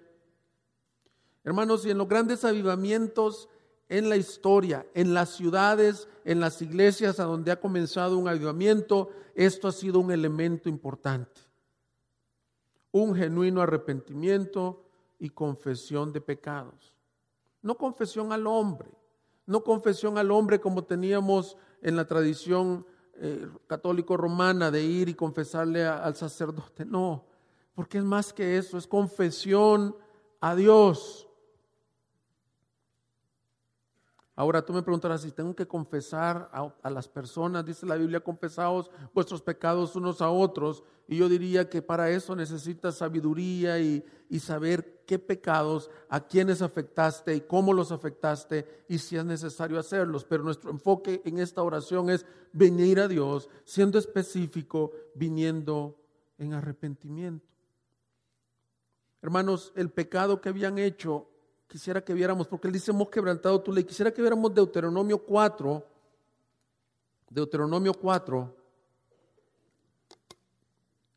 Hermanos, 1.45 1.87
y 1.87 1.91
en 1.91 1.99
los 1.99 2.09
grandes 2.09 2.45
avivamientos 2.45 3.49
en 3.89 4.09
la 4.09 4.17
historia, 4.17 4.85
en 4.95 5.15
las 5.15 5.31
ciudades, 5.31 6.09
en 6.25 6.41
las 6.41 6.61
iglesias 6.61 7.21
a 7.21 7.25
donde 7.25 7.53
ha 7.53 7.61
comenzado 7.61 8.19
un 8.19 8.27
avivamiento, 8.27 9.11
esto 9.35 9.69
ha 9.69 9.73
sido 9.73 10.01
un 10.01 10.11
elemento 10.11 10.69
importante. 10.69 11.41
Un 12.91 13.15
genuino 13.15 13.63
arrepentimiento 13.63 14.83
y 15.21 15.31
confesión 15.31 16.13
de 16.13 16.21
pecados. 16.21 16.98
No 17.69 17.75
confesión 17.75 18.33
al 18.33 18.47
hombre, 18.47 18.89
no 19.45 19.63
confesión 19.63 20.17
al 20.17 20.31
hombre 20.31 20.59
como 20.59 20.85
teníamos 20.85 21.55
en 21.83 21.97
la 21.97 22.07
tradición 22.07 22.87
eh, 23.13 23.47
católico 23.67 24.17
romana 24.17 24.71
de 24.71 24.83
ir 24.83 25.11
y 25.11 25.15
confesarle 25.15 25.87
al 25.87 26.17
sacerdote. 26.17 26.87
No, 26.87 27.27
porque 27.75 27.99
es 27.99 28.05
más 28.05 28.33
que 28.33 28.57
eso, 28.57 28.79
es 28.79 28.87
confesión 28.87 29.95
a 30.41 30.55
Dios. 30.55 31.28
Ahora 34.39 34.65
tú 34.65 34.73
me 34.73 34.85
preguntarás 34.85 35.23
si 35.23 35.33
tengo 35.33 35.53
que 35.53 35.67
confesar 35.67 36.49
a, 36.53 36.91
las 36.91 37.09
personas, 37.09 37.67
dice 37.67 37.85
la 37.85 37.97
Biblia, 37.97 38.21
confesaos 38.21 38.89
vuestros 39.13 39.43
pecados 39.43 39.97
unos 39.97 40.23
a 40.23 40.31
otros. 40.31 40.85
Y 41.09 41.17
yo 41.17 41.29
diría 41.29 41.69
que 41.69 41.83
para 41.83 42.09
eso 42.11 42.37
necesitas 42.37 42.95
sabiduría 42.95 43.81
y, 43.81 44.05
y 44.31 44.39
saber 44.39 45.03
qué 45.07 45.19
pecados, 45.19 45.91
a 46.09 46.21
quiénes 46.21 46.63
afectaste 46.63 47.35
y 47.35 47.41
cómo 47.41 47.73
los 47.73 47.91
afectaste 47.91 48.85
y 48.89 48.99
si 48.99 49.17
es 49.17 49.25
necesario 49.25 49.77
hacerlos. 49.77 50.25
Pero 50.25 50.45
nuestro 50.45 50.71
enfoque 50.71 51.21
en 51.25 51.41
esta 51.41 51.65
oración 51.65 52.09
es 52.09 52.25
venir 52.53 53.01
a 53.01 53.09
Dios 53.09 53.51
siendo 53.65 53.99
específico, 53.99 54.93
viniendo 55.17 55.99
en 56.39 56.53
arrepentimiento. 56.55 57.49
Hermanos, 59.21 59.73
el 59.75 59.91
pecado 59.91 60.41
que 60.41 60.51
habían 60.51 60.79
hecho 60.79 61.27
quisiera 61.69 62.03
que 62.03 62.15
viéramos, 62.15 62.49
porque 62.49 62.67
él 62.67 62.73
dice, 62.73 62.91
hemos 62.91 63.11
quebrantado 63.11 63.61
tu 63.61 63.71
ley, 63.71 63.85
quisiera 63.85 64.13
que 64.13 64.23
viéramos 64.23 64.53
Deuteronomio 64.53 65.19
4, 65.19 65.87
Deuteronomio 67.31 67.93
4, 67.93 68.57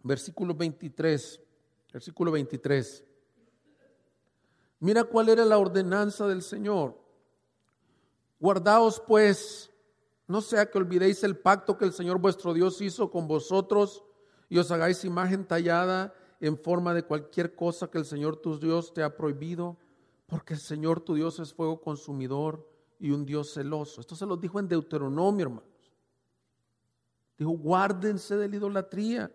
versículo 0.03 0.53
23, 0.53 1.39
versículo 1.93 2.31
23. 2.31 3.03
Mira 4.81 5.03
cuál 5.05 5.29
era 5.29 5.45
la 5.45 5.57
ordenanza 5.57 6.27
del 6.27 6.41
Señor. 6.41 6.99
Guardaos 8.39 9.01
pues, 9.07 9.71
no 10.27 10.41
sea 10.41 10.69
que 10.69 10.77
olvidéis 10.77 11.23
el 11.23 11.37
pacto 11.37 11.77
que 11.77 11.85
el 11.85 11.93
Señor 11.93 12.19
vuestro 12.19 12.53
Dios 12.53 12.81
hizo 12.81 13.09
con 13.09 13.27
vosotros 13.27 14.03
y 14.49 14.57
os 14.57 14.69
hagáis 14.71 15.05
imagen 15.05 15.45
tallada 15.45 16.13
en 16.39 16.57
forma 16.57 16.93
de 16.93 17.03
cualquier 17.03 17.55
cosa 17.55 17.89
que 17.89 17.99
el 17.99 18.05
Señor 18.05 18.37
tu 18.37 18.59
Dios 18.59 18.93
te 18.93 19.03
ha 19.03 19.15
prohibido 19.15 19.77
porque 20.31 20.53
el 20.53 20.61
Señor 20.61 21.01
tu 21.01 21.13
Dios 21.13 21.39
es 21.39 21.53
fuego 21.53 21.81
consumidor 21.81 22.65
y 22.97 23.11
un 23.11 23.25
Dios 23.25 23.53
celoso. 23.53 23.99
Esto 23.99 24.15
se 24.15 24.25
lo 24.25 24.37
dijo 24.37 24.61
en 24.61 24.69
Deuteronomio, 24.69 25.47
hermanos. 25.47 25.91
Dijo, 27.37 27.51
guárdense 27.51 28.37
de 28.37 28.47
la 28.47 28.55
idolatría. 28.55 29.29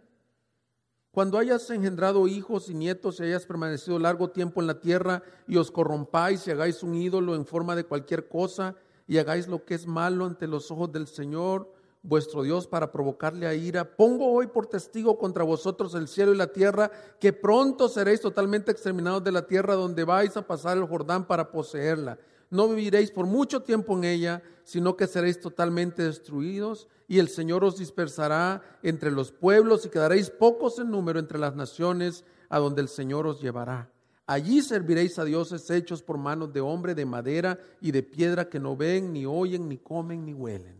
Cuando 1.10 1.36
hayas 1.36 1.68
engendrado 1.68 2.26
hijos 2.26 2.70
y 2.70 2.74
nietos 2.74 3.20
y 3.20 3.24
hayas 3.24 3.44
permanecido 3.44 3.98
largo 3.98 4.30
tiempo 4.30 4.62
en 4.62 4.68
la 4.68 4.80
tierra 4.80 5.22
y 5.46 5.58
os 5.58 5.70
corrompáis 5.70 6.46
y 6.46 6.50
hagáis 6.50 6.82
un 6.82 6.94
ídolo 6.94 7.34
en 7.34 7.44
forma 7.44 7.76
de 7.76 7.84
cualquier 7.84 8.26
cosa 8.26 8.74
y 9.06 9.18
hagáis 9.18 9.48
lo 9.48 9.66
que 9.66 9.74
es 9.74 9.86
malo 9.86 10.24
ante 10.24 10.46
los 10.46 10.70
ojos 10.70 10.90
del 10.92 11.08
Señor, 11.08 11.74
vuestro 12.06 12.42
Dios, 12.42 12.66
para 12.66 12.92
provocarle 12.92 13.46
a 13.46 13.54
ira, 13.54 13.96
pongo 13.96 14.32
hoy 14.32 14.46
por 14.46 14.66
testigo 14.66 15.18
contra 15.18 15.44
vosotros 15.44 15.94
el 15.94 16.08
cielo 16.08 16.32
y 16.32 16.36
la 16.36 16.52
tierra, 16.52 16.90
que 17.20 17.32
pronto 17.32 17.88
seréis 17.88 18.20
totalmente 18.20 18.70
exterminados 18.70 19.24
de 19.24 19.32
la 19.32 19.46
tierra 19.46 19.74
donde 19.74 20.04
vais 20.04 20.36
a 20.36 20.46
pasar 20.46 20.76
el 20.76 20.86
Jordán 20.86 21.26
para 21.26 21.50
poseerla. 21.50 22.18
No 22.50 22.68
viviréis 22.68 23.10
por 23.10 23.26
mucho 23.26 23.62
tiempo 23.62 23.96
en 23.96 24.04
ella, 24.04 24.42
sino 24.62 24.96
que 24.96 25.06
seréis 25.06 25.40
totalmente 25.40 26.04
destruidos 26.04 26.86
y 27.08 27.18
el 27.18 27.28
Señor 27.28 27.64
os 27.64 27.76
dispersará 27.76 28.62
entre 28.82 29.10
los 29.10 29.32
pueblos 29.32 29.84
y 29.84 29.88
quedaréis 29.88 30.30
pocos 30.30 30.78
en 30.78 30.90
número 30.90 31.18
entre 31.18 31.38
las 31.38 31.56
naciones 31.56 32.24
a 32.48 32.58
donde 32.58 32.82
el 32.82 32.88
Señor 32.88 33.26
os 33.26 33.40
llevará. 33.40 33.90
Allí 34.28 34.60
serviréis 34.60 35.18
a 35.18 35.24
dioses 35.24 35.70
hechos 35.70 36.02
por 36.02 36.18
manos 36.18 36.52
de 36.52 36.60
hombre, 36.60 36.94
de 36.94 37.06
madera 37.06 37.58
y 37.80 37.92
de 37.92 38.02
piedra 38.02 38.48
que 38.48 38.58
no 38.58 38.76
ven, 38.76 39.12
ni 39.12 39.24
oyen, 39.24 39.68
ni 39.68 39.78
comen, 39.78 40.24
ni 40.24 40.34
huelen. 40.34 40.75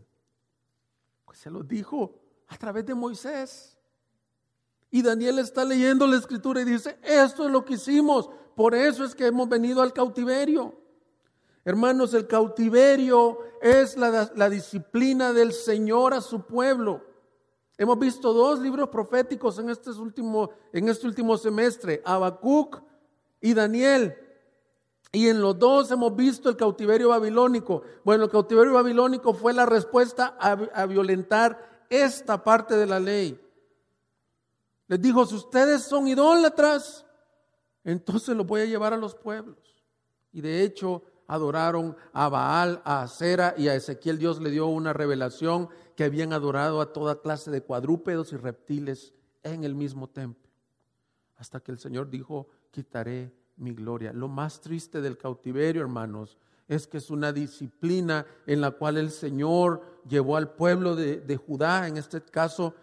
Se 1.37 1.51
lo 1.51 1.61
dijo 1.61 2.15
a 2.47 2.57
través 2.57 2.83
de 2.87 2.95
Moisés. 2.95 3.77
Y 4.89 5.03
Daniel 5.03 5.37
está 5.37 5.63
leyendo 5.63 6.07
la 6.07 6.17
escritura 6.17 6.61
y 6.61 6.65
dice, 6.65 6.97
esto 7.03 7.45
es 7.45 7.51
lo 7.51 7.63
que 7.63 7.75
hicimos, 7.75 8.27
por 8.55 8.73
eso 8.73 9.03
es 9.03 9.13
que 9.13 9.27
hemos 9.27 9.47
venido 9.47 9.83
al 9.83 9.93
cautiverio. 9.93 10.73
Hermanos, 11.63 12.15
el 12.15 12.25
cautiverio 12.25 13.37
es 13.61 13.97
la, 13.97 14.49
disciplina 14.49 15.31
del 15.31 15.53
Señor 15.53 16.15
a 16.15 16.21
su 16.21 16.41
pueblo. 16.41 17.05
Hemos 17.77 17.99
visto 17.99 18.33
dos 18.33 18.59
libros 18.59 18.89
proféticos 18.89 19.59
en 19.59 19.69
este 19.69 19.91
último, 19.91 20.49
en 20.73 20.89
este 20.89 21.05
último 21.05 21.37
semestre, 21.37 22.01
Habacuc 22.03 22.81
y 23.41 23.53
Daniel. 23.53 24.15
Y 25.17 25.29
en 25.29 25.41
los 25.41 25.57
dos 25.57 25.89
hemos 25.89 26.15
visto 26.15 26.47
el 26.47 26.55
cautiverio 26.55 27.09
babilónico. 27.09 27.81
Bueno, 28.03 28.25
el 28.25 28.29
cautiverio 28.29 28.73
babilónico 28.73 29.33
fue 29.33 29.51
la 29.51 29.65
respuesta 29.65 30.37
a, 30.39 30.85
violentar 30.85 31.85
esta 31.89 32.43
parte 32.43 32.75
de 32.75 32.85
la 32.85 32.99
ley. 32.99 33.41
Les 34.85 35.01
dijo, 35.01 35.25
si 35.25 35.33
ustedes 35.33 35.81
son 35.81 36.07
idólatras, 36.07 37.03
entonces 37.83 38.37
los 38.37 38.45
voy 38.45 38.61
a 38.61 38.65
llevar 38.65 38.93
a 38.93 38.97
los 38.97 39.15
pueblos. 39.15 39.57
Y 40.31 40.41
de 40.41 40.61
hecho, 40.61 41.01
adoraron 41.25 41.97
a 42.13 42.29
Baal, 42.29 42.83
a 42.85 43.01
Acera 43.01 43.55
y 43.57 43.69
a 43.69 43.73
Ezequiel 43.73 44.19
Dios 44.19 44.39
le 44.39 44.51
dio 44.51 44.67
una 44.67 44.93
revelación 44.93 45.67
que 45.95 46.03
habían 46.03 46.31
adorado 46.31 46.79
a 46.79 46.93
toda 46.93 47.21
clase 47.21 47.49
de 47.49 47.63
cuadrúpedos 47.63 48.33
y 48.33 48.37
reptiles 48.37 49.15
en 49.41 49.63
el 49.63 49.73
mismo 49.73 50.07
templo. 50.07 50.47
Hasta 51.37 51.59
que 51.59 51.71
el 51.71 51.79
Señor 51.79 52.07
dijo, 52.11 52.49
quitaré 52.69 53.33
mi 53.57 53.73
gloria. 53.73 54.13
Lo 54.13 54.27
más 54.27 54.61
triste 54.61 55.01
del 55.01 55.17
cautiverio, 55.17 55.81
hermanos, 55.81 56.37
es 56.67 56.87
que 56.87 56.97
es 56.97 57.09
una 57.09 57.31
disciplina 57.31 58.25
en 58.45 58.61
la 58.61 58.71
cual 58.71 58.97
el 58.97 59.11
Señor 59.11 59.81
llevó 60.07 60.37
al 60.37 60.53
pueblo 60.53 60.95
de, 60.95 61.21
de 61.21 61.37
Judá, 61.37 61.87
en 61.87 61.97
este 61.97 62.21
caso 62.21 62.73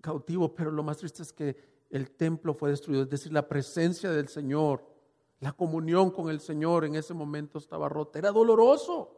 cautivo, 0.00 0.54
pero 0.54 0.70
lo 0.70 0.82
más 0.82 0.98
triste 0.98 1.22
es 1.22 1.32
que 1.32 1.56
el 1.90 2.10
templo 2.10 2.54
fue 2.54 2.70
destruido, 2.70 3.02
es 3.02 3.10
decir, 3.10 3.32
la 3.32 3.48
presencia 3.48 4.10
del 4.10 4.28
Señor 4.28 4.96
la 5.40 5.52
comunión 5.52 6.10
con 6.10 6.30
el 6.30 6.40
Señor 6.40 6.84
en 6.84 6.94
ese 6.94 7.12
momento 7.12 7.58
estaba 7.58 7.88
rota. 7.88 8.18
Era 8.18 8.32
doloroso. 8.32 9.12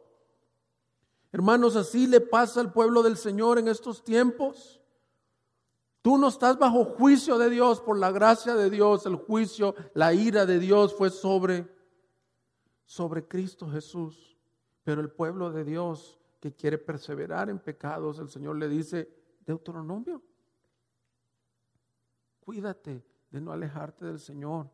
Hermanos, 1.31 1.75
así 1.75 2.07
le 2.07 2.21
pasa 2.21 2.59
al 2.59 2.73
pueblo 2.73 3.03
del 3.03 3.15
Señor 3.15 3.57
en 3.59 3.67
estos 3.67 4.03
tiempos. 4.03 4.78
Tú 6.09 6.17
no 6.17 6.29
estás 6.29 6.57
bajo 6.57 6.85
juicio 6.85 7.37
de 7.37 7.51
Dios 7.51 7.79
por 7.81 7.95
la 7.95 8.09
gracia 8.09 8.55
de 8.55 8.71
Dios. 8.71 9.05
El 9.05 9.15
juicio, 9.15 9.75
la 9.93 10.11
ira 10.11 10.47
de 10.47 10.57
Dios 10.57 10.95
fue 10.95 11.11
sobre 11.11 11.71
sobre 12.83 13.27
Cristo 13.27 13.69
Jesús. 13.69 14.35
Pero 14.83 15.01
el 15.01 15.11
pueblo 15.11 15.51
de 15.51 15.63
Dios 15.63 16.19
que 16.39 16.51
quiere 16.51 16.79
perseverar 16.79 17.51
en 17.51 17.59
pecados, 17.59 18.17
el 18.17 18.27
Señor 18.27 18.55
le 18.55 18.67
dice, 18.67 19.07
Deuteronomio, 19.45 20.23
cuídate 22.39 23.05
de 23.29 23.39
no 23.39 23.51
alejarte 23.51 24.05
del 24.05 24.19
Señor 24.19 24.67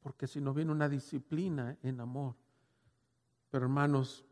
porque 0.00 0.26
si 0.26 0.40
no 0.40 0.52
viene 0.52 0.72
una 0.72 0.88
disciplina 0.88 1.78
en 1.84 2.00
amor. 2.00 2.34
Pero 3.48 3.66
hermanos, 3.66 4.24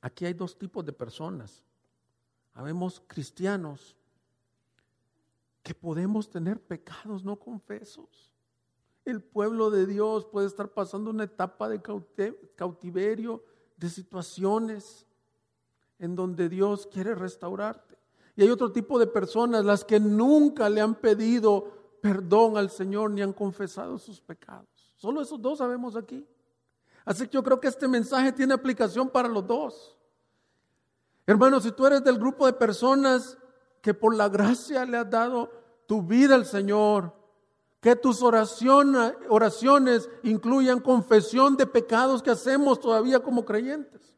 aquí 0.00 0.26
hay 0.26 0.34
dos 0.34 0.58
tipos 0.58 0.84
de 0.84 0.92
personas. 0.92 1.64
Habemos 2.56 3.02
cristianos 3.06 3.94
que 5.62 5.74
podemos 5.74 6.30
tener 6.30 6.58
pecados 6.58 7.22
no 7.22 7.36
confesos. 7.36 8.32
El 9.04 9.22
pueblo 9.22 9.70
de 9.70 9.86
Dios 9.86 10.24
puede 10.24 10.46
estar 10.46 10.70
pasando 10.70 11.10
una 11.10 11.24
etapa 11.24 11.68
de 11.68 11.82
cautiverio, 12.56 13.44
de 13.76 13.90
situaciones 13.90 15.06
en 15.98 16.16
donde 16.16 16.48
Dios 16.48 16.86
quiere 16.86 17.14
restaurarte. 17.14 17.98
Y 18.36 18.42
hay 18.42 18.48
otro 18.48 18.72
tipo 18.72 18.98
de 18.98 19.06
personas, 19.06 19.62
las 19.62 19.84
que 19.84 20.00
nunca 20.00 20.70
le 20.70 20.80
han 20.80 20.94
pedido 20.94 21.98
perdón 22.00 22.56
al 22.56 22.70
Señor 22.70 23.10
ni 23.10 23.20
han 23.20 23.34
confesado 23.34 23.98
sus 23.98 24.18
pecados. 24.18 24.94
Solo 24.96 25.20
esos 25.20 25.42
dos 25.42 25.58
sabemos 25.58 25.94
aquí. 25.94 26.26
Así 27.04 27.26
que 27.26 27.34
yo 27.34 27.42
creo 27.42 27.60
que 27.60 27.68
este 27.68 27.86
mensaje 27.86 28.32
tiene 28.32 28.54
aplicación 28.54 29.10
para 29.10 29.28
los 29.28 29.46
dos. 29.46 29.95
Hermanos, 31.26 31.64
si 31.64 31.72
tú 31.72 31.86
eres 31.86 32.04
del 32.04 32.18
grupo 32.18 32.46
de 32.46 32.52
personas 32.52 33.36
que 33.80 33.94
por 33.94 34.14
la 34.14 34.28
gracia 34.28 34.84
le 34.84 34.98
has 34.98 35.10
dado 35.10 35.50
tu 35.86 36.02
vida 36.02 36.34
al 36.34 36.46
Señor, 36.46 37.14
que 37.80 37.96
tus 37.96 38.22
oraciones 38.22 40.08
incluyan 40.22 40.80
confesión 40.80 41.56
de 41.56 41.66
pecados 41.66 42.22
que 42.22 42.30
hacemos 42.30 42.80
todavía 42.80 43.20
como 43.20 43.44
creyentes. 43.44 44.16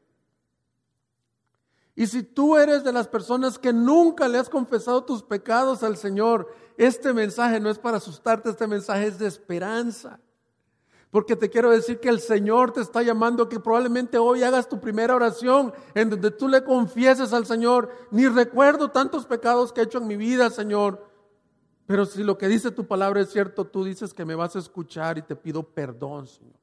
Y 1.95 2.07
si 2.07 2.23
tú 2.23 2.57
eres 2.57 2.85
de 2.85 2.93
las 2.93 3.09
personas 3.09 3.59
que 3.59 3.73
nunca 3.73 4.29
le 4.29 4.39
has 4.39 4.49
confesado 4.49 5.05
tus 5.05 5.23
pecados 5.23 5.83
al 5.83 5.97
Señor, 5.97 6.49
este 6.77 7.13
mensaje 7.13 7.59
no 7.59 7.69
es 7.69 7.79
para 7.79 7.97
asustarte, 7.97 8.51
este 8.51 8.69
mensaje 8.69 9.09
es 9.09 9.19
de 9.19 9.27
esperanza. 9.27 10.21
Porque 11.11 11.37
te 11.37 11.49
quiero 11.49 11.71
decir 11.71 12.01
que 12.01 12.09
el 12.09 12.21
Señor 12.21 12.73
te 12.73 12.81
está 12.81 13.03
llamando 13.03 13.49
que 13.49 13.61
probablemente 13.61 14.19
hoy 14.19 14.43
hagas 14.43 14.69
tu 14.69 14.79
primera 14.81 15.15
oración 15.15 15.73
en 15.95 16.11
donde 16.11 16.31
tú 16.31 16.49
le 16.49 16.63
confieses 16.63 17.33
al 17.33 17.47
Señor, 17.47 17.91
ni 18.11 18.27
recuerdo 18.29 18.91
tantos 18.91 19.25
pecados 19.25 19.73
que 19.73 19.81
he 19.81 19.85
hecho 19.85 19.99
en 19.99 20.07
mi 20.07 20.17
vida, 20.17 20.51
Señor. 20.51 21.07
Pero 21.87 22.05
si 22.05 22.23
lo 22.23 22.37
que 22.37 22.49
dice 22.49 22.71
tu 22.71 22.87
palabra 22.87 23.23
es 23.23 23.31
cierto, 23.31 23.67
tú 23.67 23.85
dices 23.85 24.13
que 24.13 24.27
me 24.27 24.35
vas 24.35 24.55
a 24.57 24.59
escuchar 24.59 25.17
y 25.17 25.23
te 25.23 25.35
pido 25.35 25.63
perdón, 25.63 26.27
Señor. 26.27 26.59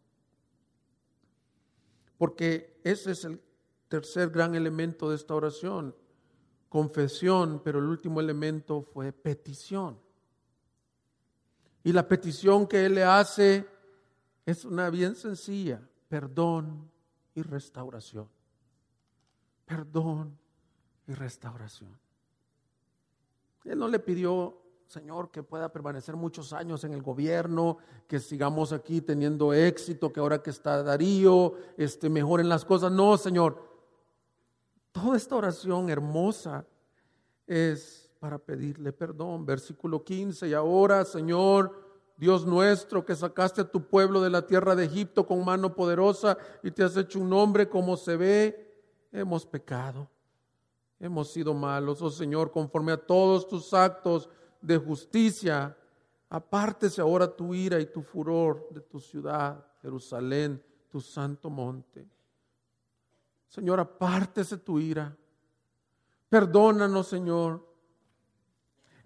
Porque 2.17 2.79
ese 2.83 3.11
es 3.11 3.25
el, 3.25 3.41
tercer 3.87 4.29
gran 4.29 4.55
elemento 4.55 5.09
de 5.09 5.15
esta 5.15 5.35
oración, 5.35 5.95
confesión, 6.69 7.61
pero 7.63 7.79
el 7.79 7.85
último 7.85 8.19
elemento 8.19 8.81
fue 8.81 9.11
petición. 9.11 9.97
Y 11.83 11.93
la 11.93 12.07
petición 12.07 12.67
que 12.67 12.85
él 12.85 12.95
le 12.95 13.03
hace 13.03 13.65
es 14.45 14.65
una 14.65 14.89
bien 14.89 15.15
sencilla, 15.15 15.81
perdón 16.07 16.91
y 17.33 17.41
restauración. 17.41 18.27
Perdón 19.65 20.37
y 21.07 21.13
restauración. 21.13 21.97
Él 23.63 23.79
no 23.79 23.87
le 23.87 23.99
pidió, 23.99 24.61
Señor, 24.87 25.31
que 25.31 25.41
pueda 25.41 25.71
permanecer 25.71 26.15
muchos 26.15 26.53
años 26.53 26.83
en 26.83 26.93
el 26.93 27.01
gobierno, 27.01 27.77
que 28.07 28.19
sigamos 28.19 28.71
aquí 28.71 29.01
teniendo 29.01 29.53
éxito, 29.53 30.13
que 30.13 30.19
ahora 30.19 30.43
que 30.43 30.51
está 30.51 30.83
Darío, 30.83 31.55
este, 31.77 32.09
mejoren 32.09 32.47
las 32.47 32.63
cosas. 32.63 32.91
No, 32.91 33.17
Señor, 33.17 33.75
Toda 34.95 35.17
esta 35.17 35.35
oración 35.35 35.89
hermosa 35.89 36.65
es 37.45 38.09
para 38.17 38.39
pedirle 38.39 38.93
perdón. 38.93 39.45
Versículo 39.45 40.05
15, 40.05 40.47
y 40.47 40.53
ahora, 40.53 41.03
Señor, 41.03 41.84
Dios 42.17 42.45
nuestro, 42.45 43.05
que 43.05 43.15
sacaste 43.15 43.61
a 43.61 43.69
tu 43.69 43.87
pueblo 43.87 44.21
de 44.21 44.29
la 44.29 44.45
tierra 44.47 44.75
de 44.75 44.85
Egipto 44.85 45.25
con 45.25 45.43
mano 45.43 45.75
poderosa 45.75 46.37
y 46.63 46.71
te 46.71 46.83
has 46.83 46.95
hecho 46.95 47.19
un 47.19 47.29
nombre 47.29 47.67
como 47.67 47.97
se 47.97 48.15
ve, 48.15 48.73
hemos 49.11 49.45
pecado, 49.45 50.07
hemos 50.99 51.31
sido 51.31 51.53
malos, 51.53 52.01
oh 52.01 52.09
Señor, 52.09 52.51
conforme 52.51 52.93
a 52.93 53.05
todos 53.05 53.47
tus 53.47 53.73
actos 53.73 54.29
de 54.61 54.77
justicia, 54.77 55.75
apártese 56.29 57.01
ahora 57.01 57.35
tu 57.35 57.53
ira 57.53 57.79
y 57.79 57.85
tu 57.87 58.01
furor 58.01 58.67
de 58.71 58.81
tu 58.81 58.99
ciudad, 58.99 59.65
Jerusalén, 59.81 60.63
tu 60.89 61.01
santo 61.01 61.49
monte. 61.49 62.07
Señor, 63.49 63.79
apártese 63.79 64.57
tu 64.57 64.79
ira. 64.79 65.15
Perdónanos, 66.29 67.07
Señor. 67.07 67.74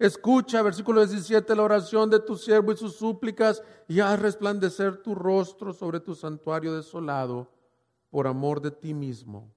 Escucha, 0.00 0.62
versículo 0.62 1.04
17, 1.04 1.54
la 1.54 1.62
oración 1.62 2.08
de 2.08 2.20
tu 2.20 2.34
siervo 2.34 2.72
y 2.72 2.76
sus 2.78 2.96
súplicas 2.96 3.62
y 3.86 4.00
haz 4.00 4.18
resplandecer 4.18 5.02
tu 5.02 5.14
rostro 5.14 5.74
sobre 5.74 6.00
tu 6.00 6.14
santuario 6.14 6.74
desolado 6.74 7.52
por 8.08 8.26
amor 8.26 8.62
de 8.62 8.70
ti 8.70 8.94
mismo, 8.94 9.52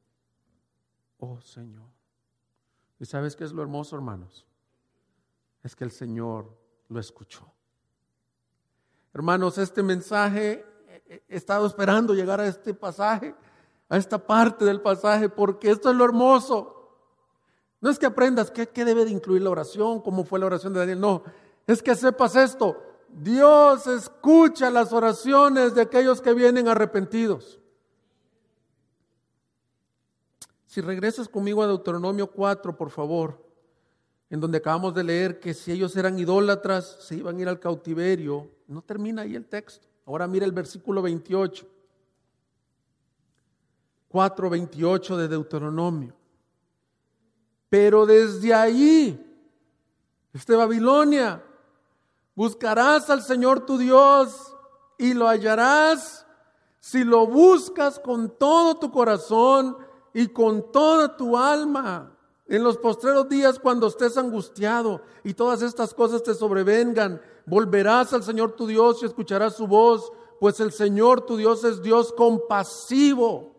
oh 1.17 1.39
Señor. 1.39 1.87
¿Y 2.99 3.05
sabes 3.05 3.37
qué 3.37 3.45
es 3.45 3.53
lo 3.53 3.61
hermoso, 3.61 3.95
hermanos? 3.95 4.45
Es 5.63 5.77
que 5.77 5.85
el 5.85 5.91
Señor 5.91 6.53
lo 6.89 6.99
escuchó. 6.99 7.49
Hermanos, 9.13 9.57
este 9.57 9.81
mensaje, 9.81 10.65
he 11.07 11.23
estado 11.29 11.65
esperando 11.65 12.13
llegar 12.13 12.41
a 12.41 12.47
este 12.47 12.73
pasaje, 12.73 13.33
a 13.87 13.95
esta 13.95 14.17
parte 14.17 14.65
del 14.65 14.81
pasaje, 14.81 15.29
porque 15.29 15.71
esto 15.71 15.89
es 15.89 15.95
lo 15.95 16.03
hermoso. 16.03 16.72
No 17.83 17.89
es 17.89 17.99
que 17.99 18.05
aprendas 18.05 18.49
qué, 18.49 18.85
debe 18.85 19.03
de 19.03 19.11
incluir 19.11 19.41
la 19.41 19.49
oración, 19.49 19.99
cómo 19.99 20.23
fue 20.23 20.39
la 20.39 20.45
oración 20.45 20.71
de 20.71 20.79
Daniel, 20.79 21.01
no, 21.01 21.21
es 21.67 21.83
que 21.83 21.93
sepas 21.95 22.33
esto. 22.37 22.81
Dios 23.09 23.87
escucha 23.87 24.69
las 24.69 24.93
oraciones 24.93 25.75
de 25.75 25.81
aquellos 25.81 26.21
que 26.21 26.33
vienen 26.33 26.69
arrepentidos. 26.69 27.59
Si 30.65 30.79
regresas 30.79 31.27
conmigo 31.27 31.61
a 31.61 31.67
Deuteronomio 31.67 32.27
4, 32.27 32.77
por 32.77 32.89
favor, 32.89 33.45
en 34.29 34.39
donde 34.39 34.59
acabamos 34.59 34.93
de 34.93 35.03
leer 35.03 35.41
que 35.41 35.53
si 35.53 35.73
ellos 35.73 35.93
eran 35.97 36.17
idólatras, 36.17 36.99
se 37.01 37.15
iban 37.15 37.35
a 37.35 37.41
ir 37.41 37.49
al 37.49 37.59
cautiverio. 37.59 38.49
No 38.65 38.81
termina 38.81 39.23
ahí 39.23 39.35
el 39.35 39.45
texto. 39.45 39.85
Ahora 40.05 40.25
mira 40.25 40.45
el 40.45 40.53
versículo 40.53 41.01
28. 41.01 41.67
4.28 44.09 45.17
de 45.17 45.27
Deuteronomio. 45.27 46.22
Pero 47.73 48.05
desde 48.05 48.53
ahí, 48.53 49.19
este 50.31 50.55
Babilonia, 50.55 51.43
buscarás 52.35 53.09
al 53.09 53.23
Señor 53.23 53.65
tu 53.65 53.79
Dios 53.79 54.55
y 54.99 55.15
lo 55.15 55.27
hallarás 55.27 56.23
si 56.79 57.03
lo 57.03 57.25
buscas 57.25 57.97
con 57.97 58.37
todo 58.37 58.75
tu 58.75 58.91
corazón 58.91 59.75
y 60.13 60.27
con 60.27 60.71
toda 60.71 61.17
tu 61.17 61.35
alma. 61.35 62.15
En 62.45 62.63
los 62.63 62.77
postreros 62.77 63.27
días, 63.27 63.57
cuando 63.57 63.87
estés 63.87 64.17
angustiado 64.17 65.01
y 65.23 65.33
todas 65.33 65.63
estas 65.63 65.95
cosas 65.95 66.21
te 66.21 66.35
sobrevengan, 66.35 67.19
volverás 67.47 68.13
al 68.13 68.21
Señor 68.21 68.51
tu 68.51 68.67
Dios 68.67 69.01
y 69.01 69.07
escucharás 69.07 69.55
su 69.55 69.65
voz, 69.65 70.11
pues 70.39 70.59
el 70.59 70.71
Señor 70.71 71.21
tu 71.21 71.37
Dios 71.37 71.63
es 71.63 71.81
Dios 71.81 72.13
compasivo. 72.13 73.55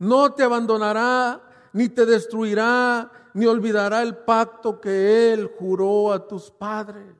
No 0.00 0.32
te 0.32 0.42
abandonará 0.42 1.46
ni 1.72 1.88
te 1.88 2.06
destruirá, 2.06 3.19
ni 3.34 3.46
olvidará 3.46 4.02
el 4.02 4.16
pacto 4.16 4.80
que 4.80 5.32
Él 5.32 5.50
juró 5.58 6.12
a 6.12 6.26
tus 6.26 6.50
padres. 6.50 7.16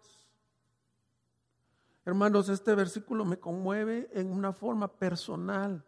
Hermanos, 2.05 2.49
este 2.49 2.75
versículo 2.75 3.25
me 3.25 3.39
conmueve 3.39 4.09
en 4.13 4.33
una 4.33 4.53
forma 4.53 4.89
personal, 4.89 5.85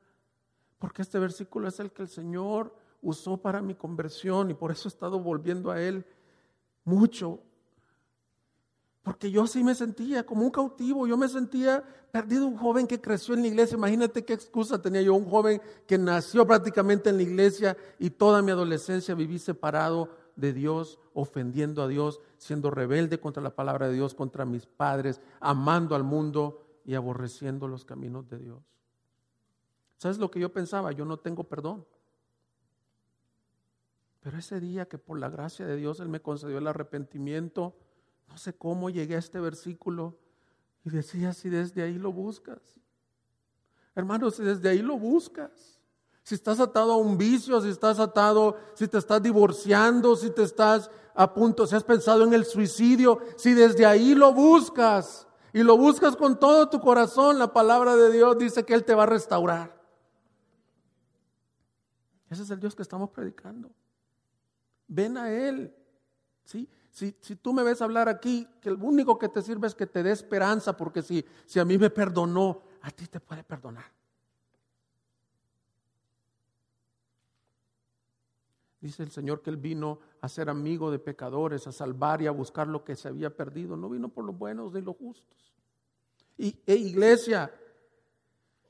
porque 0.78 1.02
este 1.02 1.18
versículo 1.18 1.68
es 1.68 1.80
el 1.80 1.90
que 1.90 2.02
el 2.02 2.08
Señor 2.08 2.74
usó 3.00 3.36
para 3.36 3.60
mi 3.60 3.74
conversión 3.74 4.50
y 4.50 4.54
por 4.54 4.70
eso 4.70 4.88
he 4.88 4.90
estado 4.90 5.18
volviendo 5.18 5.70
a 5.70 5.80
Él 5.80 6.06
mucho. 6.84 7.40
Porque 9.02 9.30
yo 9.30 9.46
sí 9.48 9.64
me 9.64 9.74
sentía 9.74 10.24
como 10.24 10.44
un 10.44 10.50
cautivo, 10.50 11.06
yo 11.08 11.16
me 11.16 11.28
sentía 11.28 11.82
perdido, 12.12 12.46
un 12.46 12.56
joven 12.56 12.86
que 12.86 13.00
creció 13.00 13.34
en 13.34 13.42
la 13.42 13.48
iglesia. 13.48 13.76
Imagínate 13.76 14.24
qué 14.24 14.32
excusa 14.32 14.80
tenía 14.80 15.02
yo, 15.02 15.14
un 15.14 15.28
joven 15.28 15.60
que 15.86 15.98
nació 15.98 16.46
prácticamente 16.46 17.10
en 17.10 17.16
la 17.16 17.22
iglesia 17.22 17.76
y 17.98 18.10
toda 18.10 18.42
mi 18.42 18.52
adolescencia 18.52 19.14
viví 19.14 19.40
separado 19.40 20.08
de 20.36 20.52
Dios, 20.52 21.00
ofendiendo 21.14 21.82
a 21.82 21.88
Dios, 21.88 22.20
siendo 22.38 22.70
rebelde 22.70 23.18
contra 23.18 23.42
la 23.42 23.54
palabra 23.54 23.88
de 23.88 23.94
Dios, 23.94 24.14
contra 24.14 24.44
mis 24.44 24.66
padres, 24.66 25.20
amando 25.40 25.96
al 25.96 26.04
mundo 26.04 26.62
y 26.84 26.94
aborreciendo 26.94 27.66
los 27.66 27.84
caminos 27.84 28.28
de 28.28 28.38
Dios. 28.38 28.62
¿Sabes 29.96 30.18
lo 30.18 30.30
que 30.30 30.40
yo 30.40 30.52
pensaba? 30.52 30.92
Yo 30.92 31.04
no 31.04 31.18
tengo 31.18 31.44
perdón. 31.44 31.84
Pero 34.20 34.38
ese 34.38 34.60
día 34.60 34.86
que 34.86 34.98
por 34.98 35.18
la 35.18 35.28
gracia 35.28 35.66
de 35.66 35.76
Dios 35.76 35.98
Él 35.98 36.08
me 36.08 36.20
concedió 36.20 36.58
el 36.58 36.68
arrepentimiento, 36.68 37.74
no 38.28 38.36
sé 38.36 38.52
cómo 38.52 38.90
llegué 38.90 39.16
a 39.16 39.18
este 39.18 39.40
versículo 39.40 40.16
y 40.84 40.90
decía, 40.90 41.32
si 41.32 41.48
desde 41.48 41.82
ahí 41.82 41.98
lo 41.98 42.12
buscas. 42.12 42.60
Hermanos, 43.94 44.36
si 44.36 44.42
desde 44.42 44.68
ahí 44.68 44.82
lo 44.82 44.98
buscas. 44.98 45.78
Si 46.22 46.34
estás 46.34 46.60
atado 46.60 46.92
a 46.92 46.96
un 46.96 47.18
vicio, 47.18 47.60
si 47.60 47.68
estás 47.68 47.98
atado, 47.98 48.56
si 48.74 48.88
te 48.88 48.98
estás 48.98 49.22
divorciando, 49.22 50.16
si 50.16 50.30
te 50.30 50.44
estás 50.44 50.90
a 51.14 51.34
punto, 51.34 51.66
si 51.66 51.74
has 51.74 51.84
pensado 51.84 52.24
en 52.24 52.32
el 52.32 52.44
suicidio, 52.44 53.20
si 53.36 53.54
desde 53.54 53.84
ahí 53.84 54.14
lo 54.14 54.32
buscas 54.32 55.26
y 55.52 55.62
lo 55.62 55.76
buscas 55.76 56.16
con 56.16 56.38
todo 56.38 56.68
tu 56.68 56.80
corazón, 56.80 57.38
la 57.38 57.52
palabra 57.52 57.96
de 57.96 58.10
Dios 58.12 58.38
dice 58.38 58.64
que 58.64 58.74
Él 58.74 58.84
te 58.84 58.94
va 58.94 59.02
a 59.02 59.06
restaurar. 59.06 59.80
Ese 62.30 62.44
es 62.44 62.50
el 62.50 62.60
Dios 62.60 62.74
que 62.74 62.82
estamos 62.82 63.10
predicando. 63.10 63.70
Ven 64.88 65.18
a 65.18 65.30
Él. 65.30 65.74
¿sí? 66.44 66.68
Si, 66.92 67.16
si, 67.20 67.36
tú 67.36 67.54
me 67.54 67.62
ves 67.62 67.80
hablar 67.80 68.10
aquí, 68.10 68.46
que 68.60 68.68
el 68.68 68.76
único 68.76 69.18
que 69.18 69.30
te 69.30 69.40
sirve 69.40 69.66
es 69.66 69.74
que 69.74 69.86
te 69.86 70.02
dé 70.02 70.12
esperanza, 70.12 70.76
porque 70.76 71.00
si, 71.00 71.24
si 71.46 71.58
a 71.58 71.64
mí 71.64 71.78
me 71.78 71.88
perdonó, 71.88 72.60
a 72.82 72.90
ti 72.90 73.06
te 73.06 73.18
puede 73.18 73.42
perdonar. 73.42 73.90
Dice 78.78 79.04
el 79.04 79.10
Señor 79.10 79.40
que 79.40 79.48
Él 79.48 79.56
vino 79.56 80.00
a 80.20 80.28
ser 80.28 80.50
amigo 80.50 80.90
de 80.90 80.98
pecadores, 80.98 81.66
a 81.66 81.72
salvar 81.72 82.20
y 82.20 82.26
a 82.26 82.30
buscar 82.30 82.68
lo 82.68 82.84
que 82.84 82.94
se 82.94 83.08
había 83.08 83.34
perdido. 83.34 83.74
No 83.74 83.88
vino 83.88 84.10
por 84.10 84.24
los 84.24 84.36
buenos 84.36 84.72
ni 84.74 84.82
los 84.82 84.96
justos. 84.96 85.54
Y 86.36 86.58
e 86.66 86.74
iglesia, 86.74 87.50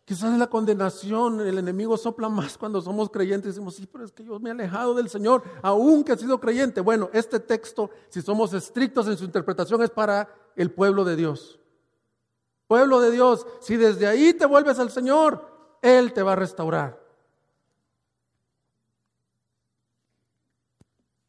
Quizás 0.05 0.37
la 0.37 0.49
condenación, 0.49 1.41
el 1.41 1.59
enemigo 1.59 1.97
sopla 1.97 2.29
más 2.29 2.59
cuando 2.59 2.81
somos 2.81 3.09
creyentes. 3.09 3.47
y 3.47 3.53
Decimos, 3.53 3.77
sí, 3.77 3.87
pero 3.87 4.05
es 4.05 4.13
que 4.13 4.25
yo 4.25 4.41
me 4.41 4.51
he 4.51 4.53
alejado 4.53 4.95
del 4.95 5.09
Señor, 5.09 5.45
aunque 5.63 6.13
he 6.13 6.17
sido 6.17 6.41
creyente. 6.41 6.81
Bueno, 6.81 7.09
este 7.13 7.39
texto, 7.39 7.91
si 8.09 8.21
somos 8.21 8.53
estrictos 8.53 9.07
en 9.07 9.17
su 9.17 9.25
interpretación, 9.25 9.81
es 9.83 9.91
para 9.91 10.29
el 10.57 10.73
pueblo 10.73 11.05
de 11.05 11.15
Dios. 11.15 11.61
Pueblo 12.67 13.01
de 13.01 13.13
Dios, 13.13 13.47
si 13.61 13.77
desde 13.77 14.07
ahí 14.07 14.35
te 14.35 14.47
vuelves 14.47 14.79
al 14.81 14.91
Señor, 14.91 15.79
Él 15.83 16.13
te 16.13 16.23
va 16.23 16.33
a 16.33 16.37
restaurar. 16.37 17.01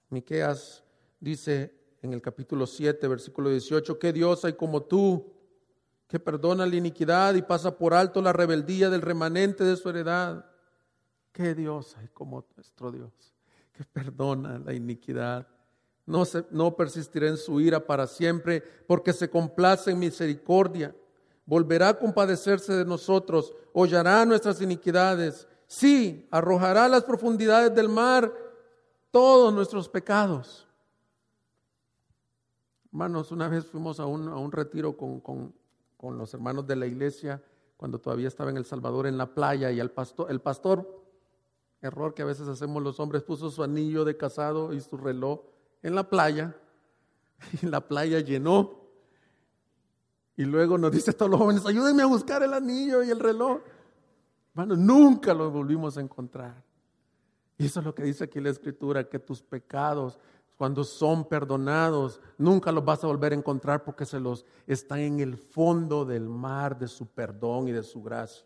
Miqueas 0.10 0.84
dice 1.20 1.76
en 2.02 2.14
el 2.14 2.22
capítulo 2.22 2.66
7, 2.66 3.08
versículo 3.08 3.50
18, 3.50 4.00
que 4.00 4.14
Dios 4.14 4.46
hay 4.46 4.54
como 4.54 4.84
tú 4.84 5.32
que 6.14 6.20
perdona 6.20 6.68
la 6.68 6.76
iniquidad 6.76 7.34
y 7.34 7.41
pasa 7.41 7.76
por 7.76 7.95
alto 7.95 8.22
la 8.22 8.32
rebeldía 8.32 8.91
del 8.91 9.01
remanente 9.01 9.64
de 9.64 9.76
su 9.76 9.89
heredad. 9.89 10.45
¿Qué 11.32 11.55
Dios 11.55 11.97
hay 11.97 12.07
como 12.09 12.45
nuestro 12.55 12.91
Dios? 12.91 13.11
Que 13.72 13.84
perdona 13.84 14.59
la 14.59 14.74
iniquidad. 14.74 15.47
No, 16.05 16.24
se, 16.24 16.45
no 16.51 16.76
persistirá 16.76 17.30
en 17.30 17.38
su 17.38 17.59
ira 17.59 17.88
para 17.88 18.05
siempre, 18.05 18.61
porque 18.86 19.11
se 19.11 19.28
complace 19.28 19.89
en 19.89 19.97
misericordia. 19.97 20.95
Volverá 21.47 21.89
a 21.89 21.97
compadecerse 21.97 22.74
de 22.74 22.86
nosotros, 22.86 23.51
hollará 23.74 24.24
nuestras 24.24 24.61
iniquidades. 24.61 25.47
Sí, 25.66 26.28
arrojará 26.30 26.86
a 26.86 26.89
las 26.89 27.03
profundidades 27.05 27.74
del 27.74 27.89
mar 27.89 28.32
todos 29.09 29.51
nuestros 29.51 29.89
pecados. 29.89 30.68
Hermanos, 32.91 33.32
una 33.32 33.47
vez 33.47 33.66
fuimos 33.66 33.99
a 33.99 34.05
un, 34.05 34.28
a 34.28 34.36
un 34.36 34.51
retiro 34.51 34.95
con, 34.95 35.20
con 35.20 35.62
con 36.04 36.18
los 36.18 36.34
hermanos 36.34 36.68
de 36.68 36.76
la 36.76 36.86
iglesia 36.86 37.41
cuando 37.78 37.97
todavía 37.97 38.28
estaba 38.28 38.49
en 38.49 38.58
El 38.58 38.66
Salvador 38.66 39.08
en 39.08 39.18
la 39.18 39.34
playa 39.34 39.72
y 39.72 39.80
el 39.80 39.89
pastor, 39.89 40.30
el 40.30 40.41
pastor, 40.41 41.01
error 41.82 42.14
que 42.14 42.24
a 42.24 42.26
veces 42.26 42.45
hacemos 42.49 42.84
los 42.84 42.99
hombres, 42.99 43.24
puso 43.24 43.49
su 43.49 43.64
anillo 43.64 44.04
de 44.04 44.18
casado 44.18 44.74
y 44.74 44.82
su 44.82 44.97
reloj 44.97 45.39
en 45.82 45.95
la 45.95 46.10
playa 46.10 46.58
y 47.62 47.68
la 47.68 47.88
playa 47.88 48.20
llenó. 48.20 48.82
Y 50.36 50.43
luego 50.43 50.78
nos 50.78 50.91
dice 50.91 51.12
a 51.12 51.14
todos 51.14 51.32
los 51.32 51.39
jóvenes, 51.39 51.66
ayúdenme 51.66 52.04
a 52.04 52.08
buscar 52.08 52.43
el 52.43 52.54
anillo 52.54 53.01
y 53.01 53.10
el 53.10 53.22
reloj. 53.22 53.62
Bueno, 54.54 54.76
nunca 54.76 55.34
lo 55.34 55.51
volvimos 55.51 55.97
a 55.97 56.01
encontrar. 56.01 56.62
Y 57.58 57.68
eso 57.68 57.80
es 57.80 57.86
lo 57.86 57.95
que 57.95 58.04
dice 58.04 58.26
aquí 58.26 58.41
la 58.41 58.49
escritura, 58.49 59.08
que 59.08 59.20
tus 59.20 59.41
pecados 59.41 60.20
cuando 60.64 60.86
son 60.86 61.28
perdonados, 61.28 62.22
nunca 62.38 62.72
los 62.72 62.86
vas 62.86 63.03
a 63.03 63.07
volver 63.07 63.34
a 63.34 63.36
encontrar 63.36 63.84
porque 63.84 64.05
se 64.05 64.18
los 64.18 64.45
están 64.66 64.99
en 64.99 65.20
el 65.20 65.36
fondo 65.36 66.05
del 66.05 66.30
mar 66.30 66.80
de 66.80 66.88
su 66.88 67.05
perdón 67.05 67.68
y 67.68 67.74
de 67.74 67.84
su 67.84 68.01
gracia. 68.01 68.45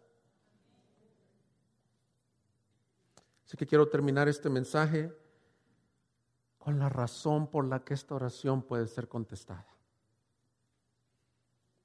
Así 3.45 3.55
que 3.55 3.68
quiero 3.68 3.88
terminar 3.88 4.28
este 4.28 4.49
mensaje 4.49 5.15
con 6.57 6.80
la 6.80 6.89
razón 6.89 7.51
por 7.51 7.65
la 7.65 7.84
que 7.84 7.93
esta 7.93 8.15
oración 8.15 8.63
puede 8.63 8.88
ser 8.88 9.07
contestada. 9.07 9.68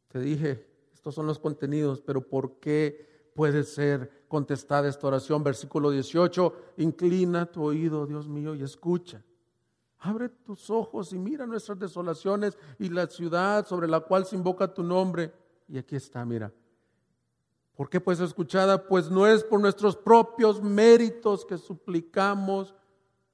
Te 0.08 0.18
dije, 0.18 0.66
estos 0.94 1.14
son 1.14 1.26
los 1.26 1.38
contenidos, 1.38 2.00
pero 2.00 2.26
¿por 2.26 2.58
qué 2.58 3.30
puede 3.34 3.64
ser 3.64 4.24
contestada 4.28 4.88
esta 4.88 5.08
oración? 5.08 5.44
Versículo 5.44 5.90
18, 5.90 6.56
inclina 6.78 7.44
tu 7.52 7.62
oído, 7.62 8.06
Dios 8.06 8.26
mío, 8.28 8.54
y 8.54 8.62
escucha 8.62 9.22
Abre 10.04 10.28
tus 10.28 10.68
ojos 10.68 11.12
y 11.12 11.18
mira 11.18 11.46
nuestras 11.46 11.78
desolaciones 11.78 12.58
y 12.76 12.88
la 12.88 13.06
ciudad 13.06 13.64
sobre 13.66 13.86
la 13.86 14.00
cual 14.00 14.26
se 14.26 14.34
invoca 14.34 14.74
tu 14.74 14.82
nombre. 14.82 15.32
Y 15.68 15.78
aquí 15.78 15.94
está, 15.94 16.24
mira. 16.24 16.52
¿Por 17.76 17.88
qué 17.88 18.00
pues 18.00 18.18
escuchada? 18.18 18.84
Pues 18.88 19.08
no 19.08 19.28
es 19.28 19.44
por 19.44 19.60
nuestros 19.60 19.96
propios 19.96 20.60
méritos 20.60 21.46
que 21.46 21.56
suplicamos, 21.56 22.74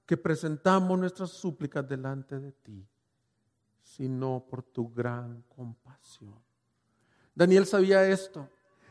que 0.04 0.18
presentamos 0.18 0.98
nuestras 0.98 1.30
súplicas 1.30 1.88
delante 1.88 2.38
de 2.38 2.52
ti, 2.52 2.86
sino 3.80 4.44
por 4.46 4.62
tu 4.62 4.92
gran 4.92 5.42
compasión. 5.48 6.38
Daniel 7.34 7.64
sabía 7.64 8.06
esto. 8.06 8.46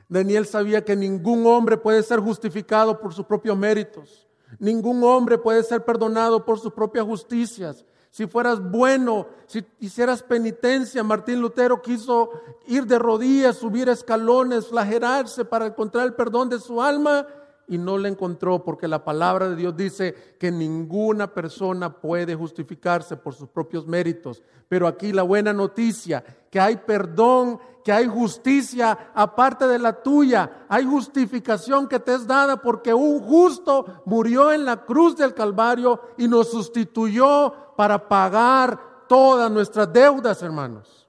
Daniel 0.09 0.47
sabía 0.47 0.83
que 0.83 0.95
ningún 0.95 1.45
hombre 1.45 1.77
puede 1.77 2.01
ser 2.01 2.19
justificado 2.21 2.99
por 2.99 3.13
sus 3.13 3.25
propios 3.25 3.55
méritos. 3.55 4.26
Ningún 4.59 5.03
hombre 5.03 5.37
puede 5.37 5.63
ser 5.63 5.83
perdonado 5.83 6.45
por 6.45 6.59
sus 6.59 6.73
propias 6.73 7.05
justicias. 7.05 7.85
Si 8.09 8.25
fueras 8.25 8.59
bueno, 8.59 9.27
si 9.45 9.65
hicieras 9.79 10.23
penitencia, 10.23 11.03
Martín 11.03 11.41
Lutero 11.41 11.81
quiso 11.81 12.31
ir 12.65 12.85
de 12.85 12.97
rodillas, 12.97 13.57
subir 13.57 13.89
escalones, 13.89 14.67
flagelarse 14.67 15.45
para 15.45 15.67
encontrar 15.67 16.05
el 16.05 16.15
perdón 16.15 16.49
de 16.49 16.59
su 16.59 16.81
alma 16.81 17.27
y 17.67 17.77
no 17.77 17.97
le 17.97 18.09
encontró 18.09 18.63
porque 18.63 18.87
la 18.87 19.03
palabra 19.03 19.49
de 19.49 19.55
Dios 19.55 19.75
dice 19.75 20.13
que 20.39 20.51
ninguna 20.51 21.33
persona 21.33 21.93
puede 21.93 22.35
justificarse 22.35 23.17
por 23.17 23.33
sus 23.33 23.49
propios 23.49 23.85
méritos. 23.85 24.41
Pero 24.69 24.87
aquí 24.87 25.11
la 25.11 25.23
buena 25.23 25.53
noticia, 25.53 26.23
que 26.49 26.59
hay 26.59 26.77
perdón, 26.77 27.59
que 27.83 27.91
hay 27.91 28.07
justicia 28.07 29.11
aparte 29.13 29.67
de 29.67 29.79
la 29.79 30.01
tuya, 30.01 30.65
hay 30.67 30.85
justificación 30.85 31.87
que 31.87 31.99
te 31.99 32.15
es 32.15 32.27
dada 32.27 32.61
porque 32.61 32.93
un 32.93 33.21
justo 33.21 34.01
murió 34.05 34.51
en 34.51 34.65
la 34.65 34.85
cruz 34.85 35.15
del 35.15 35.33
Calvario 35.33 36.01
y 36.17 36.27
nos 36.27 36.49
sustituyó 36.49 37.53
para 37.75 38.07
pagar 38.07 39.05
todas 39.07 39.51
nuestras 39.51 39.91
deudas, 39.91 40.41
hermanos. 40.41 41.07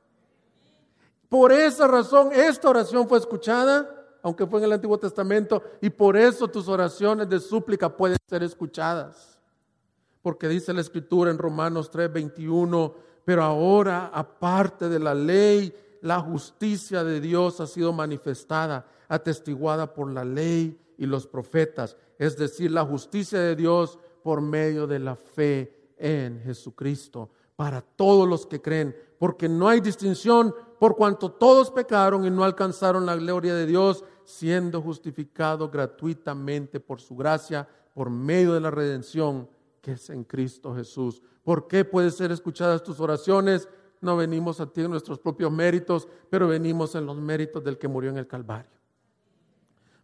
Por 1.28 1.52
esa 1.52 1.86
razón, 1.86 2.30
esta 2.32 2.70
oración 2.70 3.08
fue 3.08 3.18
escuchada 3.18 3.97
aunque 4.22 4.46
fue 4.46 4.60
en 4.60 4.66
el 4.66 4.72
Antiguo 4.72 4.98
Testamento, 4.98 5.62
y 5.80 5.90
por 5.90 6.16
eso 6.16 6.48
tus 6.48 6.68
oraciones 6.68 7.28
de 7.28 7.40
súplica 7.40 7.94
pueden 7.94 8.16
ser 8.28 8.42
escuchadas. 8.42 9.38
Porque 10.22 10.48
dice 10.48 10.72
la 10.72 10.80
Escritura 10.80 11.30
en 11.30 11.38
Romanos 11.38 11.90
3, 11.90 12.12
21, 12.12 12.94
pero 13.24 13.42
ahora, 13.42 14.10
aparte 14.12 14.88
de 14.88 14.98
la 14.98 15.14
ley, 15.14 15.74
la 16.00 16.20
justicia 16.20 17.04
de 17.04 17.20
Dios 17.20 17.60
ha 17.60 17.66
sido 17.66 17.92
manifestada, 17.92 18.86
atestiguada 19.08 19.92
por 19.92 20.10
la 20.10 20.24
ley 20.24 20.78
y 20.96 21.06
los 21.06 21.26
profetas, 21.26 21.96
es 22.18 22.36
decir, 22.36 22.70
la 22.70 22.84
justicia 22.84 23.38
de 23.38 23.54
Dios 23.54 23.98
por 24.22 24.40
medio 24.40 24.86
de 24.86 24.98
la 24.98 25.14
fe 25.14 25.92
en 25.96 26.40
Jesucristo, 26.40 27.30
para 27.58 27.80
todos 27.80 28.28
los 28.28 28.46
que 28.46 28.62
creen, 28.62 28.94
porque 29.18 29.48
no 29.48 29.68
hay 29.68 29.80
distinción 29.80 30.54
por 30.78 30.94
cuanto 30.94 31.32
todos 31.32 31.72
pecaron 31.72 32.24
y 32.24 32.30
no 32.30 32.44
alcanzaron 32.44 33.04
la 33.04 33.16
gloria 33.16 33.52
de 33.52 33.66
Dios, 33.66 34.04
siendo 34.22 34.80
justificados 34.80 35.68
gratuitamente 35.68 36.78
por 36.78 37.00
su 37.00 37.16
gracia, 37.16 37.68
por 37.94 38.10
medio 38.10 38.54
de 38.54 38.60
la 38.60 38.70
redención 38.70 39.48
que 39.80 39.90
es 39.94 40.08
en 40.08 40.22
Cristo 40.22 40.72
Jesús. 40.72 41.20
¿Por 41.42 41.66
qué 41.66 41.84
pueden 41.84 42.12
ser 42.12 42.30
escuchadas 42.30 42.84
tus 42.84 43.00
oraciones? 43.00 43.68
No 44.00 44.16
venimos 44.16 44.60
a 44.60 44.72
ti 44.72 44.82
en 44.82 44.92
nuestros 44.92 45.18
propios 45.18 45.50
méritos, 45.50 46.06
pero 46.30 46.46
venimos 46.46 46.94
en 46.94 47.06
los 47.06 47.16
méritos 47.16 47.64
del 47.64 47.76
que 47.76 47.88
murió 47.88 48.10
en 48.10 48.18
el 48.18 48.28
Calvario. 48.28 48.70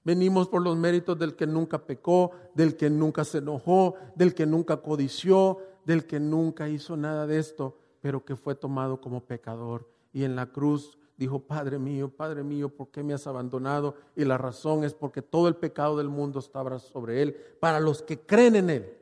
Venimos 0.03 0.49
por 0.49 0.61
los 0.61 0.77
méritos 0.77 1.17
del 1.17 1.37
que 1.37 1.47
nunca 1.47 1.87
pecó, 1.87 2.33
del 2.53 2.77
que 2.77 2.91
nunca 2.91 3.25
se 3.25 3.39
enojó, 3.39 3.95
del 4.17 4.35
que 4.35 4.45
nunca 4.45 4.79
codició, 4.79 5.59
del 5.85 6.07
que 6.07 6.21
nunca 6.21 6.69
hizo 6.69 6.97
nada 6.97 7.27
de 7.27 7.39
esto, 7.39 7.79
pero 8.01 8.25
que 8.25 8.37
fue 8.37 8.55
tomado 8.55 9.01
como 9.01 9.25
pecador 9.25 9.89
y 10.15 10.25
en 10.25 10.37
la 10.37 10.47
cruz 10.47 10.97
dijo, 11.19 11.41
Padre 11.41 11.79
mío, 11.79 12.09
Padre 12.09 12.43
mío, 12.43 12.71
¿por 12.71 12.89
qué 12.91 13.03
me 13.03 13.13
has 13.13 13.27
abandonado? 13.27 13.97
Y 14.17 14.25
la 14.25 14.39
razón 14.39 14.85
es 14.85 14.95
porque 14.95 15.21
todo 15.21 15.49
el 15.49 15.57
pecado 15.57 15.99
del 15.99 16.09
mundo 16.09 16.39
estaba 16.39 16.79
sobre 16.79 17.21
él, 17.21 17.37
para 17.61 17.81
los 17.81 18.01
que 18.01 18.21
creen 18.21 18.57
en 18.57 18.71
él, 18.71 18.97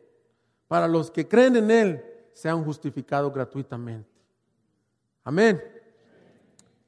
para 0.67 0.89
los 0.89 1.11
que 1.11 1.29
creen 1.29 1.57
en 1.57 1.71
él, 1.71 2.05
sean 2.33 2.65
justificados 2.65 3.33
gratuitamente. 3.33 4.09
Amén. 5.23 5.63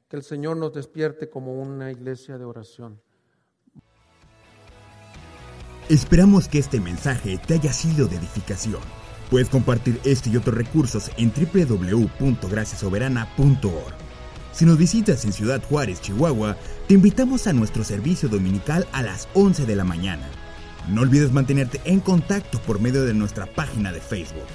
Que 0.09 0.17
el 0.17 0.23
Señor 0.23 0.57
nos 0.57 0.73
despierte 0.73 1.29
como 1.29 1.61
una 1.61 1.91
iglesia 1.91 2.37
de 2.37 2.45
oración. 2.45 2.99
Esperamos 5.87 6.47
que 6.47 6.57
este 6.57 6.79
mensaje 6.79 7.39
te 7.45 7.53
haya 7.53 7.71
sido 7.71 8.07
de 8.07 8.15
edificación. 8.15 8.81
Puedes 9.29 9.49
compartir 9.49 9.99
este 10.03 10.29
y 10.29 10.37
otros 10.37 10.55
recursos 10.55 11.11
en 11.17 11.31
www.graciasoberana.org. 11.31 13.93
Si 14.51 14.65
nos 14.65 14.77
visitas 14.77 15.25
en 15.25 15.33
Ciudad 15.33 15.63
Juárez, 15.63 15.99
Chihuahua, 16.01 16.55
te 16.87 16.93
invitamos 16.93 17.47
a 17.47 17.53
nuestro 17.53 17.83
servicio 17.83 18.29
dominical 18.29 18.87
a 18.93 19.01
las 19.01 19.27
11 19.33 19.65
de 19.65 19.75
la 19.75 19.83
mañana. 19.83 20.29
No 20.87 21.01
olvides 21.01 21.31
mantenerte 21.31 21.81
en 21.83 21.99
contacto 21.99 22.59
por 22.59 22.79
medio 22.79 23.03
de 23.03 23.13
nuestra 23.13 23.47
página 23.47 23.91
de 23.91 23.99
Facebook. 23.99 24.45